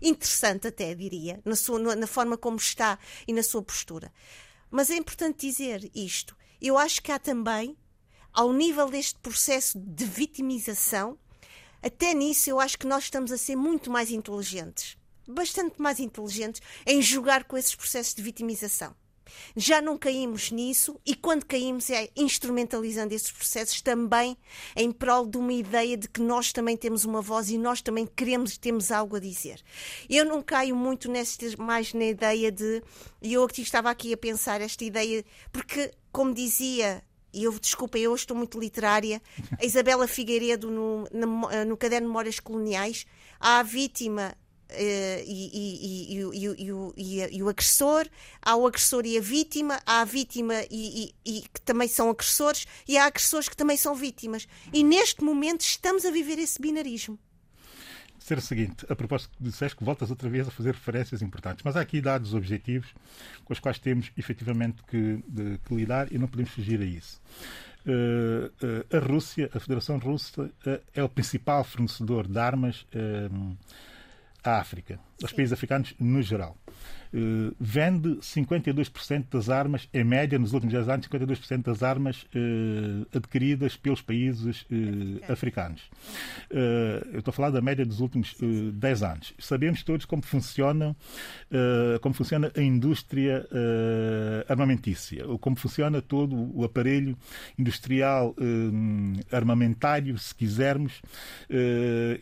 interessante, 0.00 0.68
até 0.68 0.94
diria, 0.94 1.40
na, 1.44 1.56
sua, 1.56 1.96
na 1.96 2.06
forma 2.06 2.36
como 2.36 2.56
está 2.56 2.98
e 3.26 3.32
na 3.32 3.42
sua 3.42 3.62
postura. 3.62 4.12
Mas 4.70 4.90
é 4.90 4.96
importante 4.96 5.46
dizer 5.46 5.90
isto. 5.94 6.36
Eu 6.60 6.78
acho 6.78 7.02
que 7.02 7.10
há 7.10 7.18
também 7.18 7.76
ao 8.32 8.52
nível 8.52 8.88
deste 8.88 9.18
processo 9.18 9.78
de 9.78 10.04
vitimização, 10.04 11.18
até 11.82 12.14
nisso 12.14 12.48
eu 12.48 12.60
acho 12.60 12.78
que 12.78 12.86
nós 12.86 13.04
estamos 13.04 13.32
a 13.32 13.38
ser 13.38 13.56
muito 13.56 13.90
mais 13.90 14.10
inteligentes, 14.10 14.96
bastante 15.26 15.80
mais 15.80 15.98
inteligentes, 15.98 16.60
em 16.86 17.02
jogar 17.02 17.44
com 17.44 17.56
esses 17.56 17.74
processos 17.74 18.14
de 18.14 18.22
vitimização. 18.22 18.94
Já 19.56 19.80
não 19.80 19.98
caímos 19.98 20.50
nisso 20.50 20.98
e 21.04 21.14
quando 21.14 21.44
caímos 21.44 21.90
é 21.90 22.08
instrumentalizando 22.16 23.14
esses 23.14 23.30
processos 23.30 23.80
também 23.80 24.36
em 24.76 24.90
prol 24.90 25.26
de 25.26 25.38
uma 25.38 25.52
ideia 25.52 25.96
de 25.96 26.08
que 26.08 26.20
nós 26.20 26.52
também 26.52 26.76
temos 26.76 27.04
uma 27.04 27.20
voz 27.20 27.50
e 27.50 27.58
nós 27.58 27.80
também 27.80 28.06
queremos 28.06 28.56
temos 28.58 28.90
algo 28.90 29.16
a 29.16 29.20
dizer. 29.20 29.62
Eu 30.08 30.24
não 30.24 30.42
caio 30.42 30.76
muito 30.76 31.10
mais 31.58 31.92
na 31.94 32.04
ideia 32.04 32.50
de 32.50 32.82
e 33.22 33.32
eu 33.32 33.46
estava 33.46 33.90
aqui 33.90 34.12
a 34.12 34.16
pensar 34.16 34.60
esta 34.60 34.84
ideia 34.84 35.24
porque 35.52 35.90
como 36.12 36.34
dizia 36.34 37.02
e 37.32 37.44
eu, 37.44 37.56
desculpa, 37.58 37.96
eu 37.96 38.14
estou 38.14 38.36
muito 38.36 38.58
literária, 38.58 39.22
a 39.58 39.64
Isabela 39.64 40.08
Figueiredo 40.08 40.68
no, 40.70 41.06
no, 41.12 41.64
no 41.64 41.76
caderno 41.76 42.08
Memórias 42.08 42.40
Coloniais, 42.40 43.06
há 43.38 43.60
a 43.60 43.62
vítima 43.62 44.34
e, 44.78 46.16
e, 46.16 46.62
e, 46.96 47.36
e, 47.36 47.42
o 47.42 47.48
agressor, 47.48 48.06
há 48.42 48.56
o 48.56 48.66
agressor 48.66 49.04
e 49.06 49.18
a 49.18 49.20
vítima, 49.20 49.80
há 49.86 50.00
a 50.00 50.04
vítima 50.04 50.54
e, 50.70 51.12
que 51.24 51.60
também 51.62 51.88
são 51.88 52.10
agressores, 52.10 52.66
e 52.86 52.96
há 52.96 53.06
agressores 53.06 53.48
que 53.48 53.56
também 53.56 53.76
são 53.76 53.94
vítimas. 53.94 54.46
E 54.72 54.82
neste 54.82 55.22
momento 55.22 55.62
estamos 55.62 56.04
a 56.04 56.10
viver 56.10 56.38
esse 56.38 56.60
binarismo 56.60 57.18
ser 58.30 58.38
o 58.38 58.40
seguinte, 58.40 58.86
a 58.88 58.94
propósito 58.94 59.36
que 59.36 59.42
disseste 59.42 59.76
que 59.76 59.82
voltas 59.82 60.08
outra 60.08 60.28
vez 60.28 60.46
a 60.46 60.52
fazer 60.52 60.72
referências 60.72 61.20
importantes, 61.20 61.64
mas 61.64 61.76
há 61.76 61.80
aqui 61.80 62.00
dados 62.00 62.32
objetivos 62.32 62.94
com 63.44 63.52
os 63.52 63.58
quais 63.58 63.78
temos 63.78 64.12
efetivamente 64.16 64.84
que, 64.84 65.24
de, 65.26 65.58
que 65.58 65.74
lidar 65.74 66.12
e 66.12 66.18
não 66.18 66.28
podemos 66.28 66.52
fugir 66.52 66.80
a 66.80 66.84
isso. 66.84 67.20
Uh, 67.84 68.46
uh, 68.64 68.96
a 68.96 69.00
Rússia, 69.00 69.50
a 69.52 69.58
Federação 69.58 69.98
Russa, 69.98 70.42
uh, 70.42 70.80
é 70.94 71.02
o 71.02 71.08
principal 71.08 71.64
fornecedor 71.64 72.28
de 72.28 72.38
armas 72.38 72.86
à 74.42 74.58
África, 74.58 74.98
aos 75.22 75.32
países 75.32 75.52
africanos 75.52 75.94
no 75.98 76.22
geral. 76.22 76.56
Uh, 77.12 77.52
vende 77.58 78.20
52% 78.20 79.24
das 79.32 79.48
armas, 79.48 79.88
em 79.92 80.04
média, 80.04 80.38
nos 80.38 80.52
últimos 80.52 80.72
10 80.72 80.88
anos, 80.88 81.08
52% 81.08 81.62
das 81.62 81.82
armas 81.82 82.22
uh, 82.22 83.04
adquiridas 83.12 83.76
pelos 83.76 84.00
países 84.00 84.62
uh, 84.62 85.32
africanos. 85.32 85.82
eu 86.48 87.18
estou 87.18 87.32
a 87.32 87.34
falar 87.34 87.50
da 87.50 87.60
média 87.60 87.84
dos 87.84 87.98
últimos 88.00 88.36
10 88.74 89.02
anos. 89.02 89.34
Sabemos 89.38 89.82
todos 89.82 90.04
como 90.04 90.22
funciona, 90.22 90.96
como 92.00 92.14
funciona 92.14 92.50
a 92.56 92.60
indústria 92.60 93.46
armamentícia, 94.48 95.26
ou 95.26 95.38
como 95.38 95.56
funciona 95.56 96.00
todo 96.00 96.36
o 96.54 96.64
aparelho 96.64 97.16
industrial 97.58 98.34
armamentário, 99.30 100.16
se 100.18 100.34
quisermos, 100.34 101.00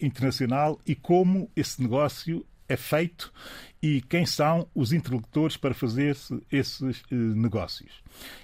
internacional, 0.00 0.78
e 0.86 0.94
como 0.94 1.50
esse 1.56 1.82
negócio 1.82 2.44
é 2.68 2.76
feito 2.76 3.33
e 3.83 4.00
quem 4.02 4.26
são 4.26 4.68
os 4.74 4.92
interlocutores 4.92 5.57
para 5.57 5.72
fazer 5.72 6.16
esses 6.50 7.02
eh, 7.11 7.14
negócios. 7.14 7.92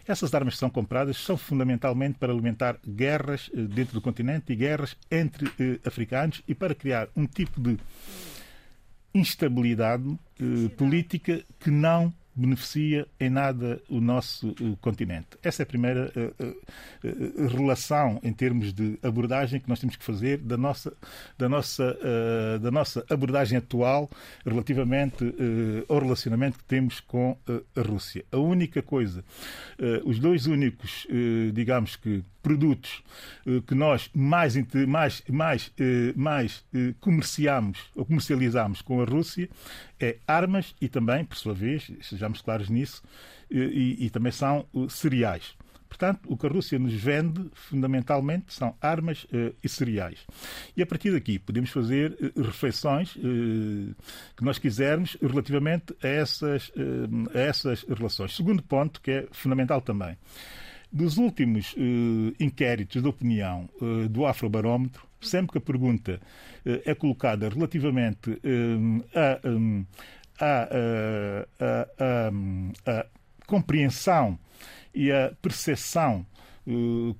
Essas 0.06 0.32
armas 0.32 0.54
que 0.54 0.60
são 0.60 0.70
compradas 0.70 1.16
são 1.16 1.36
fundamentalmente 1.36 2.18
para 2.18 2.32
alimentar 2.32 2.78
guerras 2.86 3.50
eh, 3.52 3.62
dentro 3.62 3.94
do 3.94 4.00
continente 4.00 4.52
e 4.52 4.56
guerras 4.56 4.96
entre 5.10 5.50
eh, 5.58 5.80
africanos 5.84 6.42
e 6.46 6.54
para 6.54 6.74
criar 6.74 7.08
um 7.16 7.26
tipo 7.26 7.60
de 7.60 7.78
instabilidade 9.12 10.18
política 10.76 11.44
que 11.60 11.70
não 11.70 12.12
beneficia 12.34 13.06
em 13.18 13.30
nada 13.30 13.80
o 13.88 14.00
nosso 14.00 14.50
uh, 14.50 14.76
continente. 14.80 15.28
Essa 15.42 15.62
é 15.62 15.64
a 15.64 15.66
primeira 15.66 16.12
uh, 16.16 16.44
uh, 16.44 17.46
relação 17.48 18.20
em 18.22 18.32
termos 18.32 18.72
de 18.72 18.98
abordagem 19.02 19.60
que 19.60 19.68
nós 19.68 19.78
temos 19.78 19.96
que 19.96 20.04
fazer 20.04 20.38
da 20.38 20.56
nossa, 20.56 20.92
da 21.38 21.48
nossa, 21.48 21.96
da 22.60 22.70
nossa 22.70 23.04
abordagem 23.08 23.58
atual 23.58 24.10
relativamente 24.44 25.24
ao 25.88 25.98
relacionamento 25.98 26.58
que 26.58 26.64
temos 26.64 27.00
com 27.00 27.36
a 27.76 27.80
Rússia. 27.80 28.24
A 28.32 28.38
única 28.38 28.82
coisa, 28.82 29.24
os 30.04 30.18
dois 30.18 30.46
únicos, 30.46 31.06
digamos 31.52 31.96
que, 31.96 32.22
produtos 32.44 33.02
que 33.66 33.74
nós 33.74 34.10
mais, 34.14 34.54
mais, 34.86 35.22
mais, 35.28 35.72
mais 36.14 36.64
comerciamos 37.00 37.78
ou 37.96 38.04
comercializamos 38.04 38.82
com 38.82 39.00
a 39.00 39.04
Rússia 39.04 39.48
é 39.98 40.18
armas 40.26 40.74
e 40.80 40.88
também, 40.88 41.24
por 41.24 41.36
sua 41.36 41.54
vez, 41.54 41.90
sejamos 42.02 42.42
claros 42.42 42.68
nisso, 42.68 43.02
e, 43.50 44.04
e, 44.04 44.10
também 44.10 44.30
são 44.30 44.66
cereais. 44.88 45.54
Portanto, 45.88 46.20
o 46.26 46.36
que 46.36 46.46
a 46.46 46.50
Rússia 46.50 46.78
nos 46.78 46.92
vende, 46.92 47.48
fundamentalmente, 47.54 48.52
são 48.52 48.74
armas 48.80 49.26
e 49.62 49.68
cereais. 49.68 50.26
E 50.76 50.82
a 50.82 50.86
partir 50.86 51.12
daqui 51.12 51.38
podemos 51.38 51.70
fazer 51.70 52.16
reflexões 52.36 53.12
que 53.12 54.44
nós 54.44 54.58
quisermos 54.58 55.16
relativamente 55.22 55.94
a 56.02 56.08
essas, 56.08 56.72
a 57.32 57.38
essas 57.38 57.84
relações. 57.84 58.34
Segundo 58.34 58.62
ponto, 58.62 59.00
que 59.00 59.10
é 59.10 59.28
fundamental 59.30 59.80
também. 59.80 60.16
Dos 60.96 61.18
últimos 61.18 61.74
inquéritos 62.38 63.02
de 63.02 63.08
opinião 63.08 63.68
do 64.08 64.24
Afrobarómetro, 64.24 65.04
sempre 65.26 65.52
que 65.52 65.58
a 65.58 65.60
pergunta 65.60 66.20
uh, 66.64 66.80
é 66.84 66.94
colocada 66.94 67.48
relativamente 67.48 68.38
um, 68.44 69.00
a, 69.14 69.48
um, 69.48 69.84
a, 70.40 70.68
a, 71.60 72.30
a, 72.86 73.06
compreensão 73.46 74.38
e 74.94 75.10
a 75.10 75.32
percepção 75.40 76.20
uh, 76.20 76.33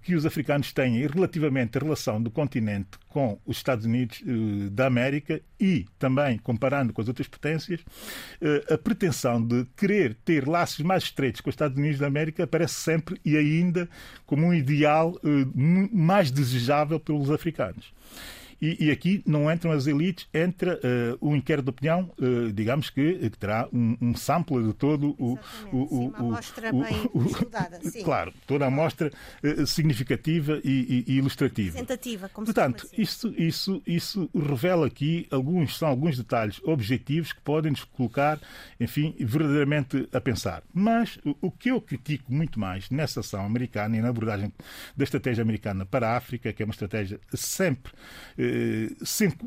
que 0.02 0.14
os 0.14 0.24
africanos 0.24 0.72
têm 0.72 1.07
relativamente 1.07 1.76
à 1.76 1.80
relação 1.80 2.22
do 2.22 2.30
continente 2.30 2.98
com 3.09 3.38
os 3.44 3.59
Estados 3.59 3.85
Unidos 3.85 4.22
uh, 4.22 4.70
da 4.70 4.87
América 4.87 5.40
e 5.61 5.85
também 5.98 6.38
comparando 6.38 6.92
com 6.92 7.02
as 7.02 7.09
outras 7.09 7.28
potências, 7.28 7.80
uh, 7.80 8.74
a 8.74 8.78
pretensão 8.78 9.44
de 9.44 9.66
querer 9.76 10.16
ter 10.24 10.48
laços 10.48 10.80
mais 10.80 11.04
estreitos 11.04 11.40
com 11.42 11.50
os 11.50 11.54
Estados 11.54 11.76
Unidos 11.76 11.98
da 11.98 12.07
América 12.07 12.44
aparece 12.44 12.74
sempre 12.74 13.20
e 13.24 13.37
ainda 13.37 13.88
como 14.26 14.46
um 14.46 14.54
ideal 14.54 15.14
mais 15.92 16.30
desejável 16.30 16.98
pelos 16.98 17.30
africanos. 17.30 17.92
E, 18.64 18.87
e, 18.87 18.90
aqui 18.90 19.22
não 19.27 19.53
entram 19.53 19.72
as 19.72 19.87
elites, 19.87 20.27
entra 20.33 20.81
uh, 20.83 21.18
o 21.20 21.37
inquérito 21.37 21.66
de 21.66 21.70
opinião, 21.70 22.11
uh, 22.18 22.50
digamos 22.50 22.88
que, 22.88 23.29
que 23.29 23.38
terá 23.38 23.68
um, 23.70 23.94
um 24.00 24.16
sample 24.16 24.62
de 24.62 24.72
todo 24.72 25.14
o. 25.18 25.38
o, 25.70 25.77
o, 25.77 26.09
uma 26.09 26.18
amostra 26.18 26.72
bem 26.72 27.11
estudada. 27.27 27.79
Sim. 27.85 28.03
Claro, 28.03 28.33
toda 28.46 28.64
a 28.64 28.68
amostra 28.68 29.12
uh, 29.42 29.66
significativa 29.66 30.62
e, 30.64 31.05
e, 31.07 31.12
e 31.12 31.16
ilustrativa. 31.18 31.77
Representativa, 31.77 32.31
como 32.31 32.46
Portanto, 32.46 32.88
isso, 32.96 33.35
isso, 33.37 33.83
isso 33.87 34.31
revela 34.35 34.87
aqui 34.87 35.27
alguns, 35.31 35.77
são 35.77 35.87
alguns 35.87 36.16
detalhes 36.16 36.59
objetivos 36.64 37.35
que 37.35 37.42
podem 37.42 37.70
nos 37.70 37.85
colocar, 37.85 38.40
enfim, 38.81 39.14
verdadeiramente 39.20 40.09
a 40.11 40.22
pensar. 40.22 40.62
Mas 40.72 41.18
o, 41.22 41.37
o 41.48 41.50
que 41.50 41.70
eu 41.70 41.83
critico 41.83 42.33
muito 42.33 42.59
mais 42.59 42.88
nessa 42.88 43.20
ação 43.20 43.44
americana 43.44 43.94
e 43.94 44.00
na 44.00 44.09
abordagem 44.09 44.50
da 44.96 45.05
estratégia 45.05 45.42
americana 45.42 45.85
para 45.85 46.09
a 46.09 46.16
África, 46.16 46.50
que 46.50 46.62
é 46.62 46.64
uma 46.64 46.72
estratégia 46.72 47.20
sempre 47.35 47.92
eh, 48.38 48.54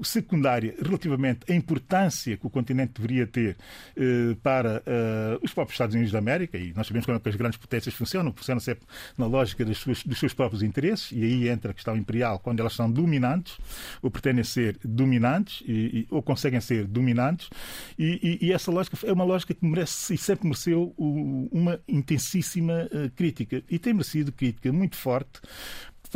secundária 0.03 0.75
relativamente 0.81 1.51
à 1.51 1.55
importância 1.55 2.37
que 2.37 2.45
o 2.45 2.49
continente 2.49 2.93
deveria 2.95 3.27
ter 3.27 3.57
eh, 3.95 4.35
para 4.41 4.81
eh, 4.85 5.39
os 5.41 5.53
próprios 5.53 5.75
Estados 5.75 5.95
Unidos 5.95 6.11
da 6.11 6.19
América, 6.19 6.57
e 6.57 6.73
nós 6.73 6.87
sabemos 6.87 7.05
como 7.05 7.17
é 7.17 7.19
que 7.19 7.29
as 7.29 7.35
grandes 7.35 7.57
potências 7.57 7.93
funcionam, 7.93 8.33
funcionam 8.33 8.59
sempre 8.59 8.85
na 9.17 9.25
lógica 9.25 9.63
dos 9.63 9.79
seus, 9.79 10.03
dos 10.03 10.19
seus 10.19 10.33
próprios 10.33 10.63
interesses, 10.63 11.11
e 11.11 11.23
aí 11.23 11.49
entra 11.49 11.71
a 11.71 11.73
questão 11.73 11.95
imperial, 11.95 12.39
quando 12.39 12.59
elas 12.59 12.73
são 12.73 12.89
dominantes, 12.89 13.57
ou 14.01 14.09
pretendem 14.09 14.43
ser 14.43 14.77
dominantes, 14.83 15.63
e, 15.65 15.71
e, 15.71 16.07
ou 16.09 16.21
conseguem 16.21 16.61
ser 16.61 16.85
dominantes, 16.85 17.49
e, 17.97 18.39
e, 18.41 18.51
essa 18.51 18.71
lógica 18.71 18.97
é 19.05 19.13
uma 19.13 19.23
lógica 19.23 19.53
que 19.53 19.65
merece 19.65 20.13
e 20.13 20.17
sempre 20.17 20.45
mereceu 20.45 20.93
uma 20.97 21.79
intensíssima 21.87 22.89
crítica, 23.15 23.63
e 23.69 23.79
tem 23.79 23.93
merecido 23.93 24.31
crítica 24.31 24.71
muito 24.71 24.95
forte 24.95 25.41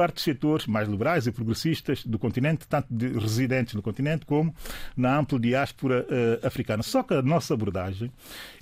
parte 0.01 0.15
dos 0.15 0.23
setores 0.23 0.65
mais 0.65 0.89
liberais 0.89 1.27
e 1.27 1.31
progressistas 1.31 2.03
do 2.03 2.17
continente, 2.17 2.67
tanto 2.67 2.87
de 2.89 3.07
residentes 3.19 3.75
no 3.75 3.83
continente 3.83 4.25
como 4.25 4.51
na 4.97 5.19
ampla 5.19 5.39
diáspora 5.39 6.07
uh, 6.09 6.47
africana. 6.47 6.81
Só 6.81 7.03
que 7.03 7.13
a 7.13 7.21
nossa 7.21 7.53
abordagem 7.53 8.11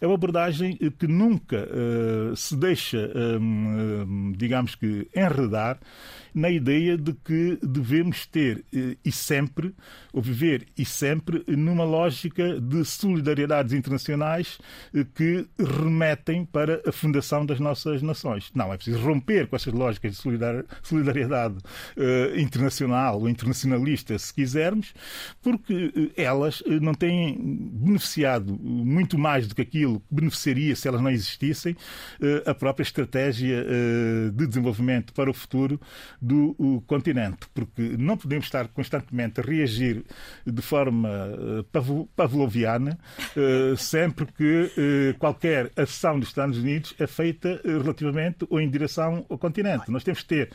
é 0.01 0.05
uma 0.05 0.15
abordagem 0.15 0.75
que 0.75 1.07
nunca 1.07 1.65
uh, 1.65 2.35
se 2.35 2.57
deixa, 2.57 3.09
um, 3.39 4.33
digamos 4.35 4.75
que, 4.75 5.07
enredar 5.15 5.79
na 6.33 6.49
ideia 6.49 6.97
de 6.97 7.13
que 7.13 7.57
devemos 7.61 8.25
ter 8.25 8.63
eh, 8.73 8.95
e 9.03 9.11
sempre, 9.11 9.73
ou 10.13 10.21
viver 10.21 10.67
e 10.77 10.85
sempre, 10.85 11.43
numa 11.47 11.83
lógica 11.83 12.59
de 12.59 12.85
solidariedades 12.85 13.73
internacionais 13.73 14.57
eh, 14.93 15.05
que 15.15 15.47
remetem 15.57 16.45
para 16.45 16.81
a 16.85 16.91
fundação 16.91 17.45
das 17.45 17.59
nossas 17.59 18.01
nações. 18.01 18.51
Não, 18.53 18.71
é 18.71 18.77
preciso 18.77 18.99
romper 18.99 19.47
com 19.47 19.55
essas 19.55 19.73
lógicas 19.73 20.13
de 20.13 20.17
solidariedade 20.17 20.67
eh, 21.97 22.33
internacional 22.37 23.19
ou 23.19 23.29
internacionalista, 23.29 24.17
se 24.17 24.33
quisermos, 24.33 24.93
porque 25.41 26.11
elas 26.15 26.63
não 26.81 26.93
têm 26.93 27.37
beneficiado 27.73 28.57
muito 28.61 29.17
mais 29.17 29.47
do 29.47 29.55
que 29.55 29.61
aquilo 29.61 29.99
que 29.99 30.15
beneficiaria 30.15 30.75
se 30.75 30.87
elas 30.87 31.01
não 31.01 31.09
existissem 31.09 31.75
a 32.45 32.53
própria 32.53 32.83
estratégia 32.83 33.65
de 34.33 34.47
desenvolvimento 34.47 35.13
para 35.13 35.29
o 35.29 35.33
futuro 35.33 35.79
do 36.21 36.83
continente, 36.87 37.47
porque 37.53 37.95
não 37.97 38.17
podemos 38.17 38.45
estar 38.45 38.67
constantemente 38.69 39.39
a 39.39 39.43
reagir 39.43 40.03
de 40.45 40.61
forma 40.61 41.09
uh, 41.09 42.07
pavloviana 42.15 42.97
uh, 43.35 43.77
sempre 43.77 44.25
que 44.25 44.63
uh, 44.63 45.17
qualquer 45.17 45.71
ação 45.75 46.19
dos 46.19 46.29
Estados 46.29 46.57
Unidos 46.57 46.93
é 46.99 47.07
feita 47.07 47.61
relativamente 47.63 48.45
ou 48.49 48.59
em 48.59 48.69
direção 48.69 49.25
ao 49.29 49.37
continente. 49.37 49.89
Nós 49.91 50.03
temos 50.03 50.21
que 50.21 50.27
ter 50.27 50.51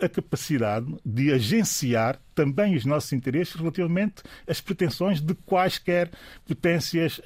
a 0.00 0.08
capacidade 0.08 0.86
de 1.04 1.32
agenciar 1.32 2.18
também 2.34 2.76
os 2.76 2.84
nossos 2.84 3.12
interesses 3.12 3.54
relativamente 3.54 4.22
às 4.46 4.60
pretensões 4.60 5.20
de 5.20 5.34
quaisquer 5.34 6.10
potências 6.46 7.20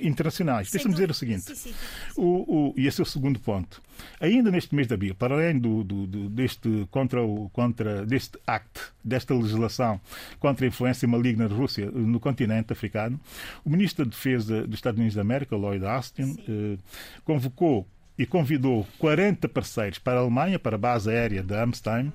internacionais. 0.00 0.70
Deixa-me 0.70 0.94
dizer 0.94 1.10
o 1.10 1.14
seguinte, 1.14 1.42
sim, 1.42 1.54
sim. 1.54 1.74
O, 2.16 2.70
o, 2.70 2.74
e 2.76 2.86
esse 2.86 3.00
é 3.00 3.04
o 3.04 3.06
segundo 3.06 3.38
ponto. 3.38 3.82
Ainda 4.20 4.50
neste 4.50 4.74
mês 4.74 4.88
de 4.88 4.94
abril, 4.94 5.14
para 5.14 5.34
além 5.34 5.58
do, 5.58 5.84
do, 5.84 6.06
do, 6.06 6.28
deste, 6.30 6.88
contra 6.90 7.22
o, 7.22 7.50
contra, 7.50 8.06
deste 8.06 8.38
acto, 8.46 8.92
desta 9.04 9.34
legislação 9.34 10.00
contra 10.38 10.64
a 10.64 10.68
influência 10.68 11.06
maligna 11.06 11.48
da 11.48 11.54
Rússia 11.54 11.90
no 11.90 12.18
continente 12.18 12.72
africano, 12.72 13.20
o 13.64 13.70
Ministro 13.70 14.04
da 14.04 14.10
Defesa 14.10 14.66
dos 14.66 14.76
Estados 14.76 14.98
Unidos 14.98 15.14
da 15.14 15.20
América, 15.20 15.56
Lloyd 15.56 15.84
Austin, 15.84 16.36
eh, 16.48 16.78
convocou 17.24 17.86
e 18.18 18.26
convidou 18.26 18.86
40 18.98 19.48
parceiros 19.48 19.98
para 19.98 20.18
a 20.18 20.22
Alemanha, 20.22 20.58
para 20.58 20.76
a 20.76 20.78
base 20.78 21.10
aérea 21.10 21.42
de 21.42 21.54
Amstein, 21.54 22.12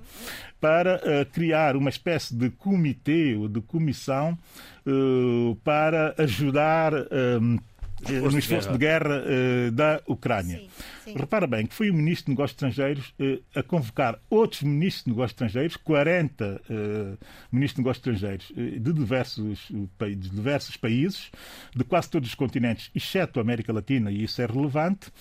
para 0.60 0.98
uh, 0.98 1.26
criar 1.32 1.76
uma 1.76 1.90
espécie 1.90 2.36
de 2.36 2.50
comitê 2.50 3.36
ou 3.36 3.48
de 3.48 3.62
comissão 3.62 4.38
uh, 4.86 5.56
para 5.64 6.14
ajudar. 6.18 6.94
Uh, 6.94 7.60
no 8.02 8.38
esforço 8.38 8.72
de 8.72 8.78
guerra, 8.78 9.24
uh, 9.24 9.72
da 9.72 10.02
Ucrânia. 10.08 10.60
Sim, 10.60 10.70
sim. 11.06 11.14
Repara 11.18 11.48
bem 11.48 11.66
que 11.66 11.74
foi 11.74 11.90
o 11.90 11.94
Ministro 11.94 12.26
de 12.26 12.32
Negócios 12.32 12.56
Estrangeiros 12.56 13.14
uh, 13.20 13.44
a 13.56 13.64
convocar 13.64 14.20
outros 14.30 14.62
Ministros 14.62 15.06
de 15.06 15.12
Negócios 15.12 15.32
Estrangeiros, 15.32 15.78
40 15.78 16.62
uh, 16.70 17.26
Ministros 17.52 17.76
de 17.76 17.82
Negócios 17.82 17.98
Estrangeiros 17.98 18.52
de 18.56 18.94
diversos, 18.94 19.72
de 20.00 20.16
diversos 20.16 20.78
países, 20.78 21.32
de 21.76 21.84
quase 21.84 22.10
todos 22.10 22.30
os 22.30 22.36
continentes, 22.36 22.92
exceto 22.94 23.40
a 23.40 23.42
América 23.42 23.74
Latina, 23.74 24.12
e 24.12 24.24
isso 24.24 24.42
é 24.42 24.46
relevante, 24.46 25.12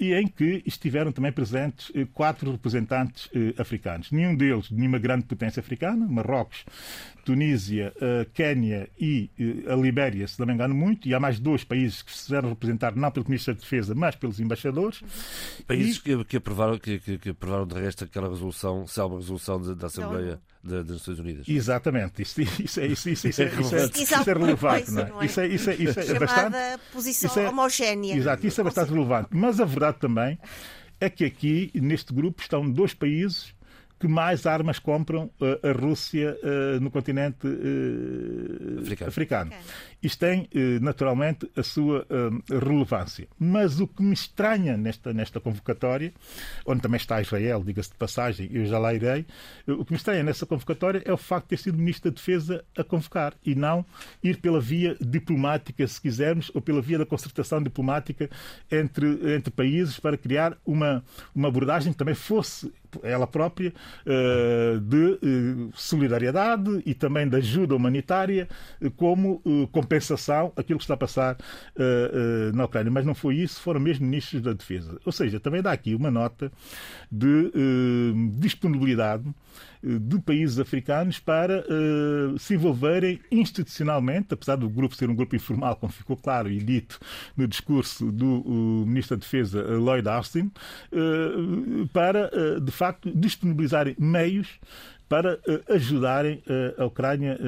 e 0.00 0.12
em 0.14 0.26
que 0.26 0.62
estiveram 0.66 1.12
também 1.12 1.32
presentes 1.32 1.90
quatro 2.12 2.50
representantes 2.52 3.28
africanos. 3.58 4.10
Nenhum 4.10 4.34
deles 4.34 4.68
de 4.68 4.74
nenhuma 4.74 4.98
grande 4.98 5.24
potência 5.24 5.60
africana, 5.60 6.06
Marrocos, 6.06 6.64
Tunísia, 7.24 7.92
Quénia 8.32 8.88
e 8.98 9.30
a 9.68 9.74
Libéria, 9.74 10.26
se 10.28 10.38
não 10.38 10.46
me 10.46 10.52
engano 10.52 10.74
muito, 10.74 11.08
e 11.08 11.14
há 11.14 11.20
mais 11.20 11.40
dois 11.40 11.64
países 11.64 12.02
que 12.02 12.12
se 12.12 12.24
fizeram 12.24 12.50
representar 12.50 12.94
não 12.94 13.10
pelo 13.10 13.26
Ministro 13.26 13.54
da 13.54 13.60
Defesa, 13.60 13.94
mas 13.94 14.14
pelos 14.14 14.40
embaixadores. 14.40 15.02
Países 15.66 15.96
e... 15.96 16.02
que, 16.02 16.24
que, 16.24 16.36
aprovaram, 16.36 16.78
que, 16.78 16.98
que, 16.98 17.18
que, 17.18 17.28
aprovaram 17.30 17.66
de 17.66 17.74
resto 17.74 18.04
aquela 18.04 18.28
resolução, 18.28 18.86
célula 18.86 19.20
resolução 19.20 19.60
de, 19.60 19.74
da 19.74 19.86
Assembleia 19.86 20.40
das 20.62 20.88
Nações 20.88 21.18
Unidas. 21.18 21.48
Exatamente, 21.48 22.22
isso, 22.22 22.40
isso, 22.40 22.80
é, 22.80 22.86
isso, 22.86 23.08
isso, 23.10 23.28
isso, 23.28 23.42
é, 23.42 23.46
isso, 23.46 23.74
é, 23.76 23.86
isso 23.86 24.30
é 24.30 24.32
relevante. 24.32 24.90
Não 24.90 25.20
é? 25.20 25.26
Isso 25.26 25.40
é, 25.40 25.46
isso 25.46 25.70
é, 25.70 25.74
isso 25.74 26.00
é 26.00 26.18
bastante. 26.18 26.56
posição 26.92 27.30
isso 27.30 27.40
é, 27.40 27.48
homogénea. 27.48 28.16
Exato, 28.16 28.46
isso 28.46 28.60
é 28.60 28.64
bastante 28.64 28.92
relevante. 28.92 29.28
Mas 29.32 29.60
a 29.60 29.64
verdade 29.64 29.98
também 29.98 30.38
é 31.00 31.10
que 31.10 31.24
aqui, 31.24 31.70
neste 31.74 32.12
grupo, 32.14 32.40
estão 32.40 32.68
dois 32.70 32.94
países 32.94 33.53
que 34.04 34.08
mais 34.08 34.44
armas 34.44 34.78
compram 34.78 35.30
uh, 35.40 35.66
a 35.66 35.72
Rússia 35.72 36.38
uh, 36.42 36.78
no 36.78 36.90
continente 36.90 37.46
uh, 37.46 38.80
africano. 38.82 39.08
africano. 39.08 39.52
Isto 40.04 40.20
tem, 40.20 40.48
naturalmente, 40.80 41.50
a 41.56 41.62
sua 41.62 42.06
relevância. 42.48 43.26
Mas 43.38 43.80
o 43.80 43.86
que 43.86 44.02
me 44.02 44.12
estranha 44.12 44.76
nesta, 44.76 45.12
nesta 45.12 45.40
convocatória, 45.40 46.12
onde 46.66 46.82
também 46.82 46.98
está 46.98 47.20
Israel, 47.20 47.62
diga-se 47.64 47.90
de 47.90 47.96
passagem, 47.96 48.48
eu 48.52 48.66
já 48.66 48.78
lá 48.78 48.92
irei, 48.92 49.24
o 49.66 49.84
que 49.84 49.92
me 49.92 49.96
estranha 49.96 50.22
nessa 50.22 50.46
convocatória 50.46 51.02
é 51.04 51.12
o 51.12 51.16
facto 51.16 51.44
de 51.44 51.48
ter 51.50 51.58
sido 51.58 51.74
o 51.74 51.78
Ministro 51.78 52.10
da 52.10 52.14
Defesa 52.14 52.64
a 52.76 52.84
convocar 52.84 53.34
e 53.44 53.54
não 53.54 53.84
ir 54.22 54.36
pela 54.38 54.60
via 54.60 54.96
diplomática, 55.00 55.86
se 55.86 56.00
quisermos, 56.00 56.50
ou 56.54 56.60
pela 56.60 56.82
via 56.82 56.98
da 56.98 57.06
concertação 57.06 57.62
diplomática 57.62 58.28
entre, 58.70 59.34
entre 59.34 59.50
países 59.50 59.98
para 59.98 60.16
criar 60.16 60.56
uma, 60.64 61.02
uma 61.34 61.48
abordagem 61.48 61.92
que 61.92 61.98
também 61.98 62.14
fosse 62.14 62.72
ela 63.02 63.26
própria, 63.26 63.72
eh, 64.06 64.78
de 64.80 65.12
eh, 65.14 65.70
solidariedade 65.74 66.82
e 66.86 66.94
também 66.94 67.28
de 67.28 67.36
ajuda 67.36 67.74
humanitária 67.74 68.48
eh, 68.80 68.90
como 68.96 69.42
compensação 69.94 70.52
aquilo 70.56 70.78
que 70.78 70.84
está 70.84 70.94
a 70.94 70.96
passar 70.96 71.36
na 72.52 72.64
Ucrânia. 72.64 72.90
Mas 72.90 73.04
não 73.04 73.14
foi 73.14 73.36
isso, 73.36 73.60
foram 73.60 73.80
mesmo 73.80 74.06
ministros 74.06 74.42
da 74.42 74.52
Defesa. 74.52 74.98
Ou 75.04 75.12
seja, 75.12 75.38
também 75.40 75.62
dá 75.62 75.72
aqui 75.72 75.94
uma 75.94 76.10
nota 76.10 76.50
de 77.10 77.52
disponibilidade 78.38 79.24
de 79.84 80.18
países 80.20 80.58
africanos 80.58 81.18
para 81.18 81.60
uh, 81.60 82.38
se 82.38 82.54
envolverem 82.54 83.20
institucionalmente, 83.30 84.32
apesar 84.32 84.56
do 84.56 84.68
grupo 84.68 84.96
ser 84.96 85.10
um 85.10 85.14
grupo 85.14 85.36
informal, 85.36 85.76
como 85.76 85.92
ficou 85.92 86.16
claro 86.16 86.50
e 86.50 86.58
dito 86.58 86.98
no 87.36 87.46
discurso 87.46 88.10
do 88.10 88.40
uh, 88.40 88.86
Ministro 88.86 89.16
da 89.16 89.20
Defesa 89.20 89.62
Lloyd 89.62 90.08
Austin, 90.08 90.50
uh, 90.90 91.86
para, 91.92 92.30
de 92.60 92.72
facto, 92.72 93.12
disponibilizarem 93.14 93.94
meios 93.98 94.58
para 95.08 95.38
ajudarem 95.68 96.42
a 96.78 96.84
Ucrânia 96.84 97.38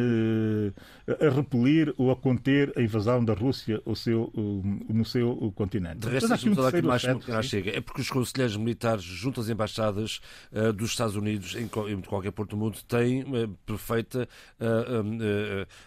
a 1.20 1.28
repelir 1.28 1.94
ou 1.96 2.10
a 2.10 2.16
conter 2.16 2.72
a 2.76 2.82
invasão 2.82 3.24
da 3.24 3.32
Rússia 3.32 3.80
ao 3.86 3.94
seu, 3.94 4.32
no 4.34 5.04
seu 5.04 5.52
continente. 5.54 5.98
De 5.98 6.08
resto, 6.08 6.28
um 6.32 6.66
aqui 6.66 6.82
mais, 6.82 7.04
mais 7.04 7.46
chega. 7.46 7.70
É 7.70 7.80
porque 7.80 8.00
os 8.00 8.10
conselheiros 8.10 8.56
militares 8.56 9.02
junto 9.02 9.40
às 9.40 9.48
embaixadas 9.48 10.20
dos 10.74 10.90
Estados 10.90 11.16
Unidos 11.16 11.54
em, 11.56 11.68
qualquer 11.68 12.30
ponto 12.32 12.50
do 12.50 12.56
mundo 12.56 12.78
têm 12.86 13.24
perfeita 13.64 14.28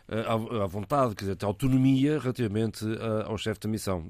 à 0.08 0.65
vontade, 0.65 1.15
quer 1.15 1.25
dizer, 1.25 1.38
autonomia 1.45 2.19
relativamente 2.19 2.86
ao 3.25 3.38
chefe 3.38 3.60
da 3.60 3.69
missão. 3.69 4.03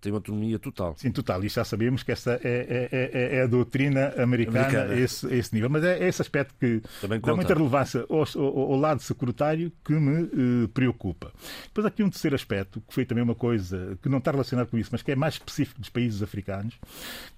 tem 0.00 0.12
uma 0.12 0.18
autonomia 0.18 0.58
total. 0.58 0.94
Sim, 0.96 1.10
total. 1.10 1.44
E 1.44 1.48
já 1.48 1.64
sabemos 1.64 2.02
que 2.02 2.12
essa 2.12 2.40
é, 2.42 2.88
é, 2.92 3.10
é, 3.12 3.36
é 3.38 3.42
a 3.42 3.46
doutrina 3.46 4.14
americana, 4.16 4.66
americana. 4.66 4.94
Esse, 4.94 5.26
esse 5.34 5.54
nível. 5.54 5.70
Mas 5.70 5.84
é, 5.84 6.06
esse 6.06 6.22
aspecto 6.22 6.54
que 6.58 6.82
Também 7.04 7.20
dá 7.20 7.34
muita 7.34 7.54
relevância 7.54 8.06
ao, 8.08 8.24
ao, 8.42 8.72
ao 8.72 8.76
lado 8.76 9.02
securitário 9.02 9.70
que 9.84 9.92
me 9.92 10.68
preocupa. 10.68 11.32
Depois 11.64 11.84
há 11.84 11.88
aqui 11.88 12.02
um 12.02 12.10
terceiro 12.10 12.34
aspecto, 12.34 12.82
que 12.86 12.94
foi 12.94 13.04
também 13.04 13.22
uma 13.22 13.34
coisa 13.34 13.98
que 14.02 14.08
não 14.08 14.18
está 14.18 14.30
relacionado 14.30 14.68
com 14.68 14.78
isso, 14.78 14.90
mas 14.92 15.02
que 15.02 15.12
é 15.12 15.16
mais 15.16 15.34
específico 15.34 15.80
dos 15.80 15.90
países 15.90 16.22
africanos, 16.22 16.74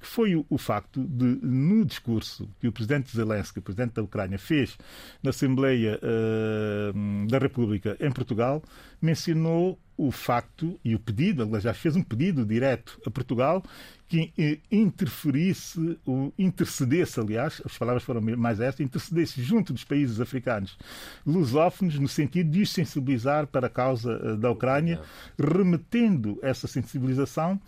que 0.00 0.07
foi 0.07 0.37
o, 0.37 0.46
o 0.48 0.59
facto 0.59 1.02
de, 1.02 1.38
no 1.42 1.85
discurso 1.85 2.48
que 2.61 2.68
o 2.68 2.72
presidente 2.72 3.14
Zelensky, 3.14 3.59
o 3.59 3.62
presidente 3.62 3.94
da 3.94 4.02
Ucrânia, 4.02 4.38
fez 4.38 4.76
na 5.22 5.31
Assembleia 5.31 5.98
uh, 6.02 7.26
da 7.29 7.38
República 7.38 7.96
em 8.00 8.11
Portugal, 8.11 8.62
mencionou 9.00 9.79
o 9.96 10.11
facto 10.11 10.78
e 10.85 10.94
o 10.94 10.98
pedido, 10.98 11.42
ela 11.42 11.61
já 11.61 11.72
fez 11.72 11.96
um 11.96 12.02
pedido 12.02 12.44
direto 12.44 13.00
a 13.06 13.11
Portugal 13.11 13.62
que 14.09 14.32
eh, 14.38 14.59
interferisse, 14.70 15.98
ou 16.04 16.32
intercedesse, 16.38 17.18
aliás, 17.18 17.61
as 17.64 17.76
palavras 17.76 18.04
foram 18.04 18.20
mais 18.20 18.61
estas, 18.61 18.80
intercedesse 18.80 19.42
junto 19.42 19.72
dos 19.72 19.85
países 19.85 20.20
africanos 20.20 20.78
lusófonos 21.26 21.98
no 21.98 22.06
sentido 22.06 22.50
de 22.50 22.62
os 22.62 22.70
sensibilizar 22.70 23.46
para 23.46 23.66
a 23.66 23.70
causa 23.70 24.12
eh, 24.12 24.37
da 24.37 24.50
Ucrânia, 24.50 25.00
remetendo 25.38 26.38
essa 26.42 26.68
sensibilização 26.68 27.61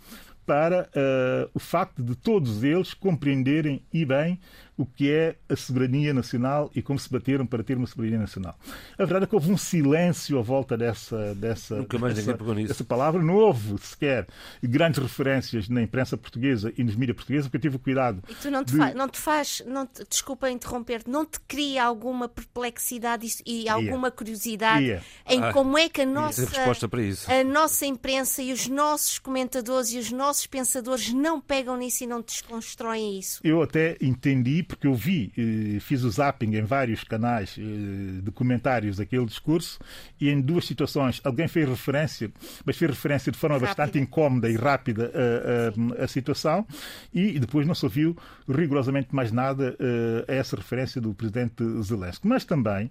para 0.45 0.89
uh, 0.95 1.51
o 1.53 1.59
facto 1.59 2.01
de 2.01 2.15
todos 2.15 2.63
eles 2.63 2.91
compreenderem 2.95 3.83
e 3.93 4.03
bem 4.03 4.39
o 4.79 4.85
que 4.85 5.11
é 5.11 5.35
a 5.49 5.57
soberania 5.57 6.13
nacional 6.13 6.71
e 6.73 6.81
como 6.81 6.97
se 6.97 7.11
bateram 7.11 7.45
para 7.45 7.61
ter 7.61 7.75
uma 7.75 7.85
soberania 7.85 8.19
nacional. 8.19 8.55
A 8.97 9.03
verdade 9.03 9.25
é 9.25 9.27
que 9.27 9.35
houve 9.35 9.51
um 9.51 9.57
silêncio 9.57 10.39
à 10.39 10.41
volta 10.41 10.77
dessa, 10.77 11.35
dessa, 11.35 11.75
Nunca 11.75 11.99
mais 11.99 12.15
dessa, 12.15 12.33
pegou 12.33 12.55
nisso. 12.55 12.69
dessa 12.69 12.85
palavra. 12.85 13.21
Não 13.21 13.35
houve 13.35 13.77
sequer 13.81 14.25
grandes 14.63 15.03
referências 15.03 15.67
na 15.67 15.81
imprensa 15.81 16.15
portuguesa 16.15 16.71
e 16.77 16.83
nos 16.85 16.95
mídias 16.95 17.17
portugueses, 17.17 17.47
porque 17.47 17.57
eu 17.57 17.61
tive 17.61 17.75
o 17.75 17.79
cuidado. 17.79 18.23
E 18.29 18.33
tu 18.35 18.49
não 18.49 18.63
te, 18.63 18.71
de... 18.71 18.77
fa 18.77 18.93
não 18.93 19.09
te 19.09 19.19
faz, 19.19 19.61
não 19.67 19.85
te, 19.85 20.01
desculpa 20.09 20.49
interromper, 20.49 21.01
não 21.05 21.25
te 21.25 21.41
cria 21.41 21.83
alguma 21.83 22.29
perplexidade 22.29 23.27
e, 23.45 23.63
e 23.63 23.67
alguma 23.69 24.09
curiosidade 24.09 24.85
Ia. 24.85 25.03
em 25.27 25.43
Ah, 25.43 25.51
como 25.51 25.77
é 25.77 25.89
que 25.89 26.03
a 26.03 26.05
nossa, 26.05 26.45
resposta 26.45 26.87
para 26.87 27.01
isso. 27.01 27.29
a 27.29 27.43
nossa 27.43 27.85
imprensa 27.85 28.41
e 28.41 28.53
os 28.53 28.65
nossos 28.69 29.19
comentadores 29.19 29.91
e 29.91 29.97
os 29.97 30.09
nossos 30.09 30.47
pensadores 30.47 31.11
não 31.11 31.41
pegam 31.41 31.75
nisso 31.75 32.05
e 32.05 32.07
não 32.07 32.21
desconstroem 32.21 33.19
isso? 33.19 33.41
Eu 33.43 33.61
até 33.61 33.97
entendi, 33.99 34.63
porque 34.69 34.87
eu 34.87 34.93
vi, 34.93 35.33
eh, 35.37 35.79
fiz 35.81 36.03
o 36.03 36.09
zapping 36.09 36.55
em 36.55 36.63
vários 36.63 37.03
canais 37.03 37.55
eh, 37.57 38.21
de 38.21 38.31
comentários 38.31 38.97
daquele 38.97 39.25
discurso 39.25 39.79
e 40.21 40.29
em 40.29 40.39
duas 40.39 40.65
situações 40.65 41.19
alguém 41.23 41.47
fez 41.47 41.67
referência, 41.67 42.31
mas 42.63 42.77
fez 42.77 42.91
referência 42.91 43.31
de 43.31 43.37
forma 43.37 43.55
Rápida. 43.57 43.75
bastante 43.75 43.99
incómoda 43.99 44.49
e 44.49 44.55
rápida 44.55 45.11
a, 45.13 46.01
a- 46.01 46.03
a 46.05 46.07
situação 46.07 46.65
e 47.13 47.37
depois 47.39 47.65
não 47.67 47.73
se 47.75 47.83
ouviu 47.85 48.15
rigorosamente 48.47 49.09
mais 49.13 49.31
nada 49.31 49.75
eh, 49.79 50.25
a 50.31 50.35
essa 50.35 50.55
referência 50.55 51.01
do 51.01 51.13
presidente 51.13 51.63
Zelensky. 51.81 52.27
Mas 52.27 52.45
também 52.45 52.89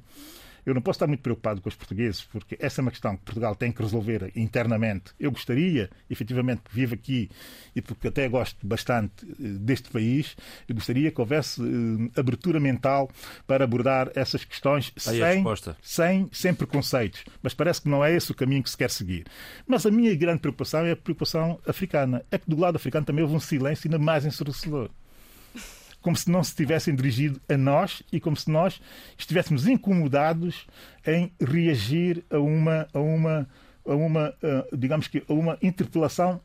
eu 0.70 0.74
não 0.74 0.82
posso 0.82 0.96
estar 0.96 1.06
muito 1.06 1.20
preocupado 1.20 1.60
com 1.60 1.68
os 1.68 1.74
portugueses, 1.74 2.22
porque 2.24 2.56
essa 2.60 2.80
é 2.80 2.82
uma 2.82 2.90
questão 2.90 3.16
que 3.16 3.24
Portugal 3.24 3.54
tem 3.54 3.72
que 3.72 3.82
resolver 3.82 4.30
internamente. 4.36 5.12
Eu 5.18 5.30
gostaria, 5.30 5.90
efetivamente, 6.10 6.62
que 6.62 6.74
vivo 6.74 6.94
aqui 6.94 7.30
e 7.74 7.80
porque 7.80 8.08
até 8.08 8.28
gosto 8.28 8.66
bastante 8.66 9.26
eh, 9.26 9.34
deste 9.38 9.90
país, 9.90 10.36
eu 10.68 10.74
gostaria 10.74 11.10
que 11.10 11.20
houvesse 11.20 11.62
eh, 11.62 12.20
abertura 12.20 12.60
mental 12.60 13.10
para 13.46 13.64
abordar 13.64 14.10
essas 14.14 14.44
questões 14.44 14.92
sem, 14.96 15.42
sem, 15.82 16.28
sem 16.32 16.54
preconceitos. 16.54 17.24
Mas 17.42 17.54
parece 17.54 17.82
que 17.82 17.88
não 17.88 18.04
é 18.04 18.14
esse 18.14 18.30
o 18.30 18.34
caminho 18.34 18.62
que 18.62 18.70
se 18.70 18.76
quer 18.76 18.90
seguir. 18.90 19.26
Mas 19.66 19.86
a 19.86 19.90
minha 19.90 20.14
grande 20.14 20.40
preocupação 20.40 20.84
é 20.84 20.92
a 20.92 20.96
preocupação 20.96 21.58
africana. 21.66 22.24
É 22.30 22.38
que 22.38 22.48
do 22.48 22.58
lado 22.58 22.76
africano 22.76 23.06
também 23.06 23.22
houve 23.22 23.36
um 23.36 23.40
silêncio 23.40 23.88
ainda 23.88 23.98
mais 23.98 24.24
ensurdecedor 24.24 24.90
como 26.00 26.16
se 26.16 26.30
não 26.30 26.42
se 26.42 26.54
tivessem 26.54 26.94
dirigido 26.94 27.40
a 27.48 27.56
nós 27.56 28.02
e 28.12 28.20
como 28.20 28.36
se 28.36 28.50
nós 28.50 28.80
estivéssemos 29.16 29.66
incomodados 29.66 30.66
em 31.06 31.32
reagir 31.40 32.24
a 32.30 32.38
uma, 32.38 32.86
a 32.92 32.98
uma, 32.98 33.48
a 33.86 33.94
uma 33.94 34.34
ah, 34.42 34.66
digamos 34.76 35.08
que, 35.08 35.22
a 35.28 35.32
uma 35.32 35.58
interpelação 35.62 36.40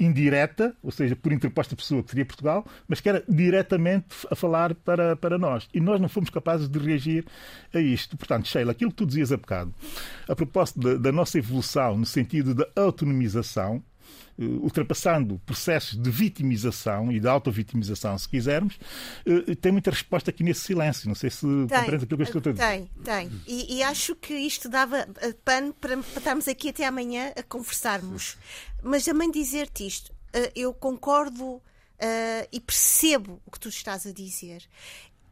indireta, 0.00 0.74
ou 0.82 0.90
seja, 0.90 1.14
por 1.14 1.30
interposta 1.30 1.76
pessoa, 1.76 2.02
que 2.02 2.08
seria 2.08 2.24
Portugal, 2.24 2.66
mas 2.88 3.00
que 3.00 3.08
era 3.08 3.22
diretamente 3.28 4.26
a 4.30 4.34
falar 4.34 4.74
para, 4.74 5.14
para 5.14 5.38
nós. 5.38 5.68
E 5.74 5.80
nós 5.80 6.00
não 6.00 6.08
fomos 6.08 6.30
capazes 6.30 6.68
de 6.68 6.78
reagir 6.78 7.26
a 7.72 7.78
isto. 7.78 8.16
Portanto, 8.16 8.48
Sheila, 8.48 8.72
aquilo 8.72 8.90
que 8.90 8.96
tu 8.96 9.06
dizias 9.06 9.30
há 9.30 9.36
bocado, 9.36 9.74
a 10.26 10.34
propósito 10.34 10.80
da, 10.80 10.94
da 10.94 11.12
nossa 11.12 11.38
evolução 11.38 11.98
no 11.98 12.06
sentido 12.06 12.54
da 12.54 12.66
autonomização, 12.74 13.76
eh, 13.76 13.89
ultrapassando 14.44 15.38
processos 15.44 15.96
de 15.96 16.10
vitimização 16.10 17.10
e 17.12 17.20
de 17.20 17.28
autovitimização, 17.28 18.16
se 18.16 18.28
quisermos, 18.28 18.78
eh, 19.26 19.54
tem 19.54 19.72
muita 19.72 19.90
resposta 19.90 20.30
aqui 20.30 20.42
nesse 20.42 20.60
silêncio. 20.60 21.08
Não 21.08 21.14
sei 21.14 21.30
se 21.30 21.40
compreendes 21.40 22.02
aquilo 22.02 22.24
que 22.24 22.36
eu 22.36 22.38
estou 22.38 22.50
a 22.50 22.52
dizer. 22.52 22.66
Tem, 22.66 22.90
tem. 23.04 23.30
E, 23.46 23.76
e 23.76 23.82
acho 23.82 24.14
que 24.16 24.34
isto 24.34 24.68
dava 24.68 25.06
eh, 25.20 25.34
pano 25.44 25.72
para, 25.74 25.96
para 25.96 26.18
estarmos 26.18 26.48
aqui 26.48 26.70
até 26.70 26.86
amanhã 26.86 27.32
a 27.36 27.42
conversarmos. 27.42 28.36
Mas 28.82 29.04
também 29.04 29.30
dizer-te 29.30 29.86
isto, 29.86 30.12
eh, 30.32 30.52
eu 30.54 30.72
concordo 30.72 31.60
eh, 31.98 32.48
e 32.50 32.60
percebo 32.60 33.40
o 33.44 33.50
que 33.50 33.60
tu 33.60 33.68
estás 33.68 34.06
a 34.06 34.12
dizer. 34.12 34.66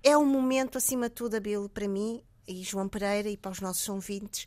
É 0.03 0.17
um 0.17 0.27
momento, 0.27 0.79
acima 0.79 1.09
de 1.09 1.15
tudo, 1.15 1.37
Abel, 1.37 1.69
para 1.69 1.89
mim, 1.89 2.23
e 2.47 2.63
João 2.63 2.89
Pereira, 2.89 3.29
e 3.29 3.37
para 3.37 3.51
os 3.51 3.61
nossos 3.61 3.89
ouvintes, 3.89 4.47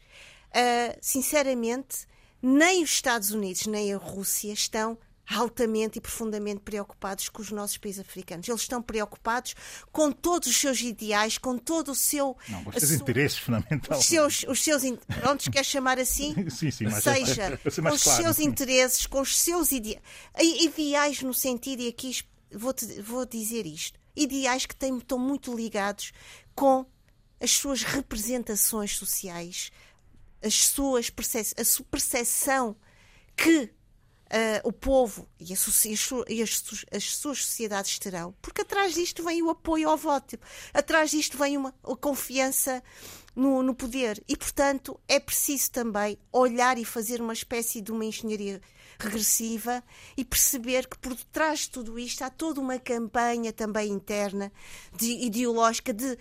eh, 0.53 0.97
sinceramente, 1.01 2.07
nem 2.42 2.84
os 2.84 2.89
Estados 2.92 3.32
Unidos 3.32 3.68
nem 3.68 3.94
a 3.94 3.98
Rússia 3.98 4.52
estão 4.54 4.98
altamente 5.34 5.98
e 5.98 6.02
profundamente 6.02 6.60
preocupados 6.60 7.30
com 7.30 7.42
os 7.42 7.52
nossos 7.52 7.78
países 7.78 8.02
africanos. 8.02 8.50
Eles 8.50 8.62
estão 8.62 8.82
preocupados 8.82 9.56
com 9.92 10.12
todos 10.12 10.50
os 10.50 10.58
seus 10.58 10.82
ideais, 10.82 11.38
com 11.38 11.58
todo 11.58 11.92
o 11.92 11.96
seu. 11.96 12.36
Não, 12.50 12.68
os 12.68 12.76
seus 12.76 12.89
sua- 12.89 12.96
interesses 12.98 13.38
fundamentais. 13.38 14.00
os 14.02 14.06
seus, 14.06 14.44
os 14.50 14.62
seus 14.62 14.82
pronto, 15.22 15.50
quer 15.50 15.64
chamar 15.64 16.00
assim? 16.00 16.34
Sim, 16.50 16.70
sim, 16.72 16.86
mas 16.86 17.04
seja, 17.04 17.58
para 17.64 17.72
ser 17.72 17.82
com 17.82 17.89
mais 17.89 18.06
os 18.06 18.12
seus 18.14 18.39
interesses, 18.39 19.06
com 19.08 19.22
os 19.22 19.38
seus 19.38 19.72
ide- 19.72 20.00
i- 20.42 20.66
ideais 20.66 21.22
no 21.22 21.34
sentido, 21.34 21.82
e 21.82 21.88
aqui 21.88 22.20
vou, 22.52 22.74
vou 23.04 23.26
dizer 23.26 23.66
isto, 23.66 23.98
ideais 24.14 24.66
que 24.66 24.76
têm, 24.76 24.98
estão 24.98 25.18
muito 25.18 25.56
ligados 25.56 26.12
com 26.54 26.86
as 27.39 27.52
suas 27.52 27.84
representações 27.84 28.98
sociais, 28.98 29.72
as 30.44 30.56
suas 30.66 31.12
a 31.58 31.64
sua 31.64 31.86
percepção 31.86 32.76
que 33.36 33.72
ah, 34.34 34.62
o 34.64 34.72
povo 34.72 35.28
e, 35.38 35.52
as, 35.52 35.84
e 36.30 36.42
as 36.42 36.64
as 36.89 37.04
suas 37.04 37.44
sociedades 37.44 38.00
terão, 38.00 38.34
porque 38.42 38.62
atrás 38.62 38.94
disto 38.94 39.22
vem 39.24 39.44
o 39.44 39.50
apoio 39.50 39.89
ao 39.89 39.98
voto, 39.98 40.39
atrás 40.74 41.12
disto 41.12 41.38
vem 41.38 41.58
uma 41.58 41.76
a 41.84 41.96
confiança 41.98 42.82
no, 43.36 43.62
no 43.62 43.76
poder 43.76 44.24
e, 44.30 44.38
portanto, 44.38 44.98
é 45.06 45.20
preciso 45.20 45.72
também 45.72 46.18
olhar 46.32 46.78
e 46.78 46.86
fazer 46.86 47.22
uma 47.22 47.34
espécie 47.34 47.82
de 47.82 47.92
uma 47.92 48.06
engenharia 48.06 48.62
regressiva 48.98 49.84
e 50.16 50.24
perceber 50.24 50.88
que 50.88 50.98
por 50.98 51.14
detrás 51.14 51.62
de 51.62 51.72
tudo 51.72 52.00
isto 52.00 52.22
há 52.22 52.30
toda 52.30 52.62
uma 52.62 52.80
campanha 52.80 53.52
também 53.52 53.89
interna 53.92 54.50
de, 54.98 55.12
ideológica 55.26 55.94
de 55.94 56.18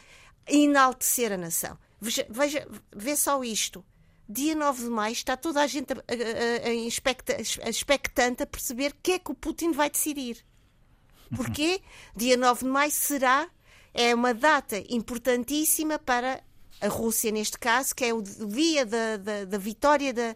enaltecer 0.49 1.31
a 1.33 1.37
nação. 1.37 1.79
Veja, 2.01 2.27
veja 2.29 2.67
vê 2.93 3.15
só 3.15 3.45
isto 3.45 3.85
dia 4.31 4.55
9 4.55 4.85
de 4.85 4.91
maio 4.91 5.13
está 5.13 5.37
toda 5.37 5.61
a 5.61 5.67
gente 5.67 5.93
a, 5.93 5.97
a- 5.97 5.99
a- 5.99 6.69
a 6.69 6.75
expecta- 6.75 7.37
a 7.37 7.69
expectante 7.69 8.43
a 8.43 8.47
perceber 8.47 8.93
o 8.93 8.97
que 9.03 9.13
é 9.13 9.19
que 9.19 9.31
o 9.31 9.35
Putin 9.35 9.73
vai 9.73 9.91
decidir. 9.91 10.45
Porquê? 11.37 11.81
Dia 12.17 12.37
9 12.37 12.65
de 12.65 12.71
maio 12.71 12.91
será 12.91 13.49
é 13.93 14.15
uma 14.15 14.33
data 14.33 14.83
importantíssima 14.89 15.99
para 15.99 16.43
a 16.81 16.89
Rússia, 16.89 17.31
neste 17.33 17.59
caso, 17.59 17.95
que 17.95 18.05
é 18.05 18.15
o 18.15 18.23
dia 18.23 18.87
da, 18.87 19.17
da, 19.17 19.45
da 19.45 19.59
vitória 19.59 20.15
da, 20.15 20.35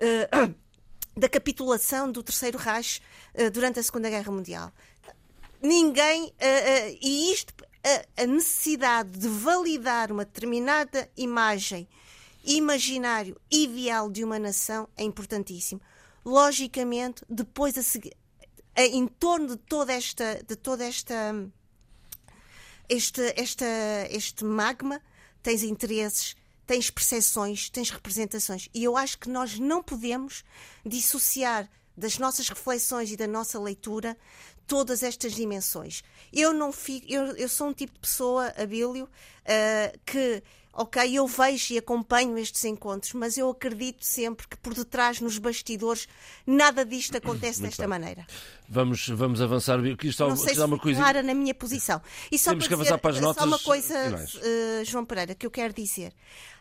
eh, 0.00 0.28
da 1.16 1.28
capitulação 1.28 2.10
do 2.10 2.22
Terceiro 2.22 2.56
Reich 2.58 3.00
eh, 3.34 3.50
durante 3.50 3.78
a 3.80 3.82
Segunda 3.82 4.08
Guerra 4.08 4.30
Mundial 4.32 4.72
ninguém. 5.60 6.32
eh, 6.40 6.96
e 7.00 7.32
isto, 7.32 7.54
a 8.16 8.26
necessidade 8.26 9.10
de 9.18 9.28
validar 9.28 10.10
uma 10.12 10.24
determinada 10.24 11.08
imagem, 11.16 11.88
imaginário, 12.44 13.40
ideal 13.50 14.10
de 14.10 14.24
uma 14.24 14.38
nação 14.38 14.88
é 14.96 15.04
importantíssimo. 15.04 15.80
Logicamente, 16.24 17.24
depois 17.28 17.76
a 17.76 17.82
seguir. 17.82 18.16
Em 18.76 19.06
torno 19.06 19.48
de 19.48 19.56
toda 19.56 19.92
esta, 19.92 20.42
de 20.46 20.56
toda 20.56 20.84
esta, 20.84 21.34
este, 22.88 23.34
esta, 23.36 23.66
este 24.10 24.44
magma, 24.44 25.00
tens 25.42 25.62
interesses, 25.62 26.34
tens 26.66 26.90
percepções, 26.90 27.68
tens 27.68 27.90
representações. 27.90 28.68
E 28.72 28.82
eu 28.82 28.96
acho 28.96 29.18
que 29.18 29.28
nós 29.28 29.58
não 29.58 29.82
podemos 29.82 30.42
dissociar 30.86 31.68
das 31.96 32.18
nossas 32.18 32.48
reflexões 32.48 33.10
e 33.10 33.16
da 33.16 33.26
nossa 33.26 33.60
leitura 33.60 34.16
todas 34.66 35.02
estas 35.02 35.34
dimensões. 35.34 36.02
Eu 36.32 36.52
não 36.52 36.72
fico, 36.72 37.06
eu, 37.10 37.36
eu 37.36 37.48
sou 37.48 37.68
um 37.68 37.74
tipo 37.74 37.92
de 37.92 38.00
pessoa, 38.00 38.52
Abílio, 38.56 39.08
ah, 39.44 39.92
que 40.06 40.42
ok, 40.72 41.14
eu 41.18 41.26
vejo 41.26 41.74
e 41.74 41.78
acompanho 41.78 42.36
estes 42.38 42.64
encontros, 42.64 43.12
mas 43.12 43.36
eu 43.36 43.50
acredito 43.50 44.04
sempre 44.04 44.48
que 44.48 44.56
por 44.56 44.72
detrás, 44.74 45.20
nos 45.20 45.36
bastidores, 45.38 46.08
nada 46.46 46.84
disto 46.84 47.16
acontece 47.18 47.60
desta 47.62 47.86
maneira. 47.86 48.26
Vamos, 48.68 49.08
vamos 49.08 49.40
avançar. 49.42 49.78
Aqui 49.80 50.10
só, 50.12 50.28
Não 50.28 50.36
sei 50.36 50.54
se 50.54 50.60
uma 50.62 50.78
coisa. 50.78 50.98
clara 51.00 51.22
na 51.22 51.34
minha 51.34 51.54
posição. 51.54 52.00
E 52.30 52.38
só 52.38 52.50
Temos 52.50 52.64
para 52.64 52.68
que 52.68 52.74
avançar 52.74 52.90
dizer, 52.96 53.00
para 53.02 53.10
as 53.10 53.16
Só 53.36 53.44
uma 53.44 53.46
notas 53.58 53.62
coisa, 53.64 53.94
eh, 54.42 54.82
João 54.84 55.04
Pereira, 55.04 55.34
que 55.34 55.44
eu 55.46 55.50
quero 55.50 55.74
dizer. 55.74 56.12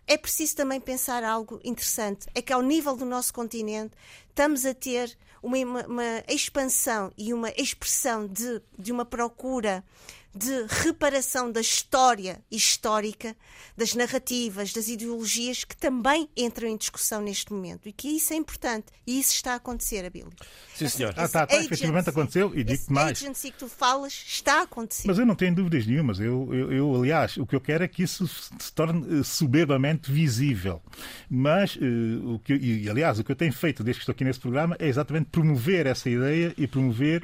É 0.08 0.18
preciso 0.18 0.56
também 0.58 0.82
pensar 0.82 1.24
algo 1.24 1.60
interessante. 1.64 2.28
É 2.36 2.42
que 2.42 2.52
ao 2.52 2.62
nível 2.62 2.98
do 2.98 3.06
nosso 3.06 3.34
continente 3.34 3.94
estamos 4.30 4.66
a 4.66 4.74
ter 4.74 5.16
uma, 5.42 5.58
uma- 5.60 5.86
uma 5.88 6.24
expansão 6.28 7.14
e 7.18 7.34
uma 7.34 7.50
expressão 7.56 8.28
de, 8.28 8.62
de 8.78 8.92
uma 8.92 9.06
procura 9.06 9.84
de 10.34 10.66
reparação 10.84 11.52
da 11.52 11.60
história 11.60 12.42
histórica, 12.50 13.36
das 13.76 13.94
narrativas, 13.94 14.72
das 14.72 14.88
ideologias 14.88 15.64
que 15.64 15.76
também 15.76 16.30
entram 16.36 16.68
em 16.70 16.78
discussão 16.78 17.22
neste 17.22 17.52
momento. 17.52 17.88
E 17.88 17.92
que 17.92 18.08
isso 18.08 18.34
é 18.34 18.38
importante. 18.38 18.88
E 19.06 19.20
isso 19.20 19.34
está 19.34 19.54
a 19.54 19.56
acontecer, 19.56 20.06
Abílio. 20.06 20.32
Sim, 20.74 20.88
senhor. 20.88 21.14
Ah, 21.18 21.28
tá, 21.28 21.46
tá, 21.46 21.56
efetivamente 21.58 22.10
aconteceu, 22.10 22.52
e 22.56 22.62
esse 22.62 22.92
mais. 22.92 23.22
agency 23.22 23.52
que 23.52 23.58
tu 23.58 23.68
falas 23.68 24.14
está 24.14 24.60
a 24.60 24.62
acontecer. 24.64 25.08
Mas 25.08 25.20
eu 25.20 25.26
não 25.26 25.36
tenho 25.36 25.54
dúvidas 25.54 25.86
nenhumas. 25.86 26.20
Eu, 26.20 26.48
eu, 26.54 26.72
eu, 26.72 26.96
aliás, 26.96 27.36
o 27.38 27.46
que 27.46 27.56
eu 27.56 27.62
quero 27.62 27.84
é 27.84 27.88
que 27.88 28.04
isso 28.04 28.28
se 28.28 28.72
torne 28.74 29.20
eh, 29.20 29.24
soberbamente 29.24 30.12
visível. 30.12 30.82
Mas, 31.30 31.78
eh, 31.82 31.86
o 32.24 32.40
que, 32.40 32.54
e, 32.54 32.90
aliás, 32.90 33.20
o 33.20 33.24
que 33.24 33.32
eu 33.32 33.36
tenho 33.36 33.54
feito 33.54 33.84
desde 33.84 34.00
que 34.00 34.04
estou 34.04 34.14
aqui 34.14 34.24
nesse 34.24 34.40
programa 34.40 34.76
é 34.80 34.88
exatamente 34.88 35.26
promover 35.30 35.86
essa 35.86 36.10
ideia 36.10 36.54
e 36.58 36.68
promover, 36.68 37.24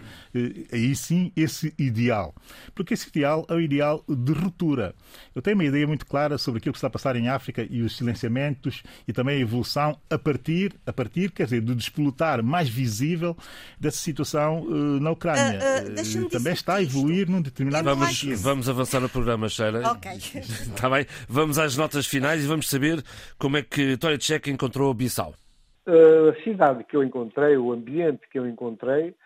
aí 0.71 0.95
sim, 0.95 1.31
esse 1.35 1.73
ideal. 1.77 2.33
Porque 2.73 2.93
esse 2.93 3.09
ideal 3.09 3.45
é 3.49 3.53
o 3.53 3.59
ideal 3.59 4.03
de 4.07 4.31
ruptura. 4.33 4.93
Eu 5.35 5.41
tenho 5.41 5.55
uma 5.55 5.65
ideia 5.65 5.87
muito 5.87 6.05
clara 6.05 6.37
sobre 6.37 6.59
aquilo 6.59 6.73
que 6.73 6.77
está 6.77 6.87
a 6.87 6.91
passar 6.91 7.15
em 7.15 7.29
África 7.29 7.65
e 7.69 7.81
os 7.81 7.97
silenciamentos 7.97 8.83
e 9.07 9.13
também 9.13 9.37
a 9.37 9.39
evolução 9.39 9.97
a 10.09 10.17
partir, 10.17 10.73
a 10.85 10.93
partir 10.93 11.31
quer 11.31 11.45
dizer, 11.45 11.61
do 11.61 11.75
despolutar 11.75 12.43
mais 12.43 12.69
visível 12.69 13.35
dessa 13.79 13.97
situação 13.97 14.63
uh, 14.63 14.99
na 14.99 15.11
Ucrânia. 15.11 15.59
Uh, 15.59 16.25
uh, 16.25 16.29
também 16.29 16.53
está 16.53 16.75
a 16.75 16.83
evoluir 16.83 17.29
num 17.29 17.41
determinado 17.41 17.85
vamos, 17.85 18.41
vamos 18.41 18.69
avançar 18.69 18.99
no 18.99 19.09
programa, 19.09 19.49
Sheila. 19.49 19.91
Ok. 19.91 20.11
Está 20.11 20.89
bem? 20.91 21.05
Vamos 21.27 21.57
às 21.57 21.77
notas 21.77 22.05
finais 22.05 22.43
e 22.43 22.47
vamos 22.47 22.69
saber 22.69 23.03
como 23.37 23.57
é 23.57 23.61
que 23.61 23.97
Tória 23.97 24.17
Tchek 24.17 24.49
encontrou 24.49 24.93
Bissau. 24.93 25.33
A 25.87 26.43
cidade 26.43 26.83
que 26.83 26.97
eu 26.97 27.03
encontrei, 27.03 27.55
o 27.55 27.71
ambiente 27.71 28.21
que 28.29 28.37
eu 28.37 28.45
encontrei, 28.45 29.13
Uh, 29.13 29.25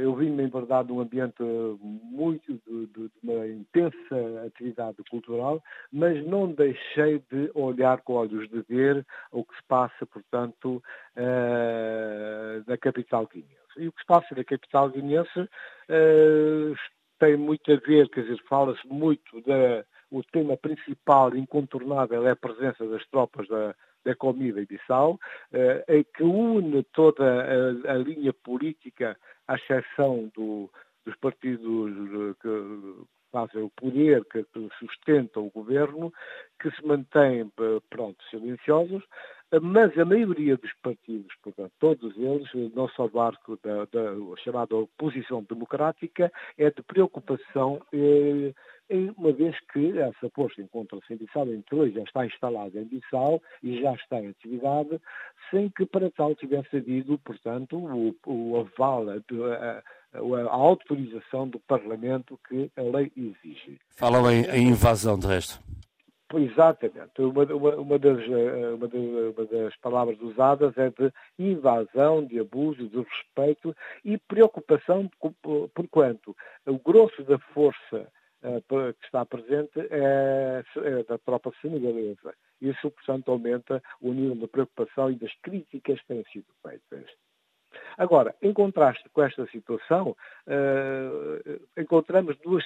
eu 0.00 0.14
vim, 0.14 0.30
em 0.40 0.48
verdade, 0.48 0.88
de 0.88 0.92
um 0.92 1.00
ambiente 1.00 1.42
muito 1.80 2.52
de, 2.52 2.86
de, 2.86 3.08
de, 3.08 3.10
uma 3.22 3.46
intensa 3.46 4.44
atividade 4.46 4.96
cultural, 5.08 5.62
mas 5.92 6.24
não 6.26 6.50
deixei 6.52 7.22
de 7.30 7.50
olhar 7.54 8.00
com 8.02 8.14
olhos 8.14 8.48
de 8.50 8.62
ver 8.62 9.06
o 9.30 9.44
que 9.44 9.54
se 9.54 9.62
passa, 9.68 10.06
portanto, 10.06 10.82
uh, 11.16 12.64
na 12.66 12.76
capital 12.76 13.26
guineense. 13.26 13.54
E 13.78 13.88
o 13.88 13.92
que 13.92 14.00
se 14.00 14.06
passa 14.06 14.34
na 14.34 14.44
capital 14.44 14.90
guineense 14.90 15.40
uh, 15.40 16.74
tem 17.18 17.36
muito 17.36 17.70
a 17.72 17.76
ver, 17.76 18.08
quer 18.10 18.22
dizer, 18.22 18.42
fala-se 18.48 18.86
muito 18.86 19.40
da. 19.42 19.84
O 20.10 20.22
tema 20.22 20.56
principal, 20.56 21.34
incontornável, 21.34 22.24
é 22.28 22.30
a 22.30 22.36
presença 22.36 22.86
das 22.86 23.04
tropas 23.06 23.48
da, 23.48 23.74
da 24.04 24.14
comida 24.14 24.60
em 24.60 24.66
Bissau, 24.66 25.18
eh, 25.52 26.04
que 26.14 26.22
une 26.22 26.84
toda 26.92 27.24
a, 27.24 27.94
a 27.94 27.96
linha 27.96 28.32
política 28.32 29.16
à 29.48 29.54
exceção 29.56 30.30
do, 30.34 30.70
dos 31.04 31.16
partidos 31.16 32.36
que 32.40 33.04
fazem 33.30 33.62
o 33.62 33.70
poder, 33.70 34.24
que 34.26 34.46
sustentam 34.78 35.46
o 35.46 35.50
governo, 35.50 36.12
que 36.60 36.70
se 36.70 36.86
mantêm, 36.86 37.50
pronto, 37.90 38.22
silenciosos, 38.30 39.02
mas 39.60 39.96
a 39.98 40.04
maioria 40.04 40.56
dos 40.56 40.72
partidos, 40.82 41.34
portanto, 41.42 41.72
todos 41.78 42.16
eles, 42.16 42.48
não 42.74 42.88
só 42.88 43.08
do 43.08 43.20
arco 43.20 43.58
da, 43.62 43.84
da 43.86 44.36
chamada 44.42 44.76
oposição 44.76 45.44
democrática, 45.44 46.32
é 46.58 46.70
de 46.70 46.82
preocupação, 46.82 47.80
eh, 47.92 48.52
uma 49.16 49.32
vez 49.32 49.56
que 49.72 49.98
essa 49.98 50.28
posta 50.30 50.60
encontra-se 50.60 51.12
em 51.12 51.16
Bissau, 51.16 51.46
então 51.48 51.88
já 51.90 52.02
está 52.02 52.26
instalada 52.26 52.78
em 52.78 52.84
Bissau 52.84 53.42
e 53.62 53.80
já 53.80 53.94
está 53.94 54.20
em 54.20 54.28
atividade, 54.28 55.00
sem 55.50 55.70
que 55.70 55.86
para 55.86 56.10
tal 56.10 56.34
tivesse 56.34 56.76
havido, 56.76 57.18
portanto, 57.18 57.76
o, 57.76 58.14
o 58.26 58.60
aval, 58.60 59.06
a, 59.10 59.14
a, 59.14 59.82
a, 60.18 60.52
autorização 60.52 61.48
do 61.48 61.58
Parlamento 61.60 62.38
que 62.48 62.70
a 62.76 62.82
lei 62.82 63.10
exige. 63.16 63.78
Falam 63.90 64.30
em, 64.30 64.44
em 64.46 64.68
invasão, 64.68 65.18
de 65.18 65.26
resto. 65.26 65.58
Exatamente. 66.32 67.20
Uma, 67.20 67.44
uma, 67.44 67.76
uma, 67.76 67.98
das, 67.98 68.18
eh, 68.18 68.74
uma, 68.74 68.88
das, 68.88 69.76
palavras 69.76 70.20
usadas 70.20 70.76
é 70.76 70.90
de 70.90 71.12
invasão, 71.38 72.24
de 72.24 72.40
abuso, 72.40 72.88
de 72.88 72.98
respeito 72.98 73.74
e 74.04 74.18
preocupação, 74.18 75.08
por 75.20 75.88
quanto 75.90 76.34
o 76.66 76.78
grosso 76.78 77.22
da 77.22 77.38
força 77.38 78.08
que 78.68 79.06
está 79.06 79.24
presente 79.24 79.80
é, 79.90 80.62
é 80.76 81.02
da 81.04 81.18
tropa 81.18 81.50
senegalesa. 81.62 82.34
Isso, 82.60 82.90
portanto, 82.90 83.30
aumenta 83.30 83.82
o 84.00 84.12
nível 84.12 84.36
de 84.36 84.46
preocupação 84.46 85.10
e 85.10 85.16
das 85.16 85.32
críticas 85.42 86.00
que 86.00 86.06
têm 86.06 86.24
sido 86.32 86.46
feitas. 86.62 87.06
Agora, 87.96 88.34
em 88.42 88.52
contraste 88.52 89.08
com 89.10 89.22
esta 89.22 89.46
situação, 89.46 90.16
uh, 90.46 91.80
encontramos 91.80 92.36
duas, 92.38 92.64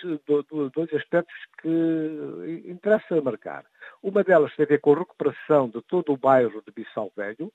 dois 0.74 0.92
aspectos 0.94 1.36
que 1.62 2.62
interessa 2.66 3.20
marcar. 3.20 3.64
Uma 4.02 4.22
delas 4.22 4.54
tem 4.56 4.64
a 4.64 4.68
ver 4.68 4.80
com 4.80 4.92
a 4.92 4.98
recuperação 4.98 5.68
de 5.68 5.80
todo 5.82 6.12
o 6.12 6.16
bairro 6.16 6.62
de 6.62 6.72
Bissau 6.72 7.10
Velho, 7.16 7.52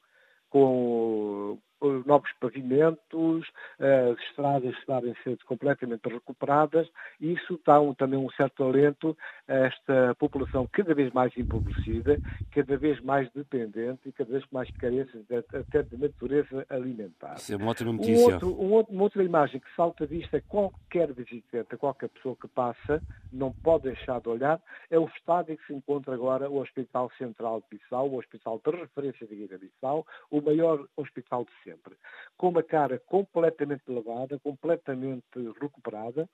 com 0.50 1.58
novos 2.06 2.32
pavimentos, 2.40 3.48
as 3.80 4.20
estradas 4.30 4.74
estarem 4.78 5.12
a 5.12 5.24
ser 5.24 5.38
completamente 5.46 6.08
recuperadas, 6.08 6.88
e 7.20 7.34
isso 7.34 7.60
dá 7.66 7.80
um, 7.80 7.94
também 7.94 8.20
um 8.20 8.30
certo 8.32 8.64
alento 8.64 9.18
a 9.48 9.54
esta 9.54 10.16
população 10.16 10.68
cada 10.72 10.94
vez 10.94 11.12
mais 11.14 11.36
empobrecida, 11.38 12.20
cada 12.52 12.78
vez 12.78 13.00
mais 13.02 13.30
dependente 13.34 14.02
e 14.08 14.12
cada 14.12 14.32
vez 14.32 14.46
mais 14.52 14.70
carece 14.78 15.18
de, 15.30 15.36
até 15.36 15.84
de 15.84 15.98
natureza 15.98 16.66
alimentar. 16.70 17.36
Isso 17.36 17.54
é 17.54 17.58
uma 17.58 17.72
ótima 17.72 17.94
notícia. 17.94 18.14
Um 18.16 18.34
outro, 18.34 18.48
um 18.48 18.72
outro, 18.72 18.94
uma 18.94 19.04
outra 19.04 19.24
imagem 19.24 19.60
que 19.60 19.76
salta 19.76 20.04
à 20.04 20.08
vista 20.08 20.42
qualquer 20.48 21.12
visitante, 21.14 21.78
qualquer 21.78 22.10
pessoa 22.10 22.36
que 22.36 22.48
passa, 22.48 23.02
não 23.32 23.52
pode 23.52 23.84
deixar 23.84 24.22
de 24.22 24.30
olhar, 24.30 24.62
é 24.90 25.00
o 25.00 25.06
estado 25.06 25.52
em 25.52 25.58
que 25.58 25.66
se 25.66 25.74
encontra 25.74 26.14
agora 26.14 26.50
o 26.50 26.60
Hospital 26.62 27.12
Central 27.18 27.62
de 27.62 27.78
Bissau, 27.78 28.10
o 28.10 28.18
Hospital 28.18 28.62
de 28.64 28.72
Referência 28.72 29.28
de 29.28 29.36
Guiné-Bissau, 29.36 30.06
o 30.30 30.42
maior 30.42 30.88
hospital 30.96 31.46
de 31.46 31.52
sempre 31.64 31.73
sempre, 31.74 31.96
com 32.38 32.50
uma 32.50 32.64
cara 32.64 33.00
completamente 33.08 33.84
lavada, 33.88 34.40
completamente 34.40 35.26
recuperada 35.60 36.30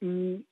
e 0.00 0.44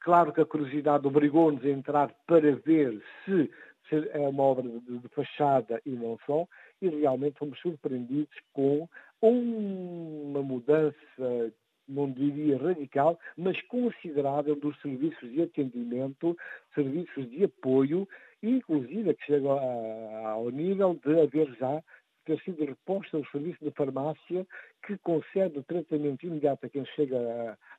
claro 0.00 0.32
que 0.32 0.40
a 0.40 0.46
curiosidade 0.46 1.06
obrigou-nos 1.06 1.64
a 1.64 1.68
entrar 1.68 2.14
para 2.26 2.56
ver 2.56 3.02
se, 3.24 3.50
se 3.88 4.08
é 4.10 4.18
uma 4.18 4.42
obra 4.42 4.68
de, 4.68 4.98
de, 4.98 5.08
fachada 5.08 5.80
e 5.84 5.90
não 5.90 6.18
só, 6.26 6.46
e 6.80 6.88
realmente 6.88 7.38
fomos 7.38 7.58
surpreendidos 7.60 8.36
com 8.52 8.88
uma 9.20 10.42
mudança, 10.42 11.52
não 11.88 12.10
diria 12.10 12.58
radical, 12.58 13.18
mas 13.36 13.60
considerável 13.62 14.54
dos 14.54 14.78
serviços 14.80 15.30
de 15.30 15.42
atendimento, 15.42 16.36
serviços 16.74 17.28
de 17.30 17.44
apoio, 17.44 18.06
inclusive 18.42 19.14
que 19.14 19.24
chega 19.24 19.48
ao 19.48 20.50
nível 20.50 20.98
de 21.04 21.20
haver 21.20 21.52
já 21.56 21.82
ter 22.28 22.38
sido 22.42 22.62
reposta 22.62 23.16
o 23.16 23.26
serviço 23.30 23.64
de 23.64 23.70
farmácia 23.70 24.46
que 24.86 24.98
concede 24.98 25.58
o 25.58 25.62
tratamento 25.62 26.26
imediato 26.26 26.66
a 26.66 26.68
quem 26.68 26.84
chega 26.94 27.16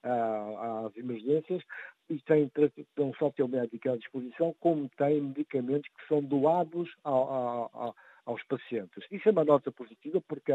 a, 0.04 0.10
a, 0.10 0.88
às 0.88 0.98
emergências 0.98 1.62
e 2.10 2.20
tem 2.22 2.52
não 2.98 3.14
só 3.14 3.30
tem 3.30 3.46
o 3.46 3.48
médico 3.48 3.92
à 3.92 3.96
disposição, 3.96 4.56
como 4.60 4.90
tem 4.98 5.22
medicamentos 5.22 5.88
que 5.96 6.08
são 6.08 6.24
doados 6.24 6.90
ao, 7.04 7.70
ao, 7.72 7.96
aos 8.26 8.44
pacientes. 8.46 9.06
Isso 9.12 9.30
é 9.30 9.32
uma 9.32 9.46
nota 9.46 9.72
positiva 9.72 10.20
porque 10.28 10.52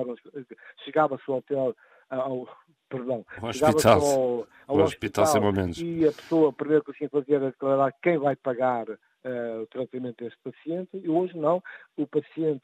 chegava-se 0.85 1.23
ao 1.29 1.37
hotel, 1.37 1.77
ao, 2.11 2.49
perdão, 2.89 3.25
o 3.41 3.47
hospital, 3.47 4.01
ao, 4.01 4.49
ao 4.67 4.77
o 4.77 4.83
hospital, 4.83 5.25
hospital 5.25 5.85
e 5.85 6.09
a 6.09 6.13
pessoa, 6.13 6.53
primeiro 6.53 6.83
que 6.83 6.93
se 6.95 7.09
fazia 7.09 7.37
era 7.37 7.51
declarar 7.53 7.95
quem 8.03 8.19
vai 8.19 8.35
pagar 8.35 8.87
uh, 9.25 9.63
o 9.63 9.67
tratamento 9.67 10.23
desse 10.23 10.37
paciente 10.43 10.91
e 10.95 11.09
hoje 11.09 11.37
não. 11.37 11.63
O 11.97 12.07
paciente 12.07 12.63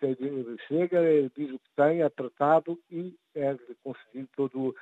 chega, 0.69 1.01
diz 1.37 1.51
o 1.51 1.59
que 1.59 1.71
tem, 1.77 2.03
é 2.03 2.09
tratado 2.09 2.79
e 2.91 3.15
é 3.35 3.57
concedido 3.83 4.29
todo, 4.37 4.75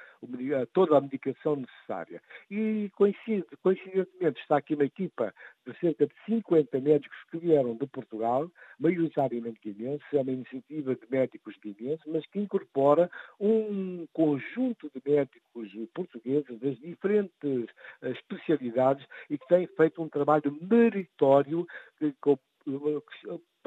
toda 0.72 0.98
a 0.98 1.00
medicação 1.00 1.56
necessária. 1.56 2.22
E 2.50 2.90
coincide, 2.96 3.44
coincidentemente 3.62 4.40
está 4.40 4.58
aqui 4.58 4.74
uma 4.74 4.84
equipa 4.84 5.34
de 5.66 5.78
cerca 5.78 6.06
de 6.06 6.14
50 6.26 6.80
médicos 6.80 7.16
que 7.30 7.38
vieram 7.38 7.76
de 7.76 7.86
Portugal, 7.86 8.50
maioritariamente 8.78 9.60
guineenses, 9.62 10.06
é 10.12 10.20
uma 10.20 10.32
iniciativa 10.32 10.94
de 10.94 11.06
médicos 11.10 11.56
guineenses, 11.62 12.04
mas 12.06 12.26
que 12.26 12.38
incorpora 12.38 13.10
um 13.38 14.06
conjunto 14.12 14.90
de 14.94 15.02
médicos 15.04 15.70
portugueses 15.94 16.58
das 16.58 16.78
diferentes 16.78 17.66
eh, 18.02 18.10
especialidades 18.10 19.06
e 19.28 19.38
que 19.38 19.46
têm 19.48 19.66
feito 19.66 20.02
um 20.02 20.08
trabalho 20.08 20.56
meritório 20.62 21.66
que, 21.98 22.14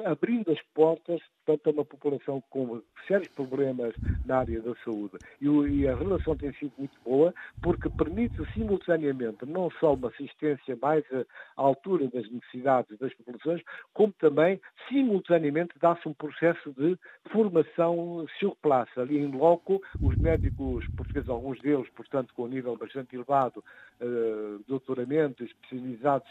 abrindo 0.05 0.51
as 0.51 0.61
portas, 0.73 1.21
portanto, 1.45 1.73
uma 1.73 1.85
população 1.85 2.41
com 2.49 2.81
sérios 3.07 3.29
problemas 3.29 3.93
na 4.25 4.39
área 4.39 4.61
da 4.61 4.73
saúde. 4.83 5.17
E, 5.39 5.87
a 5.87 5.95
relação 5.95 6.35
tem 6.35 6.53
sido 6.53 6.71
muito 6.77 6.97
boa, 7.03 7.33
porque 7.61 7.89
permite 7.89 8.37
simultaneamente 8.53 9.45
não 9.45 9.69
só 9.79 9.93
uma 9.93 10.09
assistência 10.09 10.77
mais 10.81 11.03
à 11.11 11.23
altura 11.55 12.07
das 12.07 12.29
necessidades 12.29 12.97
das 12.99 13.13
populações, 13.15 13.61
como 13.93 14.13
também, 14.13 14.59
simultaneamente, 14.87 15.73
dá-se 15.79 16.07
um 16.07 16.13
processo 16.13 16.71
de 16.73 16.97
formação 17.31 18.25
sur. 18.39 18.55
Ali 18.95 19.17
em 19.17 19.31
loco, 19.31 19.81
os 20.01 20.15
médicos 20.17 20.85
portugueses, 20.95 21.29
alguns 21.29 21.59
deles, 21.59 21.89
portanto, 21.89 22.33
com 22.33 22.43
um 22.43 22.47
nível 22.47 22.77
bastante 22.77 23.15
elevado, 23.15 23.63
uh, 24.01 24.63
doutoramento, 24.67 25.43
especializados, 25.43 26.29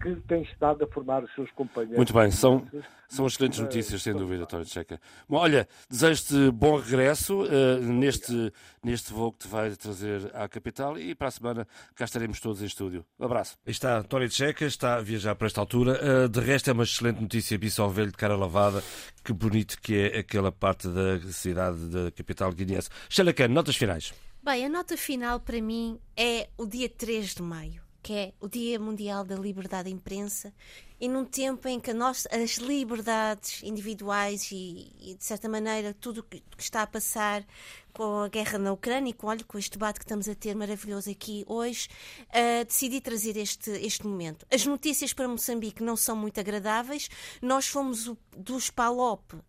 que 0.00 0.16
têm 0.28 0.42
estado 0.42 0.84
a 0.84 0.86
formar 0.86 1.24
os 1.24 1.34
seus 1.34 1.50
companheiros. 1.50 1.96
Muito 1.96 2.12
bem, 2.12 2.30
são, 2.30 2.64
são 3.08 3.26
excelentes 3.26 3.58
notícias, 3.58 4.02
sem 4.02 4.14
dúvida, 4.14 4.46
Tório 4.46 4.66
Checa. 4.66 5.00
Bom, 5.28 5.38
olha, 5.38 5.68
desejo-te 5.90 6.50
bom 6.52 6.76
regresso 6.76 7.42
uh, 7.42 7.80
neste, 7.80 8.52
neste 8.84 9.12
voo 9.12 9.32
que 9.32 9.40
te 9.40 9.48
vai 9.48 9.70
trazer 9.70 10.30
à 10.34 10.48
capital 10.48 10.98
e 10.98 11.14
para 11.14 11.28
a 11.28 11.30
semana 11.30 11.68
cá 11.96 12.04
estaremos 12.04 12.38
todos 12.38 12.62
em 12.62 12.66
estúdio. 12.66 13.04
Um 13.18 13.24
abraço. 13.24 13.56
Está 13.66 14.02
Tório 14.02 14.30
Checa, 14.30 14.64
está 14.64 14.96
a 14.96 15.00
viajar 15.00 15.34
para 15.34 15.46
esta 15.46 15.60
altura. 15.60 15.98
Uh, 16.24 16.28
de 16.28 16.40
resto, 16.40 16.70
é 16.70 16.72
uma 16.72 16.84
excelente 16.84 17.20
notícia, 17.20 17.58
Bissau 17.58 17.90
Velho 17.90 18.12
de 18.12 18.16
cara 18.16 18.36
lavada. 18.36 18.82
Que 19.24 19.32
bonito 19.32 19.80
que 19.80 19.96
é 19.96 20.18
aquela 20.20 20.52
parte 20.52 20.88
da 20.88 21.18
cidade 21.32 21.88
da 21.88 22.10
capital 22.12 22.52
guineense. 22.52 22.88
Sheila 23.08 23.34
notas 23.48 23.76
finais. 23.76 24.14
Bem, 24.42 24.64
a 24.64 24.68
nota 24.68 24.96
final 24.96 25.40
para 25.40 25.60
mim 25.60 25.98
é 26.16 26.48
o 26.56 26.64
dia 26.64 26.88
3 26.88 27.34
de 27.34 27.42
maio 27.42 27.87
que 28.08 28.14
é 28.14 28.32
o 28.40 28.48
Dia 28.48 28.80
Mundial 28.80 29.22
da 29.22 29.36
Liberdade 29.36 29.90
de 29.90 29.94
Imprensa, 29.94 30.50
e 31.00 31.08
num 31.08 31.24
tempo 31.24 31.68
em 31.68 31.78
que 31.78 31.92
nós, 31.92 32.26
as 32.30 32.56
liberdades 32.56 33.62
individuais 33.62 34.50
e, 34.50 34.92
e, 35.00 35.14
de 35.14 35.24
certa 35.24 35.48
maneira, 35.48 35.94
tudo 35.94 36.20
o 36.20 36.22
que 36.22 36.42
está 36.58 36.82
a 36.82 36.86
passar 36.86 37.44
com 37.98 38.20
a 38.20 38.28
guerra 38.28 38.58
na 38.58 38.72
Ucrânia 38.72 39.10
e 39.10 39.12
com, 39.12 39.26
olha, 39.26 39.42
com 39.42 39.58
este 39.58 39.72
debate 39.72 39.98
que 39.98 40.04
estamos 40.04 40.28
a 40.28 40.34
ter 40.34 40.54
maravilhoso 40.54 41.10
aqui 41.10 41.44
hoje, 41.48 41.88
uh, 42.28 42.64
decidi 42.64 43.00
trazer 43.00 43.36
este, 43.36 43.70
este 43.70 44.06
momento. 44.06 44.46
As 44.52 44.64
notícias 44.64 45.12
para 45.12 45.26
Moçambique 45.26 45.82
não 45.82 45.96
são 45.96 46.14
muito 46.14 46.38
agradáveis. 46.38 47.08
Nós 47.42 47.66
fomos 47.66 48.06
o, 48.06 48.16
dos 48.36 48.70
PALOP 48.70 49.32
uh, 49.34 49.40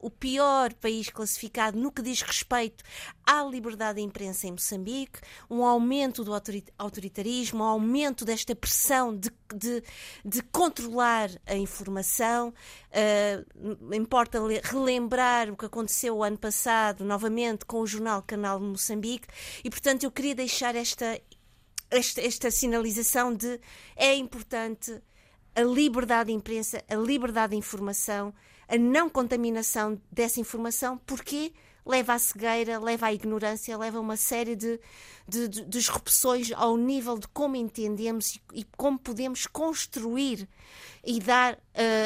o 0.00 0.10
pior 0.10 0.72
país 0.74 1.08
classificado 1.08 1.76
no 1.76 1.90
que 1.90 2.00
diz 2.00 2.22
respeito 2.22 2.84
à 3.26 3.42
liberdade 3.42 3.96
de 3.98 4.04
imprensa 4.04 4.46
em 4.46 4.52
Moçambique, 4.52 5.18
um 5.50 5.64
aumento 5.64 6.22
do 6.22 6.32
autoritarismo, 6.78 7.64
um 7.64 7.66
aumento 7.66 8.24
desta 8.24 8.54
pressão 8.54 9.14
de, 9.14 9.28
de, 9.54 9.82
de 10.24 10.42
controlar 10.42 11.30
a 11.46 11.54
informação. 11.54 12.52
Uh, 12.90 13.94
importa 13.94 14.38
relembrar 14.62 15.50
o 15.50 15.56
que 15.56 15.66
aconteceu 15.66 16.16
o 16.16 16.24
ano 16.24 16.38
passado, 16.38 17.04
novamente, 17.04 17.64
com 17.64 17.80
o 17.80 17.86
jornal 17.86 18.22
Canal 18.22 18.58
de 18.58 18.66
Moçambique, 18.66 19.28
e 19.62 19.70
portanto 19.70 20.04
eu 20.04 20.10
queria 20.10 20.34
deixar 20.34 20.74
esta, 20.74 21.20
esta, 21.90 22.20
esta 22.20 22.50
sinalização 22.50 23.34
de 23.34 23.60
é 23.96 24.14
importante 24.14 25.00
a 25.54 25.62
liberdade 25.62 26.28
de 26.28 26.36
imprensa, 26.36 26.84
a 26.88 26.94
liberdade 26.94 27.50
de 27.50 27.56
informação, 27.56 28.32
a 28.68 28.76
não 28.76 29.08
contaminação 29.08 30.00
dessa 30.10 30.40
informação, 30.40 30.98
porque 30.98 31.52
leva 31.88 32.12
à 32.12 32.18
cegueira, 32.18 32.78
leva 32.78 33.06
à 33.06 33.12
ignorância, 33.14 33.76
leva 33.78 33.96
a 33.96 34.00
uma 34.00 34.16
série 34.16 34.54
de, 34.54 34.78
de, 35.26 35.48
de 35.48 35.64
disrupções 35.64 36.52
ao 36.52 36.76
nível 36.76 37.18
de 37.18 37.26
como 37.28 37.56
entendemos 37.56 38.34
e, 38.34 38.42
e 38.52 38.64
como 38.76 38.98
podemos 38.98 39.46
construir 39.46 40.46
e 41.02 41.18
dar 41.18 41.54
uh, 41.54 41.58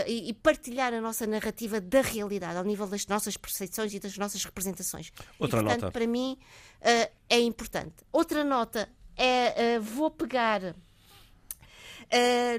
e, 0.06 0.28
e, 0.28 0.32
partilhar 0.34 0.94
a 0.94 1.00
nossa 1.00 1.26
narrativa 1.26 1.80
da 1.80 2.00
realidade, 2.00 2.56
ao 2.56 2.64
nível 2.64 2.86
das 2.86 3.04
nossas 3.08 3.36
percepções 3.36 3.92
e 3.92 3.98
das 3.98 4.16
nossas 4.16 4.44
representações. 4.44 5.12
Outra 5.40 5.58
e, 5.58 5.62
portanto, 5.62 5.82
nota. 5.82 5.92
para 5.92 6.06
mim 6.06 6.38
uh, 6.80 7.12
é 7.28 7.40
importante. 7.40 7.96
Outra 8.12 8.44
nota 8.44 8.88
é 9.16 9.78
uh, 9.78 9.82
vou 9.82 10.10
pegar 10.10 10.76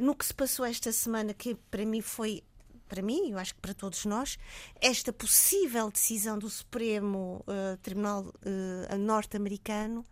no 0.01 0.15
que 0.15 0.25
se 0.25 0.33
passou 0.33 0.65
esta 0.65 0.91
semana, 0.91 1.31
que 1.31 1.53
para 1.69 1.85
mim 1.85 2.01
foi 2.01 2.43
para 2.87 3.01
mim, 3.01 3.31
eu 3.31 3.37
acho 3.37 3.55
que 3.55 3.61
para 3.61 3.73
todos 3.73 4.05
nós, 4.05 4.37
esta 4.79 5.11
possível 5.11 5.89
decisão 5.89 6.37
do 6.37 6.49
Supremo 6.49 7.43
uh, 7.47 7.77
Tribunal 7.77 8.23
uh, 8.23 8.97
norte-americano 8.97 10.05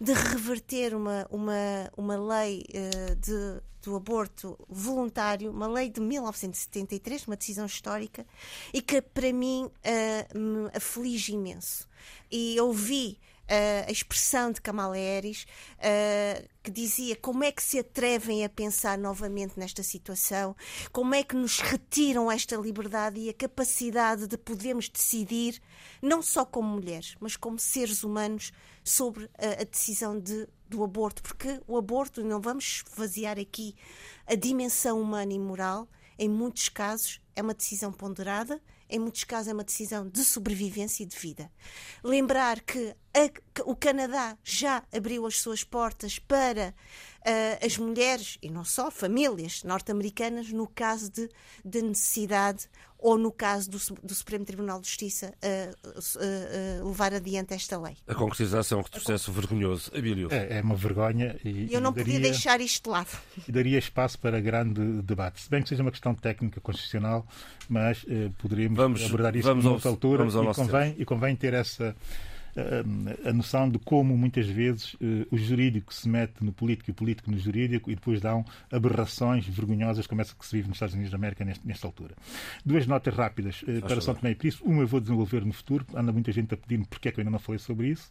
de 0.00 0.12
reverter 0.12 0.94
uma, 0.94 1.26
uma, 1.30 1.90
uma 1.96 2.16
lei 2.16 2.64
uh, 2.70 3.16
de, 3.16 3.62
do 3.82 3.96
aborto 3.96 4.58
voluntário, 4.68 5.50
uma 5.50 5.68
lei 5.68 5.88
de 5.88 6.00
1973, 6.00 7.26
uma 7.26 7.36
decisão 7.36 7.66
histórica, 7.66 8.26
e 8.72 8.82
que 8.82 9.00
para 9.00 9.32
mim 9.32 9.70
me 10.34 10.70
aflige 10.74 11.32
imenso. 11.32 11.86
E 12.30 12.58
ouvi 12.60 13.18
uh, 13.20 13.33
a 13.86 13.90
expressão 13.90 14.50
de 14.50 14.60
Kamala 14.60 14.96
Harris, 14.96 15.46
uh, 15.78 16.48
que 16.62 16.70
dizia 16.70 17.14
como 17.16 17.44
é 17.44 17.52
que 17.52 17.62
se 17.62 17.78
atrevem 17.78 18.44
a 18.44 18.48
pensar 18.48 18.96
novamente 18.96 19.58
nesta 19.58 19.82
situação, 19.82 20.56
como 20.92 21.14
é 21.14 21.22
que 21.22 21.36
nos 21.36 21.60
retiram 21.60 22.30
esta 22.30 22.56
liberdade 22.56 23.20
e 23.20 23.28
a 23.28 23.34
capacidade 23.34 24.26
de 24.26 24.38
podermos 24.38 24.88
decidir, 24.88 25.60
não 26.00 26.22
só 26.22 26.44
como 26.44 26.68
mulheres, 26.68 27.14
mas 27.20 27.36
como 27.36 27.58
seres 27.58 28.02
humanos, 28.02 28.52
sobre 28.82 29.30
a, 29.38 29.62
a 29.62 29.64
decisão 29.64 30.18
de, 30.18 30.46
do 30.68 30.84
aborto, 30.84 31.22
porque 31.22 31.60
o 31.66 31.76
aborto, 31.76 32.22
não 32.22 32.40
vamos 32.40 32.84
vaziar 32.94 33.38
aqui 33.38 33.74
a 34.26 34.34
dimensão 34.34 35.00
humana 35.00 35.32
e 35.32 35.38
moral, 35.38 35.88
em 36.18 36.28
muitos 36.28 36.68
casos 36.68 37.20
é 37.34 37.42
uma 37.42 37.54
decisão 37.54 37.92
ponderada, 37.92 38.60
em 38.88 38.98
muitos 38.98 39.24
casos 39.24 39.48
é 39.48 39.52
uma 39.52 39.64
decisão 39.64 40.08
de 40.08 40.24
sobrevivência 40.24 41.02
e 41.02 41.06
de 41.06 41.16
vida. 41.16 41.50
Lembrar 42.02 42.60
que, 42.60 42.94
a, 43.14 43.62
o 43.64 43.74
Canadá 43.74 44.36
já 44.44 44.82
abriu 44.92 45.26
as 45.26 45.38
suas 45.38 45.64
portas 45.64 46.18
para 46.18 46.74
uh, 47.26 47.64
as 47.64 47.76
mulheres, 47.78 48.38
e 48.42 48.50
não 48.50 48.64
só, 48.64 48.90
famílias 48.90 49.62
norte-americanas, 49.64 50.50
no 50.50 50.66
caso 50.66 51.10
de, 51.10 51.28
de 51.64 51.82
necessidade 51.82 52.68
ou 53.04 53.18
no 53.18 53.30
caso 53.30 53.70
do, 53.70 53.78
do 54.02 54.14
Supremo 54.14 54.46
Tribunal 54.46 54.80
de 54.80 54.86
Justiça 54.86 55.34
uh, 55.44 55.88
uh, 55.88 56.82
uh, 56.82 56.88
levar 56.88 57.12
adiante 57.12 57.52
esta 57.52 57.78
lei. 57.78 57.98
A 58.08 58.14
concretização 58.14 58.78
é 58.78 58.80
um 58.80 58.84
retrocesso 58.84 59.30
vergonhoso. 59.30 59.90
Abílio. 59.94 60.28
É, 60.32 60.58
é 60.58 60.62
uma 60.62 60.74
vergonha. 60.74 61.38
E, 61.44 61.68
eu 61.70 61.82
não 61.82 61.90
e 61.90 61.96
daria, 61.96 62.14
podia 62.14 62.20
deixar 62.20 62.62
isto 62.62 62.84
de 62.84 62.90
lado. 62.90 63.10
E 63.46 63.52
daria 63.52 63.78
espaço 63.78 64.18
para 64.18 64.40
grande 64.40 65.02
debate. 65.02 65.42
Se 65.42 65.50
bem 65.50 65.62
que 65.62 65.68
seja 65.68 65.82
uma 65.82 65.90
questão 65.90 66.14
técnica, 66.14 66.62
constitucional, 66.62 67.26
mas 67.68 68.06
poderíamos 68.38 68.78
vamos, 68.78 69.04
abordar 69.04 69.36
isto 69.36 69.44
vamos 69.44 69.64
noutra 69.64 69.90
altura 69.90 70.24
e 70.26 70.54
convém, 70.54 70.94
e 70.98 71.04
convém 71.04 71.36
ter 71.36 71.52
essa 71.52 71.94
a, 72.56 73.32
noção 73.32 73.68
de 73.68 73.78
como 73.78 74.16
muitas 74.16 74.46
vezes 74.46 74.96
eh, 75.00 75.26
o 75.30 75.36
jurídico 75.36 75.92
se 75.92 76.08
mete 76.08 76.44
no 76.44 76.52
político 76.52 76.90
e 76.90 76.92
o 76.92 76.94
político 76.94 77.30
no 77.30 77.38
jurídico 77.38 77.90
e 77.90 77.94
depois 77.94 78.20
dão 78.20 78.44
aberrações 78.70 79.46
vergonhosas 79.46 80.06
como 80.06 80.20
essa 80.20 80.34
que 80.34 80.46
se 80.46 80.56
vive 80.56 80.68
nos 80.68 80.76
Estados 80.76 80.94
Unidos 80.94 81.10
da 81.10 81.16
América 81.16 81.44
nesta, 81.44 81.66
nesta 81.66 81.86
altura. 81.86 82.14
Duas 82.64 82.86
notas 82.86 83.14
rápidas 83.14 83.64
eh, 83.66 83.80
para 83.80 84.00
São 84.00 84.14
Tomé 84.14 84.32
e 84.32 84.34
Príncipe. 84.34 84.64
Uma 84.64 84.82
eu 84.82 84.86
vou 84.86 85.00
desenvolver 85.00 85.44
no 85.44 85.52
futuro, 85.52 85.84
anda 85.94 86.12
muita 86.12 86.30
gente 86.32 86.54
a 86.54 86.56
pedir-me 86.56 86.84
porque 86.84 87.08
é 87.08 87.12
que 87.12 87.18
eu 87.18 87.22
ainda 87.22 87.30
não 87.30 87.38
falei 87.38 87.58
sobre 87.58 87.88
isso, 87.88 88.08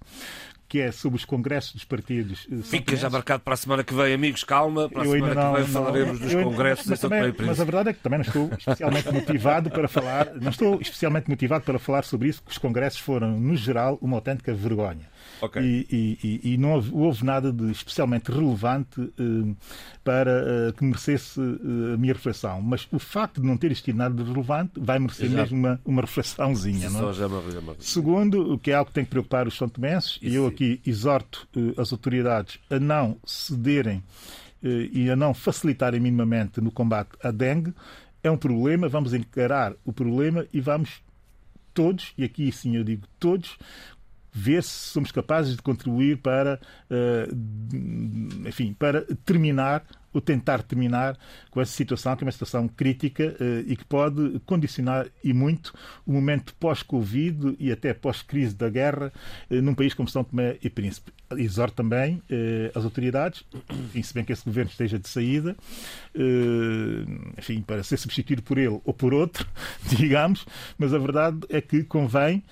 que 0.73 0.81
é 0.81 0.91
sobre 0.91 1.17
os 1.17 1.23
congressos 1.23 1.71
dos 1.73 1.85
partidos. 1.85 2.47
Eh, 2.51 2.63
Fica 2.63 2.95
já 2.95 3.07
marcado 3.07 3.43
para 3.43 3.53
a 3.53 3.57
semana 3.57 3.83
que 3.83 3.93
vem, 3.93 4.11
amigos, 4.11 4.43
calma, 4.43 4.89
para 4.89 5.03
a 5.03 5.05
eu 5.05 5.11
semana 5.11 5.35
não, 5.35 5.53
que 5.53 5.61
vem 5.61 5.67
não, 5.67 5.83
falaremos 5.83 6.19
dos 6.19 6.33
congressos 6.33 6.87
mas, 6.87 6.99
também, 6.99 7.35
mas 7.45 7.59
a 7.59 7.63
verdade 7.63 7.89
é 7.89 7.93
que 7.93 7.99
também 7.99 8.17
não 8.17 8.25
estou 8.25 8.49
especialmente 8.57 9.11
motivado 9.13 9.69
para 9.69 9.87
falar, 9.87 10.33
não 10.33 10.49
estou 10.49 10.81
especialmente 10.81 11.29
motivado 11.29 11.63
para 11.63 11.77
falar 11.77 12.03
sobre 12.05 12.29
isso, 12.29 12.41
que 12.41 12.49
os 12.49 12.57
congressos 12.57 12.99
foram, 12.99 13.39
no 13.39 13.55
geral, 13.55 13.99
uma 14.01 14.17
autêntica 14.17 14.51
vergonha. 14.51 15.12
Okay. 15.41 15.61
E, 15.61 16.17
e, 16.23 16.53
e, 16.53 16.57
não 16.57 16.73
houve, 16.73 16.91
houve, 16.93 17.25
nada 17.25 17.51
de 17.51 17.71
especialmente 17.71 18.31
relevante 18.31 19.01
uh, 19.01 19.57
para 20.03 20.69
uh, 20.69 20.73
que 20.73 20.83
merecesse 20.83 21.39
uh, 21.39 21.93
a 21.93 21.97
minha 21.97 22.13
reflexão. 22.13 22.61
Mas 22.61 22.87
o 22.91 22.99
facto 22.99 23.41
de 23.41 23.47
não 23.47 23.57
ter 23.57 23.67
existido 23.67 23.97
nada 23.97 24.15
de 24.15 24.29
relevante 24.29 24.71
vai 24.77 24.99
merecer 24.99 25.25
Exato. 25.25 25.41
mesmo 25.41 25.57
uma, 25.57 25.81
uma 25.85 26.01
reflexãozinha. 26.01 26.89
Não 26.89 27.09
é? 27.09 27.13
já 27.13 27.27
me, 27.27 27.51
já 27.51 27.61
me... 27.61 27.75
Segundo, 27.79 28.53
o 28.53 28.57
que 28.57 28.71
é 28.71 28.75
algo 28.75 28.89
que 28.89 28.93
tem 28.93 29.03
que 29.03 29.11
preocupar 29.11 29.47
os 29.47 29.57
são 29.57 29.67
tomenses, 29.67 30.17
e 30.21 30.35
eu 30.35 30.47
aqui 30.47 30.81
exorto 30.85 31.47
as 31.77 31.91
autoridades 31.91 32.59
a 32.69 32.79
não 32.79 33.17
cederem 33.25 34.03
e 34.61 35.09
a 35.09 35.15
não 35.15 35.33
facilitarem 35.33 35.99
minimamente 35.99 36.61
no 36.61 36.71
combate 36.71 37.11
à 37.21 37.31
dengue, 37.31 37.73
é 38.23 38.31
um 38.31 38.37
problema, 38.37 38.87
vamos 38.87 39.13
encarar 39.13 39.73
o 39.83 39.91
problema 39.91 40.47
e 40.53 40.61
vamos 40.61 41.01
todos, 41.73 42.13
e 42.17 42.23
aqui 42.23 42.51
sim 42.51 42.77
eu 42.77 42.83
digo 42.83 43.05
todos, 43.19 43.57
ver 44.33 44.63
se 44.63 44.89
somos 44.89 45.11
capazes 45.11 45.55
de 45.55 45.61
contribuir 45.61 46.17
para, 46.17 46.59
eh, 46.89 47.27
enfim, 48.47 48.73
para 48.73 49.05
terminar 49.23 49.85
ou 50.11 50.21
tentar 50.21 50.61
terminar 50.61 51.17
com 51.49 51.59
essa 51.59 51.71
situação, 51.71 52.15
que 52.15 52.23
é 52.23 52.25
uma 52.25 52.31
situação 52.31 52.67
crítica 52.67 53.35
eh, 53.39 53.63
e 53.65 53.75
que 53.75 53.83
pode 53.83 54.39
condicionar 54.45 55.07
e 55.23 55.33
muito 55.33 55.73
o 56.05 56.13
momento 56.13 56.53
pós-Covid 56.55 57.55
e 57.59 57.71
até 57.71 57.93
pós-crise 57.93 58.55
da 58.55 58.69
guerra 58.69 59.11
eh, 59.49 59.61
num 59.61 59.73
país 59.73 59.93
como 59.93 60.07
São 60.07 60.23
Tomé 60.23 60.57
e 60.63 60.69
Príncipe. 60.69 61.11
Exorto 61.35 61.75
também 61.75 62.21
as 62.75 62.83
autoridades, 62.83 63.43
enfim, 63.73 64.03
se 64.03 64.13
bem 64.13 64.23
que 64.23 64.31
esse 64.31 64.45
governo 64.45 64.69
esteja 64.69 64.99
de 64.99 65.09
saída, 65.09 65.55
enfim, 67.35 67.61
para 67.61 67.81
ser 67.81 67.97
substituído 67.97 68.43
por 68.43 68.59
ele 68.59 68.79
ou 68.85 68.93
por 68.93 69.15
outro, 69.15 69.47
digamos, 69.97 70.45
mas 70.77 70.93
a 70.93 70.99
verdade 70.99 71.39
é 71.49 71.59
que 71.59 71.83
convém 71.83 72.43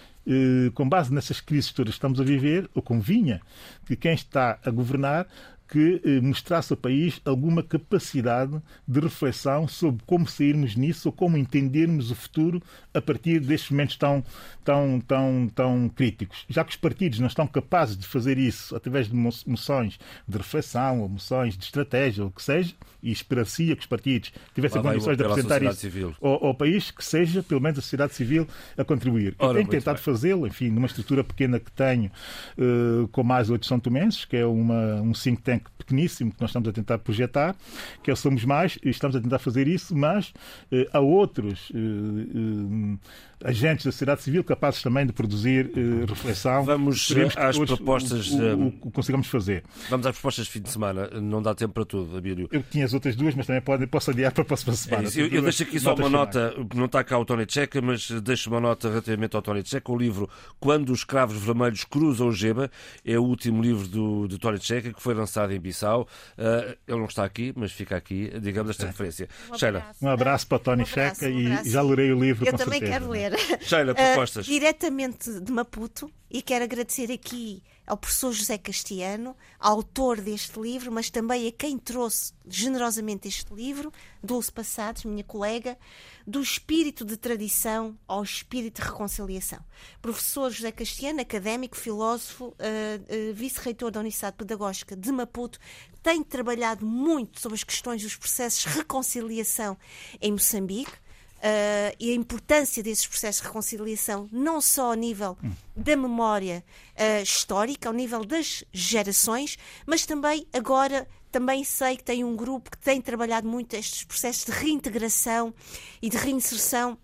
com 0.74 0.88
base 0.88 1.14
nessas 1.14 1.40
crises 1.40 1.72
todas 1.72 1.94
que 1.94 1.98
estamos 1.98 2.20
a 2.20 2.24
viver, 2.24 2.70
ou 2.74 2.82
convinha 2.82 3.42
que 3.86 3.96
quem 3.96 4.14
está 4.14 4.60
a 4.64 4.70
governar 4.70 5.28
que 5.72 6.02
eh, 6.04 6.20
mostrasse 6.20 6.74
ao 6.74 6.78
país 6.78 7.22
alguma 7.24 7.64
capacidade 7.64 8.62
de 8.86 9.00
reflexão 9.00 9.70
sobre 9.70 10.04
como 10.06 10.28
sairmos 10.28 10.76
nisso 10.76 11.08
ou 11.08 11.14
como 11.14 11.38
entendermos 11.38 12.12
o 12.12 12.16
futuro 12.16 12.62
a 12.94 13.02
partir 13.02 13.40
destes 13.40 13.72
momentos 13.72 13.96
tão, 13.96 14.22
tão, 14.66 15.00
tão, 15.00 15.50
tão 15.56 15.90
críticos. 15.90 16.46
Já 16.50 16.66
que 16.66 16.72
os 16.72 16.76
partidos 16.76 17.20
não 17.20 17.28
estão 17.28 17.48
capazes 17.48 17.98
de 17.98 18.06
fazer 18.06 18.38
isso 18.38 18.76
através 18.76 19.08
de 19.08 19.16
moções 19.16 19.98
de 20.28 20.38
reflexão 20.38 21.00
ou 21.00 21.08
moções 21.08 21.58
de 21.58 21.64
estratégia 21.64 22.24
ou 22.24 22.30
o 22.30 22.34
que 22.34 22.44
seja, 22.44 22.76
e 23.02 23.10
esperaria 23.10 23.76
que 23.76 23.82
os 23.82 23.88
partidos 23.88 24.34
tivessem 24.54 24.82
condições 24.82 25.18
de 25.18 25.24
apresentar 25.24 25.64
isso 25.64 26.16
ao, 26.22 26.48
ao, 26.48 26.54
país, 26.54 26.92
que 26.92 27.04
seja 27.04 27.42
pelo 27.42 27.62
menos 27.62 27.80
a 27.80 27.82
sociedade 27.82 28.14
civil 28.14 28.46
a 28.78 28.84
contribuir. 28.84 29.36
Ora, 29.40 29.54
Eu 29.54 29.56
tenho 29.56 29.70
tentado 29.70 30.00
fazê-lo, 30.00 30.46
enfim, 30.46 30.70
numa 30.70 30.86
estrutura 30.86 31.24
pequena 31.24 31.60
que 31.60 31.72
tenho, 31.72 32.12
uh, 32.58 33.08
com 33.08 33.24
mais 33.24 33.50
oito 33.50 33.66
São 33.66 33.80
Tomenses, 33.80 34.26
que 34.26 34.36
é 34.36 34.46
uma, 34.46 35.02
um 35.02 35.14
think 35.14 35.42
tank 35.42 35.61
pequeníssimo 35.78 36.32
que 36.32 36.42
nós 36.42 36.50
estamos 36.50 36.68
a 36.70 36.72
tentar 36.72 36.98
projetar, 37.00 37.56
que 38.04 38.10
é 38.10 38.14
o 38.14 38.16
Somos 38.16 38.46
Mais, 38.46 38.78
e 38.84 38.90
estamos 38.90 39.16
a 39.16 39.22
tentar 39.22 39.40
fazer 39.40 39.68
isso, 39.68 39.96
mas 39.96 40.34
eh, 40.72 40.88
há 40.92 41.00
outros 41.00 41.72
eh, 41.74 42.98
agentes 43.44 43.86
da 43.86 43.92
sociedade 43.92 44.22
civil 44.22 44.44
capazes 44.44 44.82
também 44.82 45.06
de 45.06 45.14
produzir 45.14 45.72
reflexão. 46.08 46.64
Vamos 46.64 47.12
às 47.38 47.58
propostas. 47.58 48.32
O, 48.32 48.38
o, 48.38 48.42
o, 48.42 48.68
o, 48.68 48.92
consigamos 48.92 49.28
fazer. 49.28 49.64
Vamos 49.90 50.06
às 50.06 50.14
propostas 50.14 50.46
de 50.46 50.52
fim 50.52 50.62
de 50.62 50.70
semana. 50.70 51.10
Não 51.22 51.42
dá 51.42 51.54
tempo 51.54 51.74
para 51.74 51.86
tudo, 51.86 52.18
Abílio. 52.18 52.48
Eu 52.52 52.64
tinha 52.64 52.86
as 52.86 52.94
outras 52.94 53.16
duas, 53.16 53.36
mas 53.36 53.46
também 53.46 53.62
pode, 53.62 53.86
posso 53.88 54.12
adiar 54.12 54.32
para 54.32 54.44
a 54.44 54.46
próxima 54.46 54.74
semana. 54.74 55.08
É 55.08 55.22
eu, 55.22 55.28
eu 55.28 55.42
deixo 55.42 55.64
aqui 55.64 55.80
só 55.80 55.94
uma 55.94 56.10
nota, 56.10 56.54
não 56.76 56.86
está 56.86 57.04
cá 57.04 57.18
o 57.18 57.26
Tony 57.26 57.46
Checa, 57.48 57.82
mas 57.82 58.10
deixo 58.10 58.50
uma 58.50 58.60
nota 58.60 58.90
relativamente 58.90 59.36
ao 59.36 59.42
Tony 59.42 59.64
Checa. 59.66 59.92
O 59.92 59.98
livro 59.98 60.30
Quando 60.60 60.92
os 60.92 61.04
Cravos 61.04 61.42
Vermelhos 61.42 61.84
Cruzam 61.84 62.28
o 62.28 62.32
Geba 62.32 62.70
é 63.06 63.18
o 63.18 63.24
último 63.24 63.62
livro 63.62 63.88
do, 63.88 64.28
do 64.28 64.38
Tony 64.38 64.60
Checa 64.60 64.94
que 64.94 65.02
foi 65.02 65.14
lançado 65.14 65.54
em 65.54 65.60
Bissau. 65.60 66.08
Uh, 66.38 66.76
ele 66.88 67.00
não 67.00 67.06
está 67.06 67.24
aqui, 67.24 67.54
mas 67.56 67.72
fica 67.72 67.96
aqui, 67.96 68.32
digamos, 68.40 68.72
esta 68.72 68.86
é. 68.86 68.88
referência. 68.88 69.28
Um 69.52 69.58
Sheila. 69.58 69.84
Um 70.02 70.10
abraço 70.10 70.48
para 70.48 70.56
o 70.58 70.60
Tony 70.60 70.84
um 70.84 70.86
Checa 70.86 71.26
um 71.26 71.30
e 71.30 71.70
já 71.70 71.82
lerei 71.82 72.12
o 72.12 72.20
livro. 72.20 72.46
Eu 72.46 72.54
também 72.54 72.80
certeza. 72.80 73.00
quero 73.00 73.10
ler. 73.10 73.31
Sheila, 73.62 73.94
propostas. 73.94 74.48
Uh, 74.48 74.50
diretamente 74.50 75.40
de 75.40 75.52
Maputo 75.52 76.12
e 76.30 76.42
quero 76.42 76.64
agradecer 76.64 77.12
aqui 77.12 77.62
ao 77.86 77.98
professor 77.98 78.32
José 78.32 78.58
Castiano, 78.58 79.36
autor 79.60 80.22
deste 80.22 80.58
livro, 80.58 80.90
mas 80.90 81.10
também 81.10 81.46
a 81.46 81.52
quem 81.52 81.78
trouxe 81.78 82.34
generosamente 82.48 83.28
este 83.28 83.54
livro, 83.54 83.92
Dulce 84.24 84.50
Passados, 84.50 85.04
minha 85.04 85.26
colega, 85.26 85.78
do 86.26 86.42
espírito 86.42 87.04
de 87.04 87.18
tradição 87.18 87.98
ao 88.08 88.24
espírito 88.24 88.82
de 88.82 88.88
reconciliação. 88.88 89.60
Professor 90.02 90.50
José 90.50 90.72
Castiano, 90.72 91.20
académico, 91.20 91.76
filósofo, 91.76 92.46
uh, 92.46 92.54
uh, 92.54 93.34
vice-reitor 93.34 93.92
da 93.92 94.00
Universidade 94.00 94.38
Pedagógica 94.38 94.96
de 94.96 95.12
Maputo, 95.12 95.60
tem 96.02 96.24
trabalhado 96.24 96.86
muito 96.86 97.42
sobre 97.42 97.58
as 97.58 97.64
questões 97.66 98.02
dos 98.02 98.16
processos 98.16 98.72
de 98.72 98.78
reconciliação 98.78 99.78
em 100.22 100.32
Moçambique 100.32 100.94
uh, 101.42 101.96
e 102.00 102.12
a 102.12 102.16
importância 102.16 102.84
desses 102.84 103.06
processos 103.06 103.42
de 103.42 103.48
reconciliação, 103.48 104.30
não 104.32 104.62
só 104.62 104.88
ao 104.88 104.94
nível 104.94 105.38
da 105.76 105.96
memória 105.96 106.64
uh, 106.96 107.24
histórica, 107.24 107.90
ao 107.90 107.94
nível 107.94 108.24
das 108.24 108.64
gerações, 108.72 109.58
mas 109.86 110.06
também 110.06 110.46
agora 110.54 111.08
também 111.32 111.64
sei 111.64 111.96
que 111.96 112.04
tem 112.04 112.24
um 112.26 112.36
grupo 112.36 112.70
que 112.70 112.78
tem 112.78 113.02
trabalhado 113.02 113.48
muito 113.48 113.74
estes 113.74 114.04
processos 114.04 114.46
de 114.46 114.52
reintegração 114.52 115.54
e 116.02 116.10
de 116.10 116.18
reinserção 116.18 116.98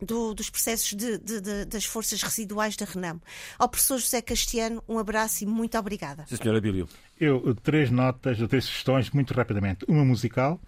do, 0.00 0.32
dos 0.32 0.48
processos 0.48 0.94
de, 0.94 1.18
de, 1.18 1.40
de, 1.40 1.64
das 1.64 1.84
forças 1.84 2.22
residuais 2.22 2.76
da 2.76 2.86
Renamo. 2.86 3.20
Ao 3.58 3.68
professor 3.68 3.98
José 3.98 4.22
Castiano, 4.22 4.82
um 4.88 4.98
abraço 4.98 5.42
e 5.42 5.46
muito 5.46 5.76
obrigada. 5.76 6.24
Sim, 6.28 6.36
senhora 6.36 6.60
Bílio. 6.60 6.88
Eu, 7.20 7.54
três 7.62 7.90
notas, 7.90 8.38
três 8.48 8.64
sugestões, 8.64 9.10
muito 9.10 9.34
rapidamente. 9.34 9.84
Uma 9.88 10.04
musical. 10.04 10.60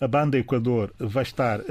A 0.00 0.08
banda 0.08 0.36
Equador 0.36 0.92
vai 0.98 1.22
estar 1.22 1.60
uh, 1.60 1.64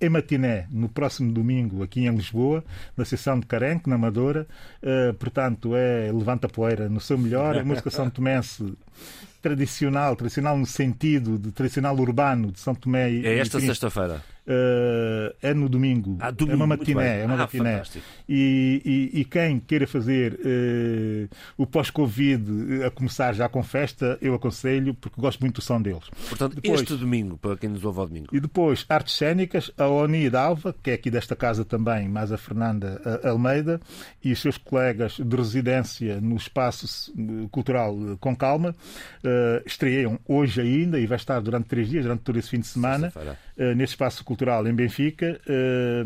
em 0.00 0.08
matiné 0.08 0.68
no 0.70 0.88
próximo 0.88 1.32
domingo 1.32 1.82
aqui 1.82 2.06
em 2.06 2.14
Lisboa, 2.14 2.62
na 2.96 3.04
sessão 3.04 3.40
de 3.40 3.46
Carenque, 3.46 3.88
na 3.88 3.96
Amadora. 3.96 4.46
Uh, 4.80 5.12
portanto, 5.14 5.74
é 5.74 6.10
Levanta 6.12 6.48
Poeira 6.48 6.88
no 6.88 7.00
seu 7.00 7.18
melhor. 7.18 7.58
A 7.58 7.64
música 7.64 7.90
São 7.90 8.08
Tomense 8.08 8.74
tradicional, 9.42 10.16
tradicional 10.16 10.56
no 10.56 10.64
sentido 10.64 11.38
de 11.38 11.52
tradicional 11.52 11.94
urbano 11.98 12.50
de 12.50 12.58
São 12.58 12.74
Tomé 12.74 13.10
e 13.10 13.26
É 13.26 13.38
esta 13.38 13.60
sexta-feira. 13.60 14.22
Uh, 14.46 15.34
é 15.40 15.54
no 15.54 15.68
domingo. 15.68 16.18
Ah, 16.20 16.30
domingo. 16.30 16.52
É 16.52 16.56
uma 16.56 16.66
matiné. 16.66 17.22
É 17.22 17.24
uma 17.24 17.34
ah, 17.34 17.38
matiné. 17.38 17.82
E, 18.28 19.10
e, 19.14 19.20
e, 19.20 19.24
quem 19.24 19.58
queira 19.58 19.86
fazer 19.86 20.34
uh, 20.34 21.28
o 21.56 21.66
pós-Covid 21.66 22.84
a 22.84 22.90
começar 22.90 23.32
já 23.32 23.48
com 23.48 23.62
festa, 23.62 24.18
eu 24.20 24.34
aconselho, 24.34 24.94
porque 24.94 25.18
gosto 25.18 25.40
muito 25.40 25.56
do 25.56 25.62
som 25.62 25.80
deles. 25.80 26.10
Portanto, 26.28 26.56
depois, 26.56 26.82
este 26.82 26.94
domingo, 26.94 27.38
para 27.38 27.56
quem 27.56 27.70
nos 27.70 27.84
ouve 27.84 28.00
ao 28.00 28.06
domingo. 28.06 28.28
E 28.32 28.40
depois, 28.40 28.84
artes 28.88 29.16
cénicas, 29.16 29.70
a 29.78 29.88
Oni 29.88 30.28
Dalva, 30.28 30.74
que 30.82 30.90
é 30.90 30.94
aqui 30.94 31.10
desta 31.10 31.34
casa 31.34 31.64
também, 31.64 32.08
mais 32.08 32.30
a 32.30 32.36
Fernanda 32.36 33.00
Almeida, 33.24 33.80
e 34.22 34.32
os 34.32 34.40
seus 34.40 34.58
colegas 34.58 35.16
de 35.18 35.36
residência 35.36 36.20
no 36.20 36.36
espaço 36.36 37.12
cultural 37.50 37.96
Com 38.20 38.36
Calma, 38.36 38.70
uh, 39.24 39.62
estreiam 39.66 40.18
hoje 40.26 40.60
ainda 40.60 40.98
e 40.98 41.06
vai 41.06 41.16
estar 41.16 41.40
durante 41.40 41.66
três 41.66 41.88
dias, 41.88 42.04
durante 42.04 42.20
todo 42.20 42.38
esse 42.38 42.50
fim 42.50 42.60
de 42.60 42.66
semana, 42.66 43.12
nesse 43.56 43.92
espaço 43.92 44.24
cultural 44.24 44.66
em 44.66 44.74
Benfica, 44.74 45.40
eh, 45.46 46.04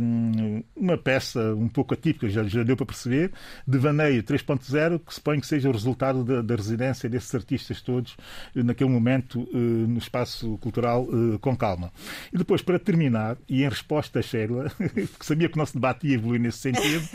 uma 0.76 0.98
peça 0.98 1.54
um 1.54 1.68
pouco 1.68 1.94
atípica, 1.94 2.28
já, 2.28 2.44
já 2.44 2.62
deu 2.62 2.76
para 2.76 2.86
perceber, 2.86 3.32
de 3.66 3.78
Vaneio 3.78 4.22
3.0, 4.22 4.98
que 4.98 5.14
suponho 5.14 5.40
que 5.40 5.46
seja 5.46 5.68
o 5.68 5.72
resultado 5.72 6.24
da, 6.24 6.42
da, 6.42 6.56
residência 6.56 7.08
desses 7.08 7.34
artistas 7.34 7.80
todos 7.80 8.16
eh, 8.54 8.62
naquele 8.62 8.90
momento 8.90 9.48
eh, 9.52 9.56
no 9.56 9.98
espaço 9.98 10.58
cultural 10.58 11.06
com 11.40 11.56
calma. 11.56 11.90
E 12.32 12.36
depois, 12.36 12.60
para 12.60 12.78
terminar, 12.78 13.36
e 13.48 13.62
em 13.62 13.68
resposta 13.68 14.18
a 14.18 14.22
Sheila, 14.22 14.70
porque 14.76 15.24
sabia 15.24 15.48
que 15.48 15.54
o 15.54 15.58
nosso 15.58 15.74
debate 15.74 16.06
ia 16.06 16.14
evoluir 16.14 16.40
nesse 16.40 16.58
sentido, 16.58 17.08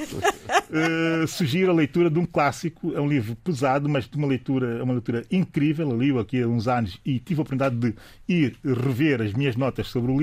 sugiro 1.27 1.71
a 1.71 1.75
leitura 1.75 2.09
de 2.09 2.17
um 2.17 2.25
clássico, 2.25 2.93
é 2.93 3.01
um 3.01 3.07
livro 3.07 3.35
pesado, 3.35 3.87
mas 3.87 4.07
de 4.07 4.17
uma 4.17 4.27
leitura, 4.27 4.79
é 4.79 4.83
uma 4.83 4.93
leitura 4.93 5.23
incrível, 5.29 5.89
eu 5.89 5.97
li-o 5.97 6.19
aqui 6.19 6.41
há 6.41 6.47
uns 6.47 6.67
anos 6.67 6.99
e 7.05 7.19
tive 7.19 7.39
a 7.39 7.43
oportunidade 7.43 7.75
de 7.75 7.93
ir 8.27 8.57
rever 8.63 9.21
as 9.21 9.33
minhas 9.33 9.55
notas 9.55 9.87
sobre 9.87 10.11
o 10.11 10.17
livro, 10.17 10.22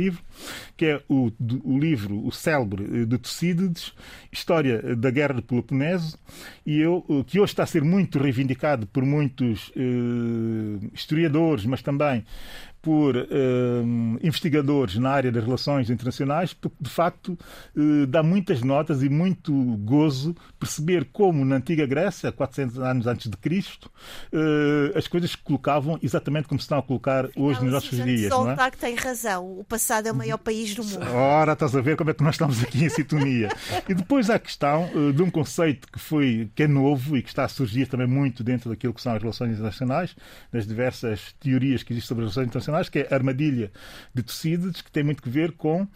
que 0.77 0.87
é 0.87 1.03
o, 1.09 1.31
o 1.65 1.79
livro, 1.79 2.27
o 2.27 2.33
célebre 2.33 3.07
de 3.07 3.19
Tucídides, 3.19 3.93
História 4.33 4.97
da 4.97 5.11
Guerra 5.11 5.35
do 5.35 5.43
Peloponeso, 5.43 6.19
e 6.65 6.81
eu, 6.81 7.05
que 7.27 7.39
hoje 7.39 7.53
está 7.53 7.65
a 7.65 7.67
ser 7.67 7.83
muito 7.83 8.19
reivindicado 8.19 8.87
por 8.87 9.05
muitos 9.05 9.73
eh, 9.77 10.89
historiadores, 10.95 11.67
mas 11.67 11.83
também 11.83 12.25
por 12.83 13.15
uh, 13.15 13.27
investigadores 14.23 14.97
na 14.97 15.11
área 15.11 15.31
das 15.31 15.45
relações 15.45 15.91
internacionais, 15.91 16.55
porque 16.55 16.77
de 16.81 16.89
facto 16.89 17.39
uh, 17.77 18.07
dá 18.07 18.23
muitas 18.23 18.63
notas 18.63 19.03
e 19.03 19.09
muito 19.09 19.53
gozo 19.79 20.35
perceber 20.59 21.07
como 21.13 21.45
na 21.45 21.57
antiga 21.57 21.87
Grécia, 21.87 22.33
400 22.33 22.79
anos 22.79 23.07
antes 23.07 23.31
de 23.31 23.37
Cristo, 23.37 23.91
uh, 24.33 24.97
as 24.97 25.07
coisas 25.07 25.33
se 25.33 25.39
colocavam 25.39 25.99
exatamente 26.03 26.49
como 26.49 26.59
se 26.59 26.65
estão 26.65 26.79
a 26.79 26.83
colocar 26.83 27.29
hoje 27.37 27.63
nos 27.63 27.73
nossos 27.73 28.03
dias. 28.03 28.31
Não 28.31 28.51
é? 28.51 28.71
que 28.71 28.79
tem 28.79 28.95
razão. 28.95 29.59
O 29.59 29.65
passado 29.65 30.07
é 30.07 30.13
o 30.13 30.15
maior 30.15 30.39
país 30.39 30.75
do 30.75 30.85
mundo. 30.85 31.07
Ora, 31.13 31.53
estás 31.53 31.75
a 31.75 31.81
ver 31.81 31.97
como 31.97 32.11
é 32.11 32.15
que 32.15 32.23
nós 32.23 32.35
estamos 32.35 32.63
aqui 32.63 32.85
em 32.85 32.89
sintonia. 32.89 33.49
e 33.89 33.95
depois 33.95 34.31
há 34.31 34.37
a 34.37 34.39
questão 34.39 34.89
de 35.15 35.23
um 35.23 35.31
conceito 35.31 35.89
que 35.91 35.99
foi 35.99 36.51
que 36.55 36.63
é 36.63 36.69
novo 36.69 37.17
e 37.17 37.23
que 37.23 37.29
está 37.29 37.45
a 37.45 37.49
surgir 37.49 37.87
também 37.87 38.07
muito 38.07 38.45
dentro 38.45 38.71
daquilo 38.71 38.95
que 38.95 39.03
são 39.03 39.13
as 39.13 39.21
relações 39.21 39.53
internacionais, 39.53 40.15
das 40.53 40.67
diversas 40.67 41.35
teorias 41.41 41.83
que 41.83 41.93
existem 41.93 42.09
sobre 42.09 42.25
as 42.25 42.31
relações 42.31 42.47
internacionais 42.47 42.70
internacionais, 42.71 42.89
que 42.89 43.01
é 43.01 43.09
a 43.11 43.15
armadilha 43.15 43.71
de 44.15 44.23
Tucídides, 44.23 44.81
que 44.81 44.91
tem 44.91 45.03
muito 45.03 45.23
que 45.23 45.29
ver 45.29 45.53
com 45.53 45.83
uh, 45.83 45.89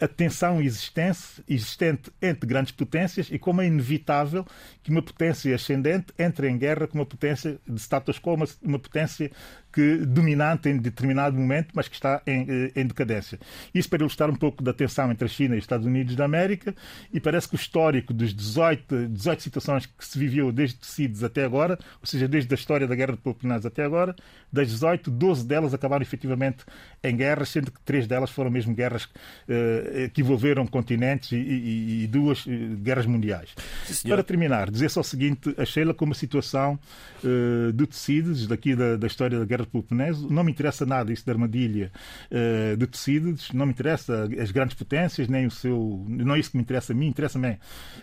a 0.00 0.08
tensão 0.08 0.60
existente, 0.60 1.42
existente 1.48 2.10
entre 2.20 2.46
grandes 2.46 2.72
potências 2.72 3.28
e 3.30 3.38
como 3.38 3.60
é 3.60 3.66
inevitável 3.66 4.44
que 4.88 4.90
uma 4.90 5.02
potência 5.02 5.54
ascendente 5.54 6.06
entre 6.18 6.48
em 6.48 6.56
guerra 6.56 6.86
com 6.86 6.98
uma 6.98 7.04
potência 7.04 7.58
de 7.68 7.78
status 7.78 8.18
quo, 8.18 8.34
uma, 8.34 8.46
uma 8.62 8.78
potência 8.78 9.30
que 9.70 9.98
dominante 9.98 10.68
em 10.68 10.78
determinado 10.78 11.36
momento, 11.36 11.68
mas 11.74 11.88
que 11.88 11.94
está 11.94 12.22
em, 12.26 12.46
eh, 12.48 12.72
em, 12.74 12.86
decadência. 12.86 13.38
Isso 13.74 13.88
para 13.88 13.98
ilustrar 14.00 14.30
um 14.30 14.34
pouco 14.34 14.62
da 14.62 14.72
tensão 14.72 15.10
entre 15.12 15.26
a 15.26 15.28
China 15.28 15.54
e 15.54 15.58
os 15.58 15.64
Estados 15.64 15.86
Unidos 15.86 16.16
da 16.16 16.24
América, 16.24 16.74
e 17.12 17.20
parece 17.20 17.46
que 17.46 17.54
o 17.54 17.56
histórico 17.56 18.14
dos 18.14 18.32
18, 18.32 19.08
18 19.08 19.42
situações 19.42 19.84
que 19.84 20.04
se 20.04 20.18
viveu 20.18 20.50
desde 20.50 20.78
Tucídides 20.78 21.22
até 21.22 21.44
agora, 21.44 21.78
ou 22.00 22.06
seja, 22.06 22.26
desde 22.26 22.52
a 22.52 22.56
história 22.56 22.86
da 22.86 22.94
Guerra 22.94 23.12
de 23.12 23.18
Peloponeso 23.18 23.68
até 23.68 23.84
agora, 23.84 24.16
das 24.50 24.68
18, 24.68 25.10
12 25.10 25.46
delas 25.46 25.74
acabaram 25.74 26.02
efetivamente 26.02 26.64
em 27.04 27.14
guerras, 27.14 27.50
sendo 27.50 27.70
que 27.70 27.80
três 27.82 28.06
delas 28.06 28.30
foram 28.30 28.50
mesmo 28.50 28.74
guerras 28.74 29.06
eh, 29.46 30.10
que 30.14 30.22
envolveram 30.22 30.66
continentes 30.66 31.32
e, 31.32 31.36
e, 31.36 32.04
e 32.04 32.06
duas 32.06 32.46
eh, 32.48 32.50
guerras 32.82 33.04
mundiais. 33.04 33.54
Sim, 33.84 34.08
para 34.08 34.22
terminar, 34.22 34.70
dizer 34.78 34.90
só 34.90 35.00
o 35.00 35.04
seguinte, 35.04 35.54
achei-la 35.58 35.92
como 35.92 36.12
a 36.12 36.14
situação 36.14 36.78
uh, 37.22 37.72
de 37.72 37.86
Tucídides, 37.86 38.46
daqui 38.46 38.74
da, 38.74 38.96
da 38.96 39.06
história 39.06 39.38
da 39.38 39.44
Guerra 39.44 39.64
de 39.64 39.70
Peloponeso, 39.70 40.28
não 40.30 40.44
me 40.44 40.52
interessa 40.52 40.86
nada 40.86 41.12
isso 41.12 41.26
da 41.26 41.32
armadilha 41.32 41.90
uh, 42.30 42.76
de 42.76 42.86
Tucídides, 42.86 43.52
não 43.52 43.66
me 43.66 43.72
interessa 43.72 44.28
as 44.40 44.50
grandes 44.50 44.76
potências, 44.76 45.28
nem 45.28 45.46
o 45.46 45.50
seu. 45.50 46.04
Não 46.08 46.34
é 46.34 46.38
isso 46.38 46.50
que 46.50 46.56
me 46.56 46.62
interessa 46.62 46.92
a 46.92 46.96
mim, 46.96 47.08
interessa-me 47.08 47.58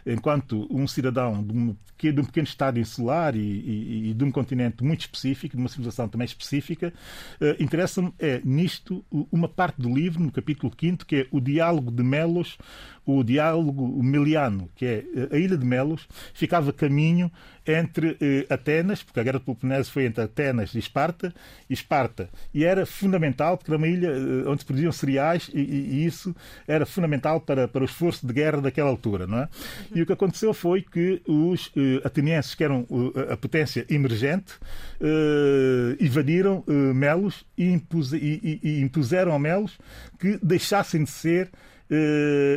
enquanto 0.06 0.68
um 0.70 0.88
cidadão 0.88 1.44
de 1.44 1.54
um, 1.54 1.76
de 1.98 2.22
um 2.22 2.26
pequeno 2.26 2.48
estado 2.48 2.80
insular 2.80 3.36
e, 3.36 3.40
e, 3.40 4.10
e, 4.10 4.14
de 4.14 4.24
um 4.24 4.32
continente 4.32 4.84
muito 4.84 5.02
específico, 5.02 5.56
de 5.56 5.62
uma 5.62 5.70
civilização 5.70 6.08
também 6.08 6.26
específica, 6.26 6.94
uh, 7.42 7.64
interessa 7.64 7.96
interessa-me 7.96 8.14
é 8.20 8.42
nisto 8.44 9.06
uma 9.32 9.48
parte 9.48 9.82
do 9.82 9.94
livro, 9.94 10.22
no 10.22 10.32
capítulo 10.32 10.72
5, 10.78 11.06
que 11.06 11.16
é 11.16 11.28
o 11.32 11.40
diálogo 11.40 11.92
de 11.92 12.04
Melos, 12.04 12.58
o 13.06 13.24
diálogo 13.24 14.02
meliano, 14.04 14.70
que 14.76 14.86
é 14.86 15.06
a 15.32 15.38
ilha 15.38 15.58
de 15.58 15.66
Melos, 15.66 16.08
ficava 16.34 16.65
caminho 16.74 17.32
entre 17.66 18.18
eh, 18.22 18.46
Atenas, 18.50 19.02
porque 19.02 19.20
a 19.20 19.24
guerra 19.24 19.40
do 19.40 19.46
Peloponese 19.46 19.90
foi 19.90 20.06
entre 20.06 20.24
Atenas 20.24 20.76
e 20.76 20.80
Esparta, 20.80 21.34
e 21.70 21.74
Esparta. 21.74 22.30
E 22.54 22.64
era 22.64 22.86
fundamental, 22.86 23.58
porque 23.58 23.72
era 23.72 23.78
uma 23.78 23.88
ilha 23.88 24.10
eh, 24.10 24.48
onde 24.48 24.62
se 24.62 24.66
produziam 24.66 24.92
cereais, 24.92 25.50
e, 25.54 25.60
e, 25.60 26.06
isso 26.06 26.36
era 26.68 26.86
fundamental 26.86 27.42
para, 27.42 27.68
para 27.68 27.82
o 27.82 27.86
esforço 27.86 28.26
de 28.28 28.34
guerra 28.34 28.62
daquela 28.62 28.90
altura. 28.90 29.26
Não 29.26 29.40
é? 29.40 29.50
E 29.94 30.02
o 30.02 30.06
que 30.06 30.14
aconteceu 30.14 30.54
foi 30.54 30.82
que 30.82 31.22
os 31.28 31.72
eh, 31.76 32.02
atenienses, 32.04 32.54
que 32.54 32.64
eram 32.64 32.86
a 33.32 33.36
potência 33.36 33.86
emergente, 33.90 34.54
eh, 35.00 35.98
invadiram 36.00 36.64
eh, 36.68 36.72
Melos 36.94 37.46
e, 37.58 37.80
e, 38.14 38.60
e 38.64 38.82
impuseram 38.82 39.34
a 39.34 39.40
Melos 39.40 39.78
que 40.20 40.40
deixassem 40.42 41.04
de 41.04 41.10
ser 41.10 41.50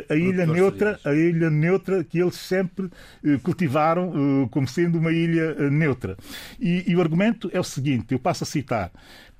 a 0.09 0.15
ilha 0.15 0.45
neutra, 0.45 0.99
a 1.03 1.13
ilha 1.13 1.49
neutra 1.49 2.03
que 2.03 2.19
eles 2.19 2.35
sempre 2.35 2.85
uh, 2.85 3.39
cultivaram 3.43 4.09
uh, 4.43 4.49
como 4.49 4.67
sendo 4.67 4.97
uma 4.97 5.11
ilha 5.11 5.69
neutra. 5.69 6.17
E, 6.59 6.91
e, 6.91 6.95
o 6.95 7.01
argumento 7.01 7.49
é 7.53 7.59
o 7.59 7.63
seguinte: 7.63 8.13
eu 8.13 8.19
passo 8.19 8.43
a 8.43 8.47
citar. 8.47 8.91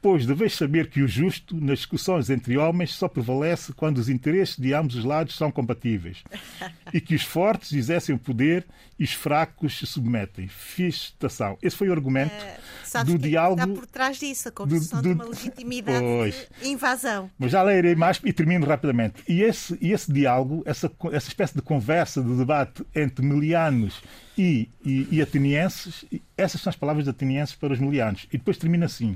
Pois 0.01 0.25
deveis 0.25 0.53
saber 0.53 0.89
que 0.89 1.01
o 1.01 1.07
justo, 1.07 1.59
nas 1.59 1.79
discussões 1.79 2.29
entre 2.29 2.57
homens, 2.57 2.93
só 2.93 3.09
prevalece 3.09 3.73
quando 3.73 3.97
os 3.97 4.07
interesses 4.07 4.57
de 4.57 4.73
ambos 4.73 4.95
os 4.95 5.03
lados 5.03 5.35
são 5.35 5.51
compatíveis. 5.51 6.23
E 6.91 6.99
que 6.99 7.13
os 7.13 7.21
fortes 7.21 7.71
exercem 7.71 8.15
o 8.15 8.17
poder 8.17 8.65
e 8.97 9.03
os 9.03 9.13
fracos 9.13 9.77
se 9.77 9.85
submetem. 9.85 10.47
Fiz 10.47 11.09
citação. 11.09 11.55
Esse 11.61 11.75
foi 11.75 11.87
o 11.87 11.91
argumento 11.91 12.33
uh, 12.33 13.05
do 13.05 13.15
diálogo. 13.15 13.61
Está 13.61 13.73
por 13.73 13.85
trás 13.85 14.17
disso, 14.17 14.49
a 14.49 14.51
construção 14.51 14.99
do, 14.99 15.09
do... 15.09 15.15
de 15.15 15.21
uma 15.21 15.29
legitimidade 15.29 15.99
pois. 15.99 16.47
de 16.59 16.67
invasão. 16.67 17.29
Mas 17.37 17.51
já 17.51 17.61
lerei 17.61 17.93
mais 17.93 18.19
e 18.25 18.33
termino 18.33 18.65
rapidamente. 18.65 19.21
E 19.27 19.43
esse, 19.43 19.77
esse 19.79 20.11
diálogo, 20.11 20.63
essa, 20.65 20.91
essa 21.11 21.27
espécie 21.27 21.53
de 21.53 21.61
conversa, 21.61 22.23
de 22.23 22.35
debate 22.35 22.83
entre 22.95 23.23
milianos 23.23 24.01
e, 24.35 24.67
e, 24.83 25.07
e 25.11 25.21
atenienses, 25.21 26.05
essas 26.35 26.59
são 26.59 26.71
as 26.71 26.75
palavras 26.75 27.03
de 27.03 27.11
atenienses 27.11 27.53
para 27.53 27.71
os 27.71 27.79
milianos. 27.79 28.25
E 28.33 28.37
depois 28.39 28.57
termina 28.57 28.87
assim 28.87 29.15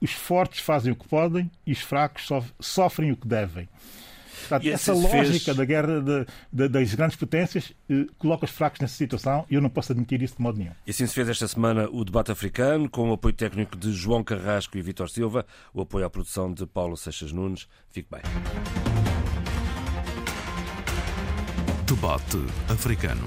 os 0.00 0.12
fortes 0.12 0.60
fazem 0.60 0.92
o 0.92 0.96
que 0.96 1.08
podem 1.08 1.50
e 1.66 1.72
os 1.72 1.80
fracos 1.80 2.28
sofrem 2.60 3.12
o 3.12 3.16
que 3.16 3.26
devem. 3.26 3.68
Portanto, 4.40 4.68
essa 4.68 4.92
lógica 4.92 5.44
fez... 5.44 5.56
da 5.56 5.64
guerra 5.64 6.00
de, 6.00 6.26
de, 6.52 6.68
das 6.68 6.94
grandes 6.94 7.16
potências 7.16 7.72
eh, 7.88 8.06
coloca 8.18 8.44
os 8.44 8.50
fracos 8.50 8.80
nessa 8.80 8.94
situação 8.94 9.46
e 9.50 9.54
eu 9.54 9.60
não 9.60 9.70
posso 9.70 9.92
admitir 9.92 10.22
isso 10.22 10.36
de 10.36 10.42
modo 10.42 10.58
nenhum. 10.58 10.72
E 10.86 10.90
assim 10.90 11.06
se 11.06 11.14
fez 11.14 11.28
esta 11.28 11.48
semana 11.48 11.88
o 11.90 12.04
debate 12.04 12.30
africano, 12.30 12.88
com 12.88 13.10
o 13.10 13.14
apoio 13.14 13.34
técnico 13.34 13.76
de 13.76 13.92
João 13.92 14.22
Carrasco 14.22 14.76
e 14.76 14.82
Vitor 14.82 15.08
Silva, 15.08 15.46
o 15.72 15.80
apoio 15.80 16.04
à 16.04 16.10
produção 16.10 16.52
de 16.52 16.66
Paulo 16.66 16.96
Seixas 16.96 17.32
Nunes. 17.32 17.66
Fique 17.88 18.08
bem. 18.10 18.22
Debate 21.86 22.38
africano. 22.68 23.26